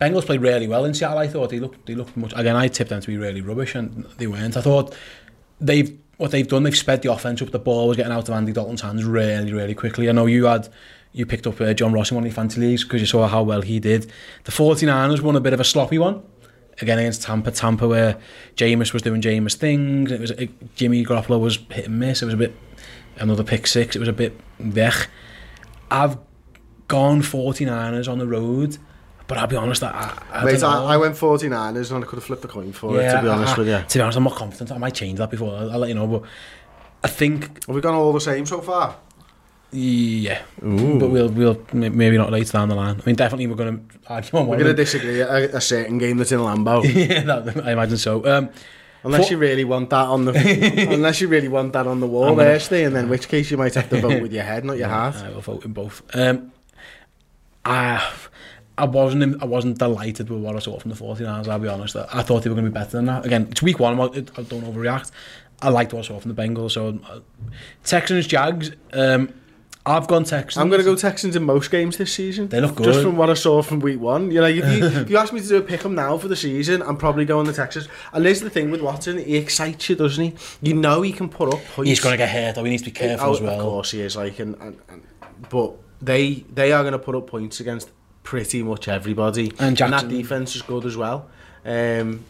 Bengals 0.00 0.26
played 0.26 0.40
really 0.40 0.66
well 0.66 0.84
in 0.84 0.94
Seattle, 0.94 1.18
I 1.18 1.28
thought. 1.28 1.50
They 1.50 1.60
looked, 1.60 1.86
they 1.86 1.94
looked 1.94 2.16
much... 2.16 2.32
Again, 2.34 2.56
I 2.56 2.68
tipped 2.68 2.90
them 2.90 3.00
to 3.00 3.06
be 3.06 3.16
really 3.16 3.40
rubbish, 3.40 3.74
and 3.74 4.04
they 4.18 4.26
weren't. 4.26 4.56
I 4.56 4.60
thought 4.60 4.94
they've 5.60 5.98
what 6.16 6.30
they've 6.30 6.46
done, 6.46 6.62
they've 6.62 6.76
sped 6.76 7.02
the 7.02 7.12
offense 7.12 7.42
up. 7.42 7.50
The 7.50 7.58
ball 7.58 7.88
was 7.88 7.96
getting 7.96 8.12
out 8.12 8.28
of 8.28 8.34
Andy 8.34 8.52
Dalton's 8.52 8.82
hands 8.82 9.04
really, 9.04 9.52
really 9.52 9.74
quickly. 9.74 10.08
I 10.08 10.12
know 10.12 10.26
you 10.26 10.44
had 10.44 10.68
you 11.12 11.26
picked 11.26 11.46
up 11.46 11.60
uh, 11.60 11.72
John 11.74 11.92
Ross 11.92 12.10
in 12.10 12.16
one 12.16 12.24
of 12.24 12.28
your 12.28 12.34
fantasy 12.34 12.60
leagues 12.60 12.84
because 12.84 13.00
you 13.00 13.06
saw 13.06 13.26
how 13.26 13.42
well 13.42 13.62
he 13.62 13.80
did. 13.80 14.10
The 14.44 14.52
49ers 14.52 15.20
won 15.20 15.36
a 15.36 15.40
bit 15.40 15.52
of 15.52 15.60
a 15.60 15.64
sloppy 15.64 15.98
one. 15.98 16.22
Again 16.80 16.98
against 16.98 17.22
Tampa, 17.22 17.52
Tampa 17.52 17.86
where 17.86 18.18
Jameis 18.56 18.92
was 18.92 19.02
doing 19.02 19.22
Jameis 19.22 19.54
things. 19.54 20.10
It 20.10 20.20
was 20.20 20.32
it, 20.32 20.74
Jimmy 20.74 21.04
Garoppolo 21.04 21.40
was 21.40 21.58
hit 21.70 21.86
and 21.86 22.00
miss. 22.00 22.20
It 22.20 22.24
was 22.24 22.34
a 22.34 22.38
bit 22.38 22.54
another 23.16 23.44
pick 23.44 23.68
six. 23.68 23.94
It 23.94 24.00
was 24.00 24.08
a 24.08 24.12
bit 24.12 24.38
vech. 24.60 25.06
I've 25.90 26.18
gone 26.88 27.22
49ers 27.22 28.10
on 28.10 28.18
the 28.18 28.26
road. 28.26 28.78
But 29.26 29.38
I'll 29.38 29.46
be 29.46 29.56
honest, 29.56 29.82
I, 29.82 29.88
I, 30.32 30.40
I 30.40 30.44
Mate. 30.44 30.62
I, 30.62 30.84
I 30.84 30.96
went 30.98 31.14
49ers 31.16 31.90
and 31.92 32.04
I 32.04 32.06
could 32.06 32.16
have 32.16 32.24
flipped 32.24 32.42
the 32.42 32.48
coin 32.48 32.72
for 32.72 33.00
it, 33.00 33.10
to 33.10 33.22
be 33.22 33.28
honest 33.28 33.54
I- 33.54 33.58
with 33.58 33.68
you. 33.68 33.82
To 33.88 33.98
be 33.98 34.02
honest, 34.02 34.18
I'm 34.18 34.24
not 34.24 34.34
confident. 34.34 34.70
I 34.72 34.78
might 34.78 34.94
change 34.94 35.18
that 35.18 35.30
before. 35.30 35.56
I'll, 35.56 35.70
I'll 35.72 35.78
let 35.78 35.88
you 35.88 35.94
know, 35.94 36.06
but 36.06 36.22
I 37.02 37.08
think 37.08 37.64
Have 37.66 37.74
we 37.74 37.80
gone 37.80 37.94
all 37.94 38.12
the 38.12 38.20
same 38.20 38.44
so 38.46 38.60
far? 38.60 38.96
yeah, 39.76 40.40
but 40.62 41.08
we'll 41.08 41.28
we'll 41.30 41.60
maybe 41.72 42.16
not 42.16 42.30
later 42.30 42.52
down 42.52 42.68
the 42.68 42.76
line. 42.76 43.00
I 43.00 43.06
mean, 43.06 43.16
definitely 43.16 43.48
we're 43.48 43.56
going 43.56 43.78
to 43.88 43.98
argue 44.12 44.38
on 44.38 44.46
We're 44.46 44.56
going 44.58 44.68
to 44.68 44.74
disagree 44.74 45.20
at 45.20 45.28
a, 45.28 45.56
a 45.56 45.60
certain 45.60 45.98
game 45.98 46.16
that's 46.16 46.30
in 46.30 46.38
Lambeau. 46.38 46.84
yeah, 46.94 47.22
that, 47.24 47.66
I 47.66 47.72
imagine 47.72 47.96
so. 47.96 48.24
Um, 48.24 48.50
Unless 49.02 49.26
For- 49.26 49.32
you 49.32 49.38
really 49.38 49.64
want 49.64 49.90
that 49.90 50.06
on 50.06 50.24
the 50.26 50.32
unless 50.92 51.20
you 51.20 51.28
really 51.28 51.48
want 51.48 51.72
that 51.74 51.86
on 51.86 51.98
the 52.00 52.06
wall 52.06 52.34
gonna- 52.36 52.52
and 52.52 52.94
then 52.96 53.04
in 53.04 53.08
which 53.10 53.26
case 53.28 53.50
you 53.50 53.56
might 53.58 53.74
have 53.74 53.90
to 53.90 54.00
vote 54.00 54.22
with 54.22 54.32
your 54.32 54.44
head, 54.44 54.64
not 54.64 54.78
your 54.78 54.88
heart. 54.98 55.16
I 55.16 55.28
will 55.30 55.40
vote 55.42 55.64
in 55.64 55.72
both. 55.72 56.02
Um, 56.14 56.52
I 57.64 58.08
I 58.76 58.84
wasn't 58.86 59.42
I 59.42 59.46
wasn't 59.46 59.78
delighted 59.78 60.30
with 60.30 60.42
what 60.42 60.56
I 60.56 60.58
saw 60.58 60.78
from 60.78 60.90
the 60.90 60.96
49ers. 60.96 61.48
I'll 61.48 61.58
be 61.58 61.68
honest. 61.68 61.94
I, 61.96 62.22
thought 62.22 62.42
they 62.42 62.50
were 62.50 62.56
going 62.56 62.64
to 62.66 62.70
be 62.70 62.74
better 62.74 62.90
than 62.90 63.06
that. 63.06 63.24
Again, 63.24 63.46
it's 63.50 63.62
week 63.62 63.78
one. 63.78 64.00
I 64.00 64.06
don't 64.08 64.64
overreact. 64.64 65.10
I 65.62 65.68
liked 65.68 65.92
what 65.92 66.04
I 66.04 66.08
saw 66.08 66.18
from 66.18 66.34
the 66.34 66.42
Bengals. 66.42 66.72
So 66.72 66.98
uh, 67.08 67.20
Texans 67.84 68.26
Jags. 68.26 68.72
Um, 68.92 69.32
I've 69.86 70.08
gone 70.08 70.24
Texans. 70.24 70.56
I'm 70.60 70.70
going 70.70 70.80
to 70.80 70.84
go 70.84 70.96
Texans 70.96 71.36
in 71.36 71.42
most 71.44 71.70
games 71.70 71.98
this 71.98 72.10
season. 72.10 72.48
They 72.48 72.58
look 72.58 72.74
good. 72.74 72.84
Just 72.84 73.02
from 73.02 73.18
what 73.18 73.28
I 73.28 73.34
saw 73.34 73.60
from 73.60 73.80
week 73.80 74.00
one. 74.00 74.30
You 74.30 74.40
know, 74.40 74.46
if 74.46 74.56
you, 74.56 74.86
if 74.86 75.10
you 75.10 75.18
ask 75.18 75.30
me 75.30 75.40
to 75.40 75.46
do 75.46 75.56
a 75.58 75.60
pick 75.60 75.84
'em 75.84 75.94
now 75.94 76.16
for 76.16 76.26
the 76.26 76.36
season, 76.36 76.80
I'm 76.82 76.96
probably 76.96 77.26
going 77.26 77.46
the 77.46 77.52
Texans. 77.52 77.86
And 78.14 78.24
there's 78.24 78.40
the 78.40 78.48
thing 78.48 78.70
with 78.70 78.80
Watson, 78.80 79.18
he 79.18 79.36
excites 79.36 79.90
you, 79.90 79.96
doesn't 79.96 80.24
he? 80.24 80.34
You 80.62 80.74
know 80.74 81.02
he 81.02 81.12
can 81.12 81.28
put 81.28 81.52
up 81.52 81.62
points. 81.66 81.90
He's 81.90 82.00
going 82.00 82.14
to 82.14 82.16
get 82.16 82.30
hurt. 82.30 82.54
Though 82.54 82.64
he 82.64 82.70
needs 82.70 82.82
to 82.82 82.88
be 82.88 82.92
careful 82.92 83.28
Oh, 83.28 83.32
as 83.34 83.42
well. 83.42 83.54
Of 83.56 83.60
course 83.60 83.90
he 83.90 84.00
is. 84.00 84.16
Like, 84.16 84.38
and, 84.38 84.54
and, 84.62 84.80
and 84.88 85.02
but 85.50 85.74
they 86.00 86.46
they 86.54 86.72
are 86.72 86.82
going 86.82 86.92
to 86.92 86.98
put 86.98 87.14
up 87.14 87.26
points 87.26 87.60
against 87.60 87.90
pretty 88.24 88.62
much 88.62 88.88
everybody, 88.88 89.52
And 89.60 89.76
that 89.76 90.08
defense 90.08 90.56
is 90.56 90.62
good 90.62 90.84
as 90.84 90.96
well. 90.96 91.28
Um, 91.64 92.24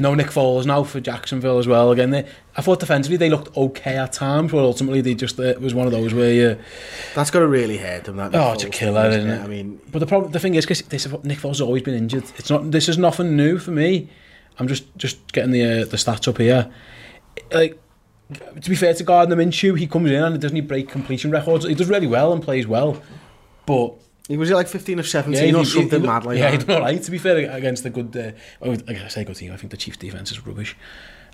No 0.00 0.12
Nick 0.14 0.26
Foles 0.26 0.66
now 0.66 0.82
for 0.82 0.98
Jacksonville 0.98 1.58
as 1.58 1.68
well. 1.68 1.92
Again, 1.92 2.10
they, 2.10 2.26
I 2.56 2.62
thought 2.62 2.80
defensively 2.80 3.16
they 3.16 3.30
looked 3.30 3.56
okay 3.56 3.96
at 3.96 4.12
times, 4.12 4.50
but 4.50 4.58
ultimately 4.58 5.00
they 5.02 5.14
just 5.14 5.38
uh, 5.38 5.44
it 5.44 5.60
was 5.60 5.72
one 5.74 5.86
of 5.86 5.92
those 5.92 6.12
where 6.12 6.32
you. 6.32 6.58
that's 7.14 7.30
got 7.30 7.38
to 7.40 7.46
really 7.46 7.78
hurt 7.78 8.02
them. 8.04 8.16
That 8.16 8.34
Oh, 8.34 8.54
it's 8.54 8.64
a 8.64 8.70
killer, 8.70 9.08
thing, 9.08 9.20
isn't 9.20 9.30
it? 9.30 9.44
I 9.44 9.46
mean, 9.46 9.80
But 9.92 10.00
the 10.00 10.06
problem, 10.06 10.32
the 10.32 10.40
thing 10.40 10.56
is, 10.56 10.66
because 10.66 10.82
Nick 11.24 11.38
Foles 11.38 11.48
has 11.48 11.60
always 11.60 11.82
been 11.82 11.94
injured. 11.94 12.24
It's 12.36 12.50
not. 12.50 12.72
This 12.72 12.88
is 12.88 12.98
nothing 12.98 13.36
new 13.36 13.58
for 13.58 13.70
me. 13.70 14.08
I'm 14.58 14.66
just 14.66 14.84
just 14.96 15.32
getting 15.32 15.52
the 15.52 15.62
uh, 15.62 15.84
the 15.84 15.96
stats 15.96 16.26
up 16.26 16.38
here. 16.38 16.68
Like 17.52 17.78
to 18.60 18.68
be 18.70 18.74
fair 18.76 18.92
to 18.94 19.04
Gardner 19.04 19.36
Minshew, 19.36 19.78
he 19.78 19.86
comes 19.86 20.10
in 20.10 20.22
and 20.22 20.40
doesn't 20.40 20.56
he 20.56 20.60
break 20.62 20.88
completion 20.88 21.30
records. 21.30 21.64
He 21.64 21.74
does 21.74 21.88
really 21.88 22.08
well 22.08 22.32
and 22.32 22.42
plays 22.42 22.66
well, 22.66 23.00
but 23.64 23.94
He 24.28 24.36
was 24.36 24.50
like 24.50 24.68
15 24.68 24.98
of 24.98 25.08
17 25.08 25.54
yeah, 25.54 25.58
or 25.58 25.64
something 25.64 26.02
he, 26.02 26.06
mad 26.06 26.26
like 26.26 26.36
yeah, 26.36 26.50
that. 26.50 26.60
Yeah, 26.60 26.66
he'd 26.66 26.70
alright, 26.70 27.02
to 27.02 27.10
be 27.10 27.16
fair, 27.16 27.50
against 27.50 27.82
the 27.82 27.90
good... 27.90 28.14
Uh, 28.14 28.32
I 28.62 28.68
like 28.68 29.16
I 29.16 29.24
go 29.24 29.32
team, 29.32 29.52
I 29.52 29.56
think 29.56 29.70
the 29.70 29.78
Chiefs 29.78 29.96
defence 29.96 30.30
is 30.30 30.46
rubbish. 30.46 30.76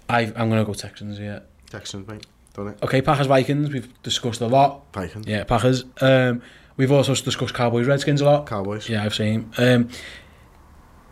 i 0.09 0.21
I'm 0.21 0.49
going 0.49 0.61
to 0.61 0.65
go 0.65 0.75
Texans, 0.75 1.19
yeah. 1.19 1.41
Texans, 1.69 2.07
mate. 2.07 2.25
Done 2.55 2.69
it. 2.69 2.79
Okay, 2.85 3.03
Packers 3.03 3.27
Vikings, 3.27 3.71
we've 3.71 4.03
discussed 4.05 4.41
a 4.41 4.47
lot. 4.47 4.85
Vikings. 4.93 5.27
Yeah, 5.27 5.43
Packers. 5.43 5.85
Um, 6.01 6.41
we've 6.77 6.93
also 6.93 7.17
discussed 7.17 7.53
Cowboys 7.53 7.89
Redskins 7.89 8.21
a 8.21 8.27
lot. 8.27 8.47
Cowboys. 8.47 8.89
Yeah, 8.89 9.03
I've 9.03 9.15
seen. 9.15 9.51
Um, 9.59 9.89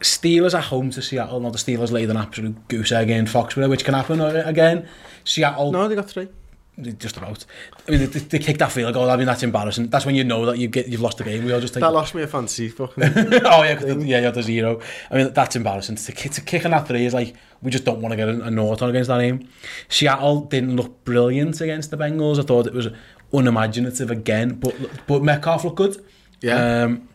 Steelers 0.01 0.55
at 0.55 0.65
home 0.65 0.91
to 0.91 1.03
Seattle. 1.03 1.41
Not 1.41 1.53
the 1.53 1.59
Steelers 1.59 1.91
laid 1.91 2.11
an 2.11 2.17
absolute 2.17 2.69
goose 2.69 2.93
egg 2.93 3.11
in 3.11 3.27
Foxborough, 3.27 3.69
which 3.69 3.85
can 3.85 3.95
happen 3.95 4.21
uh, 4.21 4.43
again. 4.47 4.89
Seattle. 5.25 5.73
No, 5.73 5.89
they 5.89 5.97
got 5.97 6.09
three 6.09 6.29
just 6.81 7.17
about. 7.17 7.45
I 7.87 7.91
mean, 7.91 8.01
they, 8.01 8.19
they 8.19 8.39
kicked 8.39 8.59
that 8.61 8.73
field 8.73 8.95
goal. 8.95 9.11
I 9.11 9.17
mean, 9.17 9.27
that's 9.27 9.43
embarrassing. 9.43 9.89
That's 9.89 10.07
when 10.07 10.15
you 10.15 10.25
know 10.25 10.47
that 10.47 10.59
you 10.59 10.69
get, 10.69 10.89
you've 10.89 11.03
lost 11.03 11.19
the 11.19 11.25
game. 11.25 11.45
We 11.45 11.53
all 11.53 11.61
just 11.61 11.75
think... 11.75 11.83
That 11.83 11.93
lost 11.93 12.15
me 12.15 12.23
a 12.23 12.27
fancy 12.27 12.69
fucking... 12.69 13.05
oh, 13.45 13.63
yeah, 13.63 13.75
the, 13.75 14.05
yeah, 14.07 14.21
yeah, 14.21 14.31
the 14.31 14.43
zero. 14.43 14.81
I 15.11 15.17
mean, 15.17 15.33
that's 15.35 15.55
embarrassing. 15.55 15.97
To, 15.97 16.13
to 16.13 16.41
kick 16.41 16.65
on 16.65 16.71
that 16.71 16.89
three 16.89 17.05
is 17.05 17.13
like, 17.13 17.35
we 17.61 17.71
just 17.71 17.85
don't 17.85 18.01
want 18.01 18.13
to 18.13 18.17
get 18.17 18.29
a, 18.29 18.45
a 18.45 18.51
naught 18.51 18.81
on 18.81 18.89
against 18.89 19.09
that 19.09 19.21
aim. 19.21 19.49
Seattle 19.89 20.43
didn't 20.43 20.77
look 20.77 21.05
brilliant 21.05 21.61
against 21.61 21.91
the 21.91 21.99
Bengals. 21.99 22.39
I 22.39 22.43
thought 22.43 22.67
it 22.67 22.73
was 22.73 22.89
unimaginative 23.33 24.11
again, 24.11 24.55
but 24.55 24.75
but 25.07 25.23
Metcalf 25.23 25.65
looked 25.65 25.77
good. 25.77 26.05
Yeah. 26.41 26.85
Um, 26.85 27.09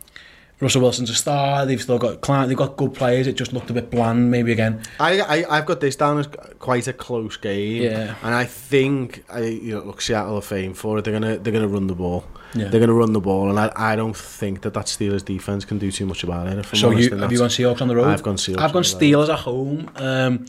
Russell 0.60 0.82
Wilson's 0.82 1.10
a 1.10 1.14
star. 1.14 1.64
They've 1.66 1.80
still 1.80 1.98
got 1.98 2.20
Clowney. 2.20 2.48
They've 2.48 2.56
got 2.56 2.76
good 2.76 2.94
players. 2.94 3.26
It 3.26 3.36
just 3.36 3.52
looked 3.52 3.70
a 3.70 3.72
bit 3.72 3.90
bland, 3.90 4.30
maybe 4.30 4.50
again. 4.50 4.82
I, 4.98 5.20
I 5.20 5.58
I've 5.58 5.66
got 5.66 5.80
this 5.80 5.94
down 5.94 6.18
as 6.18 6.26
quite 6.58 6.88
a 6.88 6.92
close 6.92 7.36
game. 7.36 7.82
Yeah. 7.82 8.16
And 8.22 8.34
I 8.34 8.44
think 8.44 9.24
I 9.30 9.42
you 9.44 9.74
know 9.74 9.84
look 9.84 10.00
Seattle 10.00 10.36
are 10.36 10.42
fame 10.42 10.74
for 10.74 10.98
it. 10.98 11.04
They're 11.04 11.12
gonna 11.12 11.38
they're 11.38 11.52
gonna 11.52 11.68
run 11.68 11.86
the 11.86 11.94
ball. 11.94 12.24
Yeah. 12.54 12.68
They're 12.68 12.80
gonna 12.80 12.94
run 12.94 13.12
the 13.12 13.20
ball, 13.20 13.50
and 13.50 13.58
I, 13.58 13.70
I 13.76 13.94
don't 13.94 14.16
think 14.16 14.62
that 14.62 14.74
that 14.74 14.86
Steelers 14.86 15.24
defense 15.24 15.64
can 15.64 15.78
do 15.78 15.92
too 15.92 16.06
much 16.06 16.24
about 16.24 16.48
it. 16.48 16.64
So 16.76 16.88
honest, 16.88 17.10
you 17.10 17.16
have 17.16 17.30
you 17.30 17.38
gone 17.38 17.50
Seahawks 17.50 17.80
on 17.80 17.88
the 17.88 17.96
road? 17.96 18.08
I've 18.08 18.22
gone 18.22 18.36
Seahawks 18.36 18.60
I've 18.60 18.72
gone 18.72 18.84
on 18.84 18.98
the 18.98 19.14
road. 19.14 19.28
Steelers 19.28 19.32
at 19.32 19.38
home. 19.40 19.90
Um, 19.96 20.46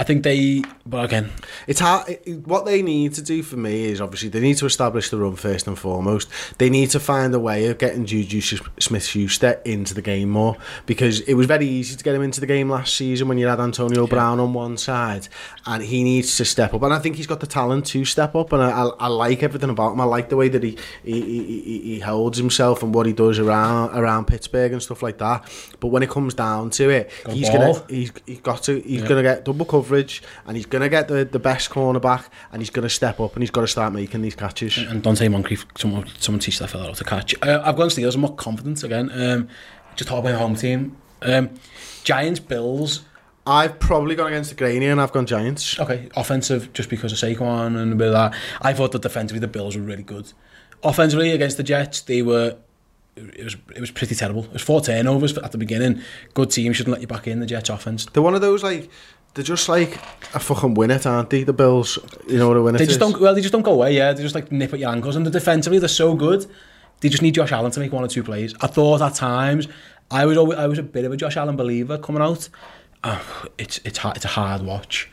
I 0.00 0.04
think 0.04 0.22
they, 0.24 0.62
but 0.86 1.04
again, 1.04 1.30
It's 1.66 1.80
hard. 1.80 2.08
it- 2.08 2.46
What 2.46 2.64
they 2.66 2.82
need 2.82 3.14
to 3.14 3.22
do 3.22 3.42
for 3.42 3.56
me 3.56 3.84
is 3.86 4.00
obviously 4.00 4.28
they 4.30 4.40
need 4.40 4.56
to 4.58 4.66
establish 4.66 5.10
the 5.10 5.16
run 5.18 5.36
first 5.36 5.66
and 5.66 5.78
foremost. 5.78 6.28
They 6.58 6.70
need 6.70 6.90
to 6.90 7.00
find 7.00 7.32
a 7.34 7.38
way 7.38 7.66
of 7.66 7.78
getting 7.78 8.04
Juju 8.06 8.40
Smith-Schuster 8.80 9.60
into 9.64 9.94
the 9.94 10.02
game 10.02 10.28
more 10.30 10.56
because 10.86 11.20
it 11.20 11.34
was 11.34 11.46
very 11.46 11.66
easy 11.66 11.96
to 11.96 12.02
get 12.04 12.14
him 12.14 12.22
into 12.22 12.40
the 12.40 12.46
game 12.46 12.68
last 12.70 12.94
season 12.94 13.28
when 13.28 13.38
you 13.38 13.46
had 13.46 13.60
Antonio 13.60 14.06
Brown 14.06 14.40
on 14.40 14.52
one 14.54 14.76
side, 14.76 15.28
and 15.66 15.82
he 15.82 16.02
needs 16.02 16.36
to 16.36 16.44
step 16.44 16.74
up. 16.74 16.82
And 16.82 16.92
I 16.92 16.98
think 16.98 17.16
he's 17.16 17.26
got 17.26 17.40
the 17.40 17.46
talent 17.46 17.86
to 17.86 18.04
step 18.04 18.34
up, 18.34 18.52
and 18.52 18.62
I, 18.62 18.70
I, 18.70 18.86
I 19.00 19.06
like 19.08 19.42
everything 19.42 19.70
about 19.70 19.92
him. 19.92 20.00
I 20.00 20.04
like 20.04 20.28
the 20.28 20.36
way 20.36 20.48
that 20.48 20.62
he 20.62 20.76
he, 21.04 21.20
he, 21.22 21.80
he 21.94 22.00
holds 22.00 22.38
himself 22.38 22.82
and 22.82 22.94
what 22.94 23.06
he 23.06 23.12
does 23.12 23.38
around 23.38 23.96
around 23.96 24.26
Pittsburgh 24.26 24.72
and 24.72 24.82
stuff 24.82 25.02
like 25.02 25.18
that. 25.18 25.44
But 25.80 25.88
when 25.88 26.02
it 26.02 26.10
comes 26.10 26.34
down 26.34 26.70
to 26.70 26.90
it, 26.90 27.10
Got 27.24 27.34
he's 27.34 27.48
ball. 27.50 27.74
gonna 27.74 27.84
he's, 27.88 28.12
he's 28.26 28.40
got 28.40 28.62
to 28.64 28.80
he's 28.80 29.02
Yeah. 29.02 29.08
gonna 29.08 29.22
get 29.22 29.44
double 29.44 29.64
coverage 29.82 30.22
and 30.46 30.56
he's 30.56 30.66
gonna 30.66 30.88
get 30.88 31.08
the, 31.08 31.24
the 31.24 31.38
best 31.38 31.70
cornerback 31.70 32.28
and 32.52 32.62
he's 32.62 32.70
gonna 32.70 32.88
step 32.88 33.20
up 33.20 33.34
and 33.34 33.42
he's 33.42 33.50
got 33.50 33.62
to 33.62 33.66
start 33.66 33.92
making 33.92 34.22
these 34.22 34.34
catches. 34.36 34.78
and 34.78 35.02
Donte 35.02 35.30
Moncrief, 35.30 35.66
someone, 35.76 36.06
someone 36.18 36.40
teach 36.40 36.58
that 36.58 36.68
fella 36.68 36.86
how 36.86 36.92
to 36.92 37.04
catch. 37.04 37.34
Uh, 37.42 37.62
I've 37.64 37.76
gone 37.76 37.88
Steelers. 37.88 38.14
I'm 38.14 38.20
more 38.22 38.34
confident 38.34 38.82
again. 38.84 39.10
Um, 39.12 39.48
just 39.96 40.08
talk 40.08 40.20
about 40.24 40.38
home 40.38 40.54
team. 40.54 40.96
Um, 41.22 41.50
Giants, 42.04 42.40
Bills. 42.40 43.04
I've 43.44 43.80
probably 43.80 44.14
gone 44.14 44.28
against 44.28 44.50
the 44.50 44.56
grainy 44.56 44.86
and 44.86 45.00
I've 45.00 45.12
gone 45.12 45.26
Giants. 45.26 45.78
Okay, 45.80 46.08
offensive 46.16 46.72
just 46.72 46.88
because 46.88 47.12
of 47.12 47.18
Saquon 47.18 47.76
and 47.76 47.92
a 47.92 47.96
bit 47.96 48.08
of 48.08 48.12
that. 48.12 48.34
I 48.60 48.72
thought 48.72 48.92
that 48.92 49.02
defensively 49.02 49.40
the 49.40 49.48
Bills 49.48 49.76
were 49.76 49.82
really 49.82 50.04
good. 50.04 50.32
Offensively 50.84 51.30
against 51.32 51.56
the 51.56 51.62
Jets, 51.64 52.00
they 52.02 52.22
were. 52.22 52.56
It 53.14 53.44
was 53.44 53.56
it 53.74 53.80
was 53.80 53.90
pretty 53.90 54.14
terrible. 54.14 54.44
It 54.44 54.54
was 54.54 54.62
four 54.62 54.80
turnovers 54.80 55.36
at 55.36 55.52
the 55.52 55.58
beginning. 55.58 56.00
Good 56.32 56.50
team 56.50 56.72
shouldn't 56.72 56.92
let 56.92 57.02
you 57.02 57.06
back 57.06 57.26
in 57.26 57.40
the 57.40 57.46
Jets 57.46 57.68
offense. 57.68 58.06
They're 58.06 58.22
one 58.22 58.34
of 58.34 58.40
those 58.40 58.62
like 58.62 58.90
They're 59.34 59.44
just 59.44 59.68
like 59.68 59.96
a 60.34 60.38
fucking 60.38 60.74
win 60.74 60.90
it, 60.90 61.06
aren't 61.06 61.30
they? 61.30 61.42
The 61.42 61.52
Bills, 61.52 61.98
you 62.28 62.38
know 62.38 62.48
what 62.48 62.56
a 62.56 62.62
win 62.62 62.74
they 62.74 62.84
it 62.84 62.86
just 62.86 62.96
is. 62.96 62.98
Don't, 62.98 63.18
well, 63.20 63.34
they 63.34 63.40
just 63.40 63.52
don't 63.52 63.62
go 63.62 63.72
away, 63.72 63.96
yeah. 63.96 64.12
They 64.12 64.22
just 64.22 64.34
like 64.34 64.52
nip 64.52 64.72
at 64.74 64.78
your 64.78 64.90
ankles. 64.90 65.16
And 65.16 65.24
the 65.24 65.30
defensively, 65.30 65.78
they're 65.78 65.88
so 65.88 66.14
good. 66.14 66.46
They 67.00 67.08
just 67.08 67.22
need 67.22 67.34
Josh 67.34 67.50
Allen 67.50 67.72
to 67.72 67.80
make 67.80 67.92
one 67.92 68.04
or 68.04 68.08
two 68.08 68.22
plays. 68.22 68.54
I 68.60 68.66
thought 68.66 69.00
at 69.00 69.14
times, 69.14 69.68
I 70.10 70.26
was 70.26 70.36
always, 70.36 70.58
I 70.58 70.66
was 70.66 70.78
a 70.78 70.82
bit 70.82 71.04
of 71.04 71.12
a 71.12 71.16
Josh 71.16 71.36
Allen 71.36 71.56
believer 71.56 71.98
coming 71.98 72.22
out. 72.22 72.48
Oh, 73.04 73.46
it's, 73.58 73.78
it's, 73.84 73.98
it's 74.04 74.24
a 74.24 74.28
hard 74.28 74.62
watch. 74.62 75.10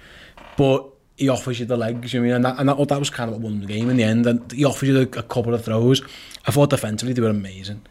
But 0.58 0.86
he 1.16 1.30
offers 1.30 1.60
you 1.60 1.66
the 1.66 1.78
legs, 1.78 2.14
you 2.14 2.20
know 2.20 2.26
I 2.26 2.28
mean? 2.28 2.36
And 2.36 2.46
that, 2.46 2.60
and 2.60 2.70
that, 2.70 2.88
that 2.90 3.00
was 3.00 3.10
kind 3.10 3.30
of 3.30 3.38
what 3.38 3.44
won 3.44 3.62
the 3.62 3.66
game 3.66 3.90
in 3.90 3.98
the 3.98 4.04
end. 4.04 4.26
And 4.26 4.52
he 4.52 4.66
offers 4.66 4.90
you 4.90 5.06
the, 5.06 5.20
a 5.20 5.24
couple 5.24 5.54
of 5.54 5.64
throws. 5.64 6.02
I 6.46 6.52
thought 6.52 6.70
defensively 6.70 7.14
they 7.14 7.22
were 7.22 7.30
amazing 7.30 7.86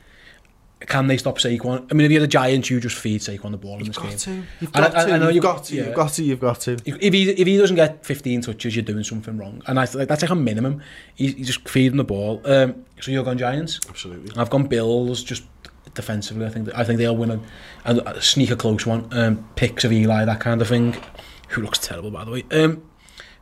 can 0.81 1.09
they 1.09 1.16
stop 1.16 1.39
Saquon? 1.39 1.91
I 1.91 1.95
mean, 1.95 2.07
if 2.07 2.12
you're 2.12 2.20
the 2.20 2.29
Giants, 2.29 2.70
you 2.70 2.81
just 2.81 2.97
feed 2.97 3.20
Saquon 3.20 3.51
the 3.51 3.57
ball 3.57 3.79
in 3.79 3.87
you've 3.87 3.97
this 3.97 4.24
game. 4.24 4.43
To. 4.43 4.47
You've 4.61 4.72
got 4.72 4.85
I, 4.85 4.89
to. 4.89 4.97
I, 4.97 5.01
I, 5.01 5.14
I 5.14 5.18
know 5.18 5.26
you've, 5.26 5.37
you've 5.37 5.43
got 5.43 5.64
to. 5.64 5.74
Yeah. 5.74 5.85
You've 5.87 5.95
got 5.95 6.12
to. 6.12 6.22
You've 6.22 6.41
got 6.41 6.61
to. 6.61 6.72
If 6.85 7.12
he 7.12 7.31
if 7.31 7.47
he 7.47 7.57
doesn't 7.57 7.76
get 7.76 8.07
15 8.07 8.43
touches, 8.43 8.76
you're 8.76 8.85
doing 8.85 9.03
something 9.03 9.37
wrong. 9.37 9.62
And 9.66 9.81
I 9.81 9.87
th- 9.87 10.07
that's 10.07 10.22
like 10.22 10.31
a 10.31 10.37
minimum. 10.37 10.81
He, 11.14 11.33
he's 11.33 11.49
just 11.49 11.68
feeding 11.68 11.97
the 11.97 12.05
ball. 12.05 12.41
Um, 12.45 12.85
so 13.01 13.11
you're 13.11 13.24
gone 13.24 13.39
Giants. 13.39 13.81
Absolutely. 13.89 14.37
I've 14.37 14.51
gone 14.51 14.66
Bills. 14.66 15.24
Just 15.24 15.45
defensively, 15.95 16.47
I 16.47 16.51
think 16.51 16.68
I 16.74 16.85
think 16.85 16.99
they'll 16.99 17.16
win 17.16 17.31
a, 17.31 17.41
a, 17.85 17.97
a 17.97 18.22
sneak 18.22 18.51
a 18.51 18.57
close 18.57 18.87
one. 18.87 19.09
Um, 19.12 19.49
picks 19.57 19.85
of 19.85 19.93
Eli, 19.93 20.24
that 20.24 20.41
kind 20.41 20.62
of 20.62 20.68
thing. 20.68 20.97
Who 21.51 21.62
looks 21.62 21.79
terrible, 21.79 22.11
by 22.11 22.24
the 22.24 22.31
way. 22.31 22.45
Um, 22.53 22.83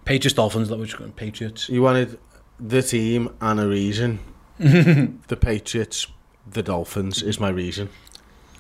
Patriots 0.05 0.35
Dolphins. 0.35 0.69
That 0.69 0.79
was 0.79 0.95
Patriots. 1.17 1.69
You 1.69 1.83
wanted 1.83 2.19
the 2.59 2.83
team 2.83 3.29
and 3.41 3.61
a 3.61 3.67
reason. 3.67 4.21
the 4.59 5.39
Patriots 5.39 6.07
the 6.51 6.63
Dolphins 6.63 7.23
is 7.23 7.39
my 7.41 7.49
reason. 7.49 7.89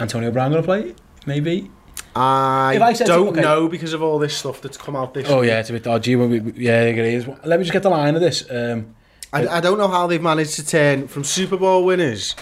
Antonio 0.00 0.30
Brown 0.30 0.50
going 0.50 0.62
to 0.62 0.66
play? 0.66 0.94
Maybe. 1.26 1.70
I, 2.14 2.78
I 2.80 2.92
don't 2.94 3.28
okay. 3.28 3.40
know 3.40 3.68
because 3.68 3.92
of 3.92 4.02
all 4.02 4.18
this 4.18 4.36
stuff 4.36 4.60
that's 4.62 4.76
come 4.76 4.96
out 4.96 5.12
this 5.14 5.28
Oh 5.28 5.40
week. 5.40 5.48
yeah, 5.48 5.60
it's 5.60 5.70
a 5.70 5.72
bit 5.74 5.82
dodgy. 5.82 6.16
When 6.16 6.30
we, 6.30 6.40
yeah, 6.52 6.82
it 6.82 6.98
is. 6.98 7.26
Let 7.44 7.58
me 7.58 7.64
just 7.64 7.72
get 7.72 7.82
the 7.82 7.90
line 7.90 8.14
of 8.14 8.20
this. 8.22 8.44
Um, 8.50 8.94
I, 9.32 9.46
I 9.48 9.60
don't 9.60 9.76
know 9.78 9.88
how 9.88 10.06
they've 10.06 10.22
managed 10.22 10.54
to 10.54 10.66
turn 10.66 11.08
from 11.08 11.24
Super 11.24 11.56
Bowl 11.58 11.84
winners 11.84 12.34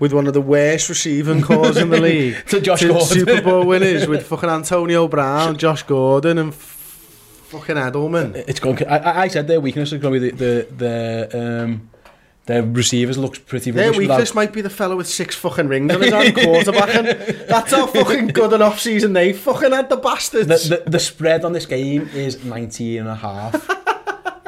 with 0.00 0.12
one 0.12 0.26
of 0.26 0.32
the 0.34 0.40
worst 0.40 0.88
receiving 0.88 1.42
corps 1.42 1.76
in 1.78 1.90
the 1.90 2.00
league 2.00 2.44
To 2.46 2.60
Josh 2.60 2.82
Gordon. 2.82 3.06
Super 3.06 3.40
Bowl 3.42 3.66
winners 3.66 4.08
with 4.08 4.26
fucking 4.28 4.48
Antonio 4.48 5.06
Brown, 5.06 5.56
Josh 5.58 5.82
Gordon, 5.84 6.38
and 6.38 6.54
fucking 6.54 7.76
Edelman. 7.76 8.34
it's 8.48 8.58
going. 8.60 8.84
I, 8.86 8.96
I- 8.98 9.20
I 9.22 9.28
said 9.28 9.46
their 9.46 9.60
weakness 9.60 9.92
is 9.92 10.00
going 10.00 10.14
to 10.14 10.20
be 10.20 10.30
the 10.30 10.66
the, 10.74 11.28
the 11.30 11.62
um, 11.64 11.89
their 12.50 12.62
receivers 12.62 13.16
looks 13.16 13.38
pretty. 13.38 13.70
Their 13.70 13.86
rubbish 13.86 13.98
without- 13.98 14.14
weakness 14.16 14.34
might 14.34 14.52
be 14.52 14.60
the 14.60 14.70
fellow 14.70 14.96
with 14.96 15.06
six 15.08 15.36
fucking 15.36 15.68
rings 15.68 15.94
on 15.94 16.00
his 16.02 16.12
hand 16.12 16.34
quarterbacking. 16.34 17.46
That's 17.46 17.72
how 17.72 17.86
fucking 17.86 18.28
good 18.28 18.52
an 18.52 18.62
off 18.62 18.80
season 18.80 19.12
they 19.12 19.32
fucking 19.32 19.72
had 19.72 19.88
the 19.88 19.96
bastards. 19.96 20.48
the, 20.68 20.82
the, 20.84 20.90
the 20.90 20.98
spread 20.98 21.44
on 21.44 21.52
this 21.52 21.66
game 21.66 22.08
is 22.14 22.44
19 22.44 23.00
and 23.00 23.08
a 23.08 23.14
half. 23.14 23.68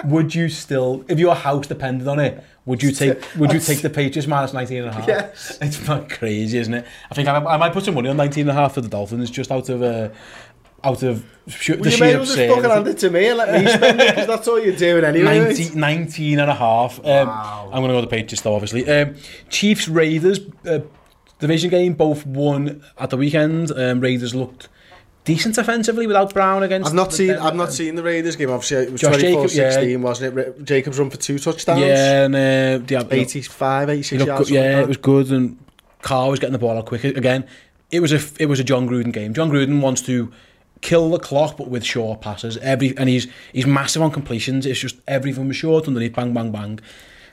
would 0.05 0.35
you 0.35 0.49
still, 0.49 1.05
if 1.09 1.19
your 1.19 1.35
house 1.35 1.67
depended 1.67 2.09
on 2.09 2.19
it, 2.19 2.43
would 2.65 2.83
you 2.83 2.93
take 2.93 3.21
would 3.37 3.53
you 3.53 3.59
take 3.59 3.83
the 3.83 3.91
Patriots 3.91 4.29
minus 4.29 4.53
19 4.53 4.79
and 4.79 4.89
a 4.89 4.93
half? 4.93 5.09
Yes. 5.09 5.59
It's 5.61 5.87
not 5.87 6.09
crazy, 6.09 6.59
isn't 6.59 6.75
it? 6.75 6.87
I 7.11 7.15
think 7.15 7.29
I, 7.29 7.37
I 7.37 7.57
might 7.57 7.73
put 7.73 7.85
some 7.85 7.95
money 7.95 8.09
on 8.09 8.17
19 8.17 8.43
and 8.43 8.51
a 8.51 8.61
half 8.61 8.75
for 8.75 8.81
the 8.81 8.89
Dolphins 8.89 9.31
just 9.31 9.51
out 9.51 9.69
of 9.69 9.83
uh, 9.83 10.11
out 10.85 11.03
of 11.03 11.25
sh- 11.49 11.71
well, 11.71 11.79
the 11.79 11.91
you 11.91 11.97
sheer 11.97 12.17
well 12.17 12.25
just 12.25 12.37
fucking 12.37 12.65
hand 12.71 12.89
it 12.89 12.99
to 12.99 13.11
me 13.11 13.29
and 13.29 13.39
let 13.39 13.63
me 13.65 13.71
spend 13.73 14.01
it 14.01 14.09
because 14.15 14.27
that's 14.27 14.49
all 14.49 14.59
you're 14.61 14.75
doing 14.77 15.05
anyway. 15.05 15.39
19, 15.41 15.79
19 15.79 16.39
and 16.41 16.51
a 16.51 16.55
half. 16.55 16.99
Um, 17.01 17.29
Wow. 17.29 17.65
I'm 17.73 17.81
going 17.81 17.89
to 17.89 17.95
go 17.95 18.01
with 18.01 18.11
the 18.11 18.17
Patriots 18.17 18.43
though, 18.43 18.55
obviously. 18.55 18.89
Um, 18.91 19.15
Chiefs 19.49 19.89
Raiders 19.89 20.41
uh, 20.67 20.81
division 21.39 21.71
game 21.71 21.95
both 21.95 22.27
won 22.27 22.83
at 22.99 23.11
the 23.11 23.17
weekend. 23.17 23.71
Um, 23.73 24.01
Raiders 24.01 24.35
looked 24.35 24.69
decent 25.25 25.57
offensively 25.57 26.07
without 26.09 26.35
Brown 26.35 26.65
against. 26.65 26.89
I've 26.89 26.95
not 26.95 27.11
the- 27.11 27.17
seen. 27.17 27.27
the- 27.29 27.43
I've 27.43 27.55
not 27.55 27.73
seen 27.73 27.95
the 27.95 28.03
Raiders 28.03 28.35
game. 28.35 28.51
Obviously, 28.51 28.79
it 28.79 28.93
was 28.93 29.01
Josh 29.01 29.13
24 29.19 29.31
Jacobs, 29.31 29.57
yeah. 29.57 29.71
16, 29.71 30.03
wasn't 30.03 30.39
it? 30.39 30.65
Jacobs 30.65 30.99
run 30.99 31.11
for 31.11 31.17
two 31.17 31.39
touchdowns. 31.39 31.81
Yeah, 31.81 32.25
and 32.25 32.35
uh, 32.35 32.85
yeah, 32.89 33.05
85, 33.09 33.89
86 33.91 34.25
yards. 34.25 34.49
good, 34.49 34.55
yeah, 34.55 34.75
like 34.77 34.83
it 34.85 34.89
was 34.89 34.97
good, 34.97 35.31
and 35.31 35.59
Carr 36.03 36.29
was 36.31 36.41
getting 36.41 36.53
the 36.55 36.59
ball 36.59 36.77
out 36.77 36.87
quick 36.87 37.05
again. 37.05 37.47
It 37.93 38.01
was 38.01 38.13
a 38.13 38.21
it 38.43 38.47
was 38.47 38.59
a 38.59 38.65
Jon 38.65 38.89
Gruden 38.89 39.13
game. 39.13 39.35
Jon 39.35 39.51
Gruden 39.51 39.81
wants 39.83 40.01
to 40.03 40.33
kill 40.83 41.09
the 41.11 41.19
clock, 41.19 41.57
but 41.57 41.69
with 41.69 41.85
short 41.85 42.21
passes. 42.21 42.57
Every 42.59 42.97
and 42.99 43.09
he's 43.09 43.27
he's 43.55 43.67
massive 43.67 44.03
on 44.03 44.11
completions. 44.11 44.67
It's 44.67 44.79
just 44.81 44.97
everything 45.09 45.49
was 45.49 45.57
short 45.57 45.89
underneath, 45.89 46.15
bang, 46.15 46.35
bang, 46.35 46.53
bang. 46.53 46.79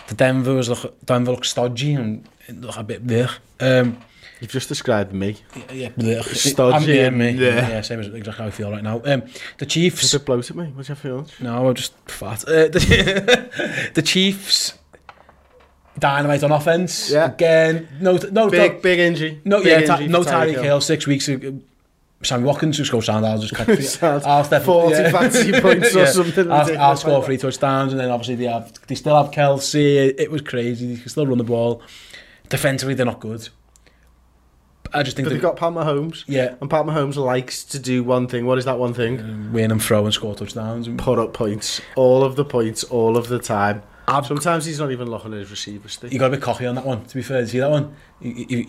The 0.07 0.15
Denver 0.15 0.53
was 0.55 0.69
look, 0.69 1.05
Denver 1.05 1.31
looked 1.31 1.45
stodgy 1.45 1.93
and 1.93 2.25
it 2.47 2.61
looked 2.61 2.77
a 2.77 2.83
bit 2.83 3.05
there. 3.07 3.29
Um, 3.59 3.97
You've 4.41 4.51
just 4.51 4.69
described 4.69 5.11
me. 5.11 5.35
yeah, 5.69 5.89
blech. 5.89 6.23
Stodgy 6.33 6.73
I'm- 6.73 6.83
yeah, 6.89 7.07
and- 7.07 7.17
me. 7.17 7.31
yeah. 7.31 7.67
yeah, 7.69 7.81
same 7.81 7.99
as 7.99 8.07
exactly 8.07 8.41
how 8.43 8.47
I 8.47 8.51
feel 8.51 8.71
right 8.71 8.81
now. 8.81 9.01
Um, 9.03 9.23
the 9.57 9.65
Chiefs. 9.65 10.13
a 10.13 10.17
bit 10.19 10.25
bloated, 10.25 10.55
me. 10.55 10.71
What's 10.73 10.87
your 10.87 10.95
feelings? 10.95 11.33
No, 11.41 11.67
I'm 11.67 11.75
just 11.75 11.93
fat. 12.09 12.47
Uh, 12.47 12.69
the, 12.69 13.89
the 13.95 14.01
Chiefs. 14.01 14.75
Dynamite 15.97 16.43
on 16.43 16.51
offense. 16.53 17.11
Yeah. 17.11 17.33
Again, 17.33 17.89
no, 17.99 18.17
no, 18.31 18.49
Big, 18.49 18.81
big 18.81 18.99
injury. 18.99 19.41
no, 19.43 19.57
big 19.61 19.81
yeah, 19.81 19.85
ta- 19.85 19.93
injury 19.95 20.07
no 20.07 20.21
Tyreek 20.23 20.63
Hill. 20.63 20.79
Six 20.79 21.05
weeks. 21.05 21.27
Sammy 22.21 22.43
Watkins 22.43 22.77
just 22.77 22.91
goes 22.91 23.07
down. 23.07 23.23
I'll 23.23 23.39
just 23.39 23.55
catch. 23.55 23.81
Sounds 23.83 24.25
I'll 24.25 24.43
step 24.43 24.63
40 24.63 24.93
yeah. 24.93 25.11
fantasy 25.11 25.51
points 25.61 25.95
or 25.95 26.05
something 26.05 26.51
I'll, 26.51 26.77
I'll 26.77 26.97
score 26.97 27.23
three 27.23 27.37
touchdowns, 27.37 27.93
and 27.93 27.99
then 27.99 28.09
obviously 28.09 28.35
they 28.35 28.45
have. 28.45 28.73
They 28.87 28.95
still 28.95 29.15
have 29.21 29.31
Kelce. 29.31 29.75
It, 29.75 30.19
it 30.19 30.31
was 30.31 30.41
crazy. 30.41 30.95
They 30.95 30.99
can 30.99 31.09
still 31.09 31.25
run 31.25 31.37
the 31.37 31.43
ball. 31.43 31.81
Defensively, 32.49 32.93
they're 32.93 33.05
not 33.05 33.19
good. 33.19 33.47
I 34.93 35.03
just 35.03 35.15
think 35.15 35.27
But 35.27 35.33
they've 35.33 35.41
got 35.41 35.55
Pat 35.55 35.73
Mahomes. 35.73 36.23
yeah, 36.27 36.55
And 36.61 36.69
Pat 36.69 36.83
Mahomes 36.85 37.15
likes 37.15 37.63
to 37.65 37.79
do 37.79 38.03
one 38.03 38.27
thing. 38.27 38.45
What 38.47 38.57
is 38.57 38.65
that 38.65 38.79
one 38.79 38.93
thing? 38.95 39.19
Um, 39.19 39.53
win 39.53 39.71
and 39.71 39.81
throw 39.81 40.03
and 40.03 40.13
score 40.13 40.33
touchdowns. 40.33 40.87
And 40.87 40.97
Put 40.97 41.19
up 41.19 41.31
points. 41.33 41.79
All 41.95 42.23
of 42.23 42.35
the 42.35 42.43
points, 42.43 42.83
all 42.85 43.15
of 43.15 43.27
the 43.27 43.37
time. 43.37 43.83
I've- 44.09 44.27
Sometimes 44.27 44.65
he's 44.65 44.79
not 44.79 44.91
even 44.91 45.09
looking 45.09 45.33
at 45.33 45.39
his 45.39 45.51
receiver 45.51 45.87
stick. 45.87 46.11
You 46.11 46.19
got 46.19 46.27
a 46.27 46.29
bit 46.31 46.41
cocky 46.41 46.65
on 46.65 46.75
that 46.75 46.85
one. 46.85 47.05
To 47.05 47.15
be 47.15 47.21
fair, 47.21 47.45
see 47.47 47.59
that 47.59 47.69
one. 47.71 47.93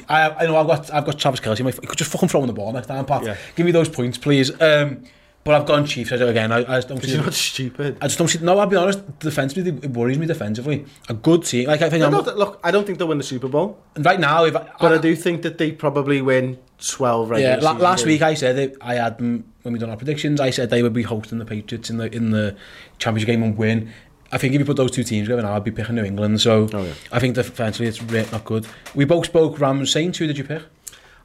I, 0.09 0.30
I 0.30 0.47
know 0.47 0.57
I've 0.57 0.66
got 0.66 0.93
I've 0.93 1.05
got 1.05 1.18
Travis 1.18 1.41
Kelce. 1.41 1.59
You 1.59 1.88
could 1.88 1.99
just 1.99 2.12
fucking 2.12 2.28
throw 2.28 2.41
him 2.41 2.47
the 2.47 2.53
ball 2.53 2.72
next 2.72 2.86
time, 2.86 3.05
Pat. 3.05 3.24
Yeah. 3.24 3.36
Give 3.57 3.66
me 3.66 3.72
those 3.72 3.88
points, 3.88 4.18
please. 4.18 4.51
Um, 4.61 5.05
but 5.43 5.55
I've 5.55 5.66
gone 5.66 5.86
Chiefs 5.86 6.12
again. 6.12 6.53
I, 6.53 6.59
I 6.59 6.76
just 6.76 6.88
don't 6.88 7.03
see. 7.03 7.12
you're 7.12 7.22
not 7.24 7.32
stupid. 7.32 7.97
I 8.03 8.09
just 8.09 8.18
don't 8.18 8.28
see. 8.28 8.41
No, 8.41 8.59
I'll 8.59 8.66
be 8.66 8.76
honest. 8.76 9.18
Defensively, 9.20 9.70
it 9.70 9.91
worries 9.91 10.18
me 10.18 10.26
defensively. 10.26 10.84
A 11.09 11.14
good 11.14 11.45
team, 11.45 11.66
like 11.66 11.80
I 11.80 11.88
think. 11.88 12.05
I 12.05 12.07
I'm, 12.09 12.12
don't, 12.12 12.36
look, 12.36 12.61
I 12.62 12.70
don't 12.70 12.86
think 12.86 12.99
they'll 12.99 13.09
win 13.09 13.16
the 13.18 13.24
Super 13.24 13.49
Bowl, 13.49 13.78
right 13.97 14.20
now, 14.20 14.45
if 14.45 14.55
I, 14.55 14.68
but 14.78 14.93
I, 14.93 14.99
do 14.99 15.16
think 15.16 15.41
that 15.43 15.57
they 15.57 15.72
probably 15.72 16.20
win 16.20 16.59
12 16.86 17.30
regular 17.30 17.55
Yeah, 17.55 17.61
la- 17.62 17.72
last 17.78 18.05
week 18.05 18.20
I 18.20 18.34
said 18.34 18.59
it. 18.59 18.76
I 18.82 18.97
had 18.97 19.16
them 19.16 19.45
when 19.62 19.72
we 19.72 19.78
done 19.78 19.88
our 19.88 19.97
predictions. 19.97 20.41
I 20.41 20.51
said 20.51 20.68
they 20.68 20.82
would 20.82 20.93
be 20.93 21.05
hosting 21.05 21.38
the 21.38 21.47
Patriots 21.47 21.88
in 21.88 21.97
the 21.97 22.14
in 22.14 22.30
the 22.30 22.55
championship 22.99 23.28
game 23.28 23.43
and 23.43 23.57
win. 23.57 23.93
I 24.33 24.39
think 24.39 24.55
if 24.55 24.61
you 24.61 24.64
put 24.64 24.76
those 24.76 24.91
two 24.91 25.03
teams 25.03 25.28
together, 25.28 25.47
I'd 25.47 25.64
be 25.64 25.70
picking 25.70 25.97
New 25.97 26.05
England. 26.05 26.41
So 26.41 26.68
oh, 26.72 26.85
yeah. 26.85 26.93
I 27.11 27.18
think 27.18 27.35
defensively 27.35 27.89
it's 27.89 28.03
really 28.03 28.31
not 28.31 28.45
good. 28.45 28.66
We 28.95 29.05
both 29.05 29.26
spoke 29.26 29.59
Rams 29.59 29.91
Saints. 29.91 30.18
Who 30.18 30.26
did 30.26 30.39
you 30.39 30.45
pick? 30.45 30.62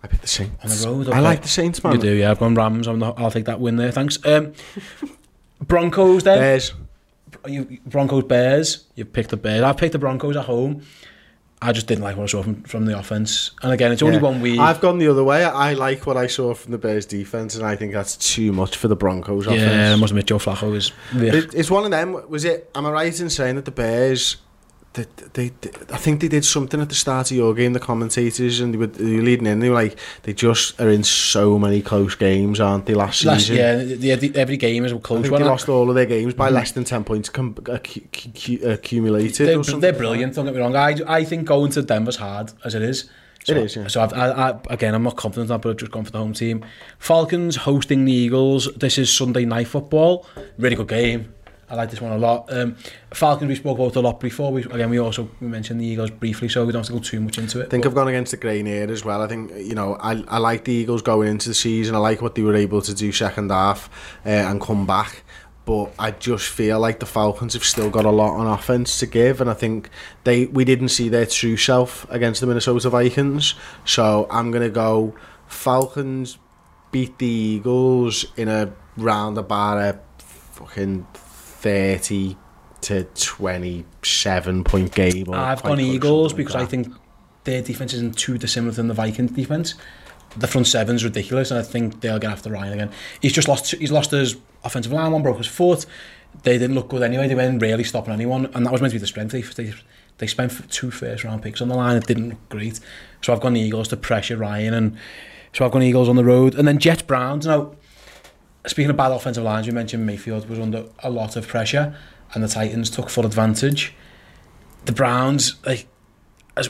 I 0.03 0.08
picked 0.08 0.22
the 0.22 0.28
Saints. 0.28 0.86
On 0.86 0.97
the 0.97 1.06
road. 1.06 1.14
I, 1.14 1.18
I 1.18 1.20
like 1.20 1.41
the 1.41 1.47
Saints, 1.47 1.84
man. 1.84 1.93
You 1.93 1.99
do, 1.99 2.14
yeah. 2.14 2.32
I've 2.32 2.39
gone 2.39 2.56
Rams. 2.56 2.88
I'm 2.88 2.99
the, 2.99 3.12
I'll 3.12 3.32
take 3.32 3.45
that 3.45 3.60
win 3.60 3.76
there. 3.76 3.91
Thanks. 3.91 4.18
Um, 4.26 4.53
Broncos 5.62 6.24
then. 6.24 6.39
Bears. 6.39 6.74
You, 7.47 7.80
Broncos 7.86 8.24
Bears. 8.24 8.86
You've 8.95 9.14
picked 9.14 9.30
the 9.30 9.38
Bears. 9.38 9.62
I've 9.62 9.78
picked 9.78 9.93
the 9.93 9.99
Broncos 9.99 10.36
at 10.36 10.45
home. 10.45 10.82
I 11.62 11.72
just 11.72 11.88
didn't 11.88 12.03
like 12.03 12.18
what 12.18 12.24
I 12.24 12.28
saw 12.28 12.43
from, 12.43 12.64
from 12.64 12.86
the 12.86 12.97
offense. 12.97 13.51
And 13.64 13.72
again, 13.72 13.91
it's 13.91 14.01
only 14.03 14.18
Yeah. 14.18 14.22
one 14.22 14.41
week. 14.41 14.60
I've 14.60 14.82
gone 14.82 14.99
the 14.99 15.08
other 15.08 15.24
way. 15.24 15.43
I 15.43 15.74
like 15.74 16.06
what 16.06 16.18
I 16.18 16.28
saw 16.28 16.53
from 16.53 16.72
the 16.72 16.78
Bears 16.78 17.06
defense, 17.06 17.56
and 17.56 17.66
I 17.66 17.76
think 17.76 17.93
that's 17.93 18.18
too 18.18 18.51
much 18.51 18.76
for 18.78 18.88
the 18.88 18.95
Broncos 18.95 19.47
yeah, 19.47 19.93
I 19.93 19.95
must 19.95 20.12
admit, 20.12 20.26
Joe 20.28 20.38
Flacco 20.38 20.76
is. 20.76 20.91
It, 21.14 21.53
it's 21.53 21.72
one 21.72 21.86
of 21.86 21.91
them. 21.91 22.22
Was 22.30 22.45
it? 22.45 22.70
Am 22.76 22.86
I 22.86 22.91
right 22.91 23.20
in 23.20 23.30
saying 23.30 23.56
that 23.56 23.66
the 23.66 23.72
Bears? 23.72 24.38
they, 24.96 25.06
they, 25.34 25.50
they, 25.50 25.70
I 25.91 25.98
think 25.98 26.22
they 26.22 26.28
did 26.28 26.46
something 26.46 26.80
at 26.80 26.89
the 26.89 26.96
start 26.96 27.30
of 27.30 27.38
your 27.38 27.54
game, 27.54 27.74
the 27.74 27.80
commentators, 27.80 28.60
and 28.60 28.74
they 28.74 28.78
were, 28.78 28.88
they 28.88 29.18
were 29.18 29.22
leading 29.22 29.46
in. 29.46 29.60
They 29.60 29.70
were 29.70 29.76
like, 29.76 29.98
they 30.24 30.34
just 30.34 30.80
are 30.80 30.89
in 30.89 31.04
so 31.04 31.60
many 31.60 31.82
close 31.82 32.16
games, 32.16 32.60
aren't 32.60 32.86
they, 32.86 32.93
last, 32.93 33.24
last 33.26 33.48
season? 33.48 33.56
Yeah, 33.58 33.76
the, 33.76 34.16
the, 34.16 34.39
every 34.39 34.58
game 34.58 34.86
is 34.86 34.91
a 34.91 35.00
close 35.00 35.20
I 35.20 35.22
think 35.24 35.34
one. 35.34 35.41
they 35.41 35.48
lost 35.48 35.70
all 35.70 35.89
of 35.89 35.96
their 35.96 36.06
games 36.06 36.34
by 36.34 36.50
mm. 36.50 36.54
less 36.54 36.72
than 36.72 36.86
10 36.86 37.04
points 37.04 37.30
com, 37.30 37.56
uh, 37.68 37.74
uh, 37.74 38.70
accumulated. 38.70 39.48
They're, 39.48 39.60
or 39.60 39.64
something. 39.64 39.82
they're 39.82 39.93
brilliant, 39.93 40.34
don't 40.34 40.46
get 40.46 40.56
me 40.56 40.62
wrong. 40.62 40.76
I, 40.76 40.96
I 41.08 41.24
think 41.26 41.46
going 41.46 41.72
to 41.74 41.82
Denver's 41.82 42.16
hard, 42.16 42.54
as 42.64 42.74
it 42.74 42.82
is. 42.82 43.10
So, 43.43 43.52
it 43.52 43.58
is, 43.58 43.76
yeah. 43.76 43.88
So, 43.88 44.02
I've, 44.02 44.14
I, 44.14 44.30
I, 44.32 44.60
again, 44.72 44.96
I'm 44.96 45.04
not 45.04 45.18
confident 45.18 45.50
that, 45.50 45.62
but 45.62 45.70
I've 45.70 45.78
just 45.78 45.91
gone 45.91 46.06
for 46.06 46.12
the 46.12 46.18
home 46.18 46.34
team. 46.34 46.66
Falcons 46.98 47.58
hosting 47.58 48.06
the 48.06 48.14
Eagles. 48.14 48.74
This 48.76 48.98
is 48.98 49.12
Sunday 49.12 49.46
night 49.46 49.68
football. 49.68 50.26
Really 50.58 50.76
good 50.76 50.88
game. 50.88 51.34
I 51.68 51.76
like 51.76 51.89
this 51.89 51.99
one 51.99 52.11
a 52.11 52.18
lot. 52.18 52.51
Um, 52.53 52.76
Falcons 53.11 53.49
we 53.49 53.55
spoke 53.55 53.80
about 53.80 53.95
a 53.95 53.99
lot 53.99 54.20
before. 54.20 54.51
We, 54.51 54.63
again, 54.63 54.89
we 54.89 54.99
also 54.99 55.30
mentioned 55.39 55.82
the 55.82 55.86
Eagles 55.86 56.11
briefly, 56.11 56.47
so 56.47 56.63
we 56.63 56.72
don't 56.72 56.82
have 56.82 56.88
to 56.88 56.93
go 56.93 56.99
too 56.99 57.20
much 57.20 57.39
into 57.39 57.59
it. 57.59 57.66
I 57.66 57.70
think 57.70 57.86
I've 57.86 57.95
gone 57.95 58.07
against 58.07 58.32
the 58.32 58.38
grain 58.38 58.68
here 58.68 58.89
as 58.91 59.03
well. 59.03 59.22
I 59.22 59.28
think 59.28 59.51
you 59.55 59.74
know 59.74 59.95
I 59.95 60.24
I 60.28 60.38
like 60.38 60.66
the 60.66 60.74
Eagles 60.74 61.01
going 61.01 61.28
into 61.28 61.49
the 61.49 61.55
season. 61.55 61.95
I 61.95 61.99
like 61.99 62.22
what 62.22 62.36
they 62.36 62.43
were 62.43 62.55
able 62.55 62.82
to 62.84 62.93
do 62.93 63.11
second 63.11 63.49
half 63.49 63.89
uh, 64.26 64.30
and 64.30 64.61
come 64.61 64.86
back. 64.86 65.24
But 65.66 65.93
I 65.97 66.11
just 66.11 66.47
feel 66.47 66.80
like 66.80 66.99
the 66.99 67.07
Falcons 67.07 67.55
have 67.55 67.63
still 67.63 67.89
got 67.89 68.05
a 68.05 68.11
lot 68.11 68.36
on 68.36 68.45
offense 68.45 68.99
to 68.99 69.07
give, 69.07 69.41
and 69.41 69.49
I 69.49 69.55
think 69.55 69.89
they 70.24 70.45
we 70.45 70.66
didn't 70.66 70.89
see 70.89 71.09
their 71.09 71.26
true 71.26 71.57
self 71.57 72.05
against 72.11 72.41
the 72.41 72.47
Minnesota 72.47 72.91
Vikings. 72.91 73.55
So 73.86 74.28
I'm 74.30 74.51
gonna 74.51 74.70
go 74.70 75.16
Falcons 75.47 76.38
beat 76.91 77.18
the 77.18 77.26
Eagles 77.26 78.28
in 78.38 78.47
a 78.47 78.72
round 78.97 79.39
about 79.39 79.78
a 79.80 79.99
fucking 80.53 81.07
thirty 81.66 82.38
to 82.82 83.05
twenty 83.16 83.84
seven 84.03 84.63
point 84.63 84.93
game. 84.93 85.34
I've 85.34 85.63
gone 85.63 85.80
Eagles 85.80 86.34
like 86.34 86.38
because 86.38 86.55
I 86.55 86.66
think 86.66 86.93
their 87.43 87.63
defense 87.63 87.93
isn't 87.95 88.16
too 88.16 88.38
dissimilar 88.38 88.72
than 88.72 88.88
the 88.88 88.93
Vikings 88.93 89.32
defense. 89.32 89.74
The 90.38 90.47
front 90.47 90.68
seven's 90.68 91.03
ridiculous, 91.03 91.49
and 91.49 91.59
I 91.59 91.63
think 91.63 92.01
they'll 92.01 92.20
get 92.20 92.30
after 92.30 92.51
Ryan 92.51 92.74
again. 92.74 92.91
He's 93.20 93.34
just 93.34 93.47
lost. 93.47 93.72
He's 93.72 93.91
lost 93.91 94.11
his 94.11 94.38
offensive 94.63 94.91
line. 94.91 95.11
One 95.11 95.24
broke 95.24 95.38
his 95.38 95.47
foot. 95.47 95.88
They 96.43 96.59
didn't 96.59 96.76
look 96.76 96.89
good 96.89 97.01
anyway. 97.01 97.28
They 97.28 97.36
weren't 97.36 97.61
really 97.61 97.84
stopping 97.84 98.13
anyone, 98.13 98.45
and 98.53 98.63
that 98.66 98.72
was 98.72 98.82
meant 98.82 98.91
to 98.91 98.95
be 98.95 99.01
the 99.01 99.07
strength. 99.07 99.32
They 99.32 99.41
they, 99.41 99.74
they 100.20 100.28
spent 100.28 100.70
two 100.70 100.91
first 100.91 101.24
round 101.24 101.41
picks 101.41 101.61
on 101.61 101.70
the 101.70 101.76
line. 101.76 101.97
It 101.97 102.05
didn't 102.05 102.30
look 102.30 102.49
great. 102.49 102.80
So 103.22 103.34
I've 103.34 103.41
gone 103.41 103.57
Eagles 103.57 103.88
to 103.88 103.97
pressure 103.97 104.38
Ryan, 104.38 104.74
and 104.76 104.97
so 105.53 105.66
I've 105.66 105.72
gone 105.72 105.82
Eagles 105.82 106.09
on 106.09 106.16
the 106.16 106.26
road, 106.26 106.53
and 106.53 106.68
then 106.68 106.78
Jets 106.78 107.01
Browns. 107.01 107.47
Now, 107.47 107.72
speaking 108.68 108.89
of 108.89 108.97
bad 108.97 109.11
offensive 109.11 109.43
lines, 109.43 109.68
you 109.68 109.74
mentioned 109.74 110.05
Mayfield 110.05 110.49
was 110.49 110.59
under 110.59 110.86
a 110.99 111.09
lot 111.09 111.36
of 111.36 111.47
pressure, 111.47 111.95
and 112.34 112.43
the 112.43 112.47
Titans 112.47 112.89
took 112.89 113.09
full 113.09 113.26
advantage. 113.26 113.93
The 114.86 114.91
Browns, 114.91 115.55
like, 115.66 115.88
it's, 116.57 116.70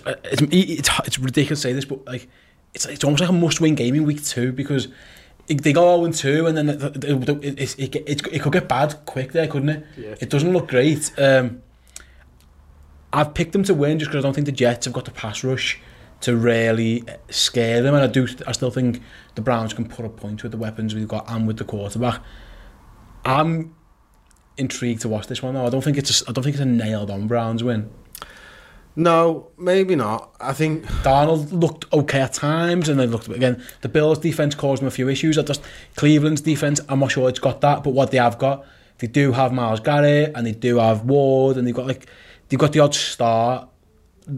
it's, 0.51 0.89
it's 1.05 1.19
ridiculous 1.19 1.59
to 1.61 1.67
say 1.69 1.73
this, 1.73 1.85
but 1.85 2.05
like, 2.05 2.27
it's 2.73 2.85
it's 2.85 3.03
almost 3.03 3.21
like 3.21 3.29
a 3.29 3.33
must-win 3.33 3.75
game 3.75 3.95
in 3.95 4.03
week 4.03 4.23
two 4.23 4.51
because 4.51 4.87
it- 5.47 5.61
they 5.63 5.71
go 5.73 6.03
0 6.03 6.11
2 6.11 6.47
and 6.47 6.57
then 6.57 6.69
it, 6.69 6.81
it, 7.05 7.29
it, 7.29 7.79
it, 7.79 7.95
it, 7.95 8.27
it 8.33 8.41
could 8.41 8.51
get 8.53 8.67
bad 8.67 8.95
quick 9.05 9.31
there, 9.31 9.47
couldn't 9.47 9.69
it? 9.69 9.85
Yeah. 9.97 10.15
It 10.19 10.29
doesn't 10.29 10.51
look 10.51 10.67
great. 10.69 11.11
Um, 11.17 11.61
I've 13.13 13.33
picked 13.33 13.53
them 13.53 13.63
to 13.63 13.73
win 13.73 13.99
just 13.99 14.11
because 14.11 14.23
I 14.23 14.27
don't 14.27 14.33
think 14.33 14.45
the 14.45 14.51
Jets 14.51 14.85
have 14.85 14.93
got 14.93 15.05
the 15.05 15.11
pass 15.11 15.43
rush 15.43 15.79
to 16.25 16.35
really 16.35 17.03
scare 17.29 17.83
them, 17.83 17.93
and 17.93 18.03
I 18.03 18.07
do. 18.07 18.27
I 18.47 18.51
still 18.51 18.71
think 18.71 18.99
the 19.35 19.41
Browns 19.41 19.75
can 19.75 19.87
put 19.87 20.05
up 20.05 20.17
points 20.17 20.41
with 20.41 20.51
the 20.51 20.57
weapons 20.57 20.95
we've 20.95 21.07
got 21.07 21.29
and 21.29 21.45
with 21.45 21.57
the 21.57 21.63
quarterback. 21.63 22.19
I'm 23.23 23.75
intrigued 24.57 25.01
to 25.01 25.07
watch 25.09 25.27
this 25.27 25.43
one 25.43 25.53
though. 25.53 25.67
I 25.67 25.69
don't 25.69 25.83
think 25.83 25.97
it's 25.97 26.23
a, 26.23 26.25
I 26.27 26.31
don't 26.31 26.43
think 26.43 26.55
it's 26.55 26.63
a 26.63 26.65
nailed 26.65 27.11
on 27.11 27.27
Browns 27.27 27.63
win. 27.63 27.91
No, 28.95 29.51
maybe 29.55 29.95
not. 29.95 30.35
I 30.41 30.53
think 30.53 30.85
Darnold 31.03 31.51
looked 31.51 31.93
okay 31.93 32.21
at 32.21 32.33
times, 32.33 32.89
and 32.89 32.99
then 32.99 33.11
looked 33.11 33.27
again. 33.27 33.63
The 33.81 33.89
Bills' 33.89 34.17
defense 34.17 34.55
caused 34.55 34.81
them 34.81 34.87
a 34.87 34.91
few 34.91 35.07
issues. 35.07 35.37
I 35.37 35.43
just 35.43 35.61
Cleveland's 35.95 36.41
defense, 36.41 36.81
I'm 36.89 37.01
not 37.01 37.11
sure 37.11 37.29
it's 37.29 37.37
got 37.37 37.61
that, 37.61 37.83
but 37.83 37.91
what 37.91 38.09
they 38.09 38.17
have 38.17 38.39
got, 38.39 38.65
they 38.97 39.05
do 39.05 39.31
have 39.33 39.53
Myles 39.53 39.79
Garrett, 39.79 40.31
and 40.33 40.47
they 40.47 40.53
do 40.53 40.77
have 40.77 41.05
Ward, 41.05 41.57
and 41.57 41.67
they've 41.67 41.75
got 41.75 41.85
like 41.85 42.07
they've 42.49 42.57
got 42.59 42.71
the 42.71 42.79
odd 42.79 42.95
star. 42.95 43.69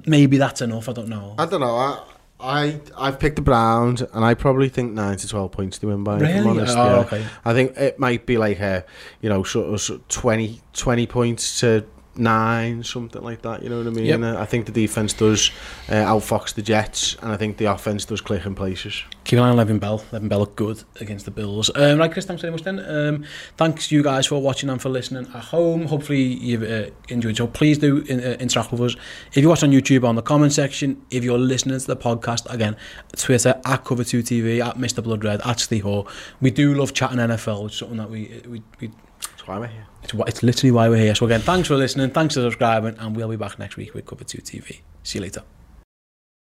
Maybe 0.06 0.38
that's 0.38 0.62
enough. 0.62 0.90
I 0.90 0.94
don't 0.94 1.10
know. 1.10 1.36
I 1.38 1.46
don't 1.46 1.62
know. 1.62 1.76
I 1.76 2.04
I 2.40 2.80
I've 2.98 3.20
picked 3.20 3.38
the 3.38 3.42
Browns, 3.42 4.02
and 4.02 4.24
I 4.24 4.34
probably 4.36 4.70
think 4.70 4.94
nine 4.94 5.18
to 5.18 5.28
twelve 5.28 5.52
points 5.52 5.80
to 5.80 5.88
win 5.88 6.04
by. 6.04 6.18
If 6.18 6.22
I'm 6.24 6.28
Really? 6.46 6.60
honest, 6.60 6.78
Oh, 6.78 6.86
yeah. 6.86 6.96
okay. 7.00 7.26
I 7.46 7.54
think 7.54 7.76
it 7.78 7.98
might 8.00 8.26
be 8.26 8.38
like 8.38 8.60
a 8.60 8.86
you 9.22 9.30
know 9.30 9.44
sort 9.44 9.74
of, 9.74 9.82
sort 9.82 10.02
of 10.02 10.08
20, 10.10 10.62
20 10.74 11.08
points 11.08 11.60
to 11.62 11.86
nine, 12.18 12.84
something 12.84 13.22
like 13.22 13.42
that. 13.44 13.64
You 13.64 13.70
know 13.70 13.78
what 13.78 13.88
I 13.88 13.92
mean? 13.92 14.06
Yep. 14.06 14.22
Uh, 14.22 14.40
I 14.40 14.46
think 14.46 14.66
the 14.66 14.72
defense 14.72 15.14
does 15.14 15.52
uh, 15.90 15.94
outfox 15.94 16.54
the 16.54 16.62
Jets, 16.62 17.16
and 17.22 17.32
I 17.32 17.38
think 17.38 17.58
the 17.58 17.66
offense 17.66 18.06
does 18.06 18.22
click 18.22 18.46
in 18.46 18.56
places. 18.56 19.04
Keep 19.24 19.40
an 19.40 19.46
eye 19.46 19.50
on 19.50 19.58
Le'Veon 19.58 19.80
Bell. 19.80 20.00
Le'Veon 20.12 20.30
Bell 20.30 20.40
looked 20.40 20.56
good 20.56 20.84
against 21.00 21.26
the 21.26 21.32
Bills. 21.32 21.70
Um, 21.76 22.00
right, 22.00 22.12
Chris, 22.12 22.26
thanks 22.26 22.42
very 22.42 22.52
much 22.52 22.64
then. 22.64 22.80
Um, 22.80 23.26
thanks 23.58 23.92
you 23.92 24.04
guys 24.04 24.26
for 24.26 24.42
watching 24.42 24.70
and 24.70 24.82
for 24.82 24.90
listening 24.90 25.28
at 25.34 25.44
home. 25.46 25.86
Hopefully 25.86 26.22
you've 26.22 26.64
uh, 26.64 26.92
enjoyed. 27.10 27.38
So 27.38 27.48
please 27.48 27.78
do 27.78 28.00
in, 28.08 28.20
uh, 28.20 28.38
interact 28.40 28.72
with 28.72 28.82
us. 28.82 28.96
If 29.34 29.38
you 29.38 29.50
watch 29.50 29.64
on 29.64 29.72
YouTube, 29.72 30.04
on 30.04 30.16
the 30.16 30.22
comment 30.22 30.54
section. 30.54 31.02
If 31.10 31.24
you're 31.24 31.38
listening 31.38 31.80
to 31.80 31.88
the 31.88 31.98
podcast, 31.98 32.52
again, 32.52 32.76
Twitter, 33.16 33.60
at 33.66 33.84
Cover2TV, 33.84 34.66
at 34.66 34.78
Mr. 34.78 35.04
Blood 35.04 35.24
Red, 35.24 35.42
at 35.46 35.60
Steve 35.60 35.84
Hall. 35.84 36.08
We 36.42 36.52
do 36.52 36.74
love 36.74 36.94
chatting 36.94 37.18
NFL, 37.18 37.64
which 37.64 37.74
is 37.74 37.80
something 37.80 37.98
that 37.98 38.10
we, 38.10 38.42
we, 38.48 38.62
we 38.80 38.88
That's 38.88 39.07
why 39.48 39.60
we're 39.60 39.68
here. 39.68 39.88
it's, 40.04 40.14
it's 40.14 40.44
literally 40.44 40.72
why 40.72 40.90
we're 40.90 40.98
here. 40.98 41.16
So 41.16 41.26
again, 41.26 41.42
thanks 41.42 41.68
for 41.68 41.76
listening, 41.76 42.12
thanks 42.12 42.36
for 42.36 42.42
subscribing, 42.42 42.96
and 43.00 43.16
we'll 43.16 43.30
be 43.30 43.36
back 43.36 43.58
next 43.60 43.78
week 43.78 43.94
with 43.94 44.06
Cover2 44.06 44.42
TV. 44.44 44.82
See 45.04 45.20
you 45.20 45.24
later. 45.24 45.44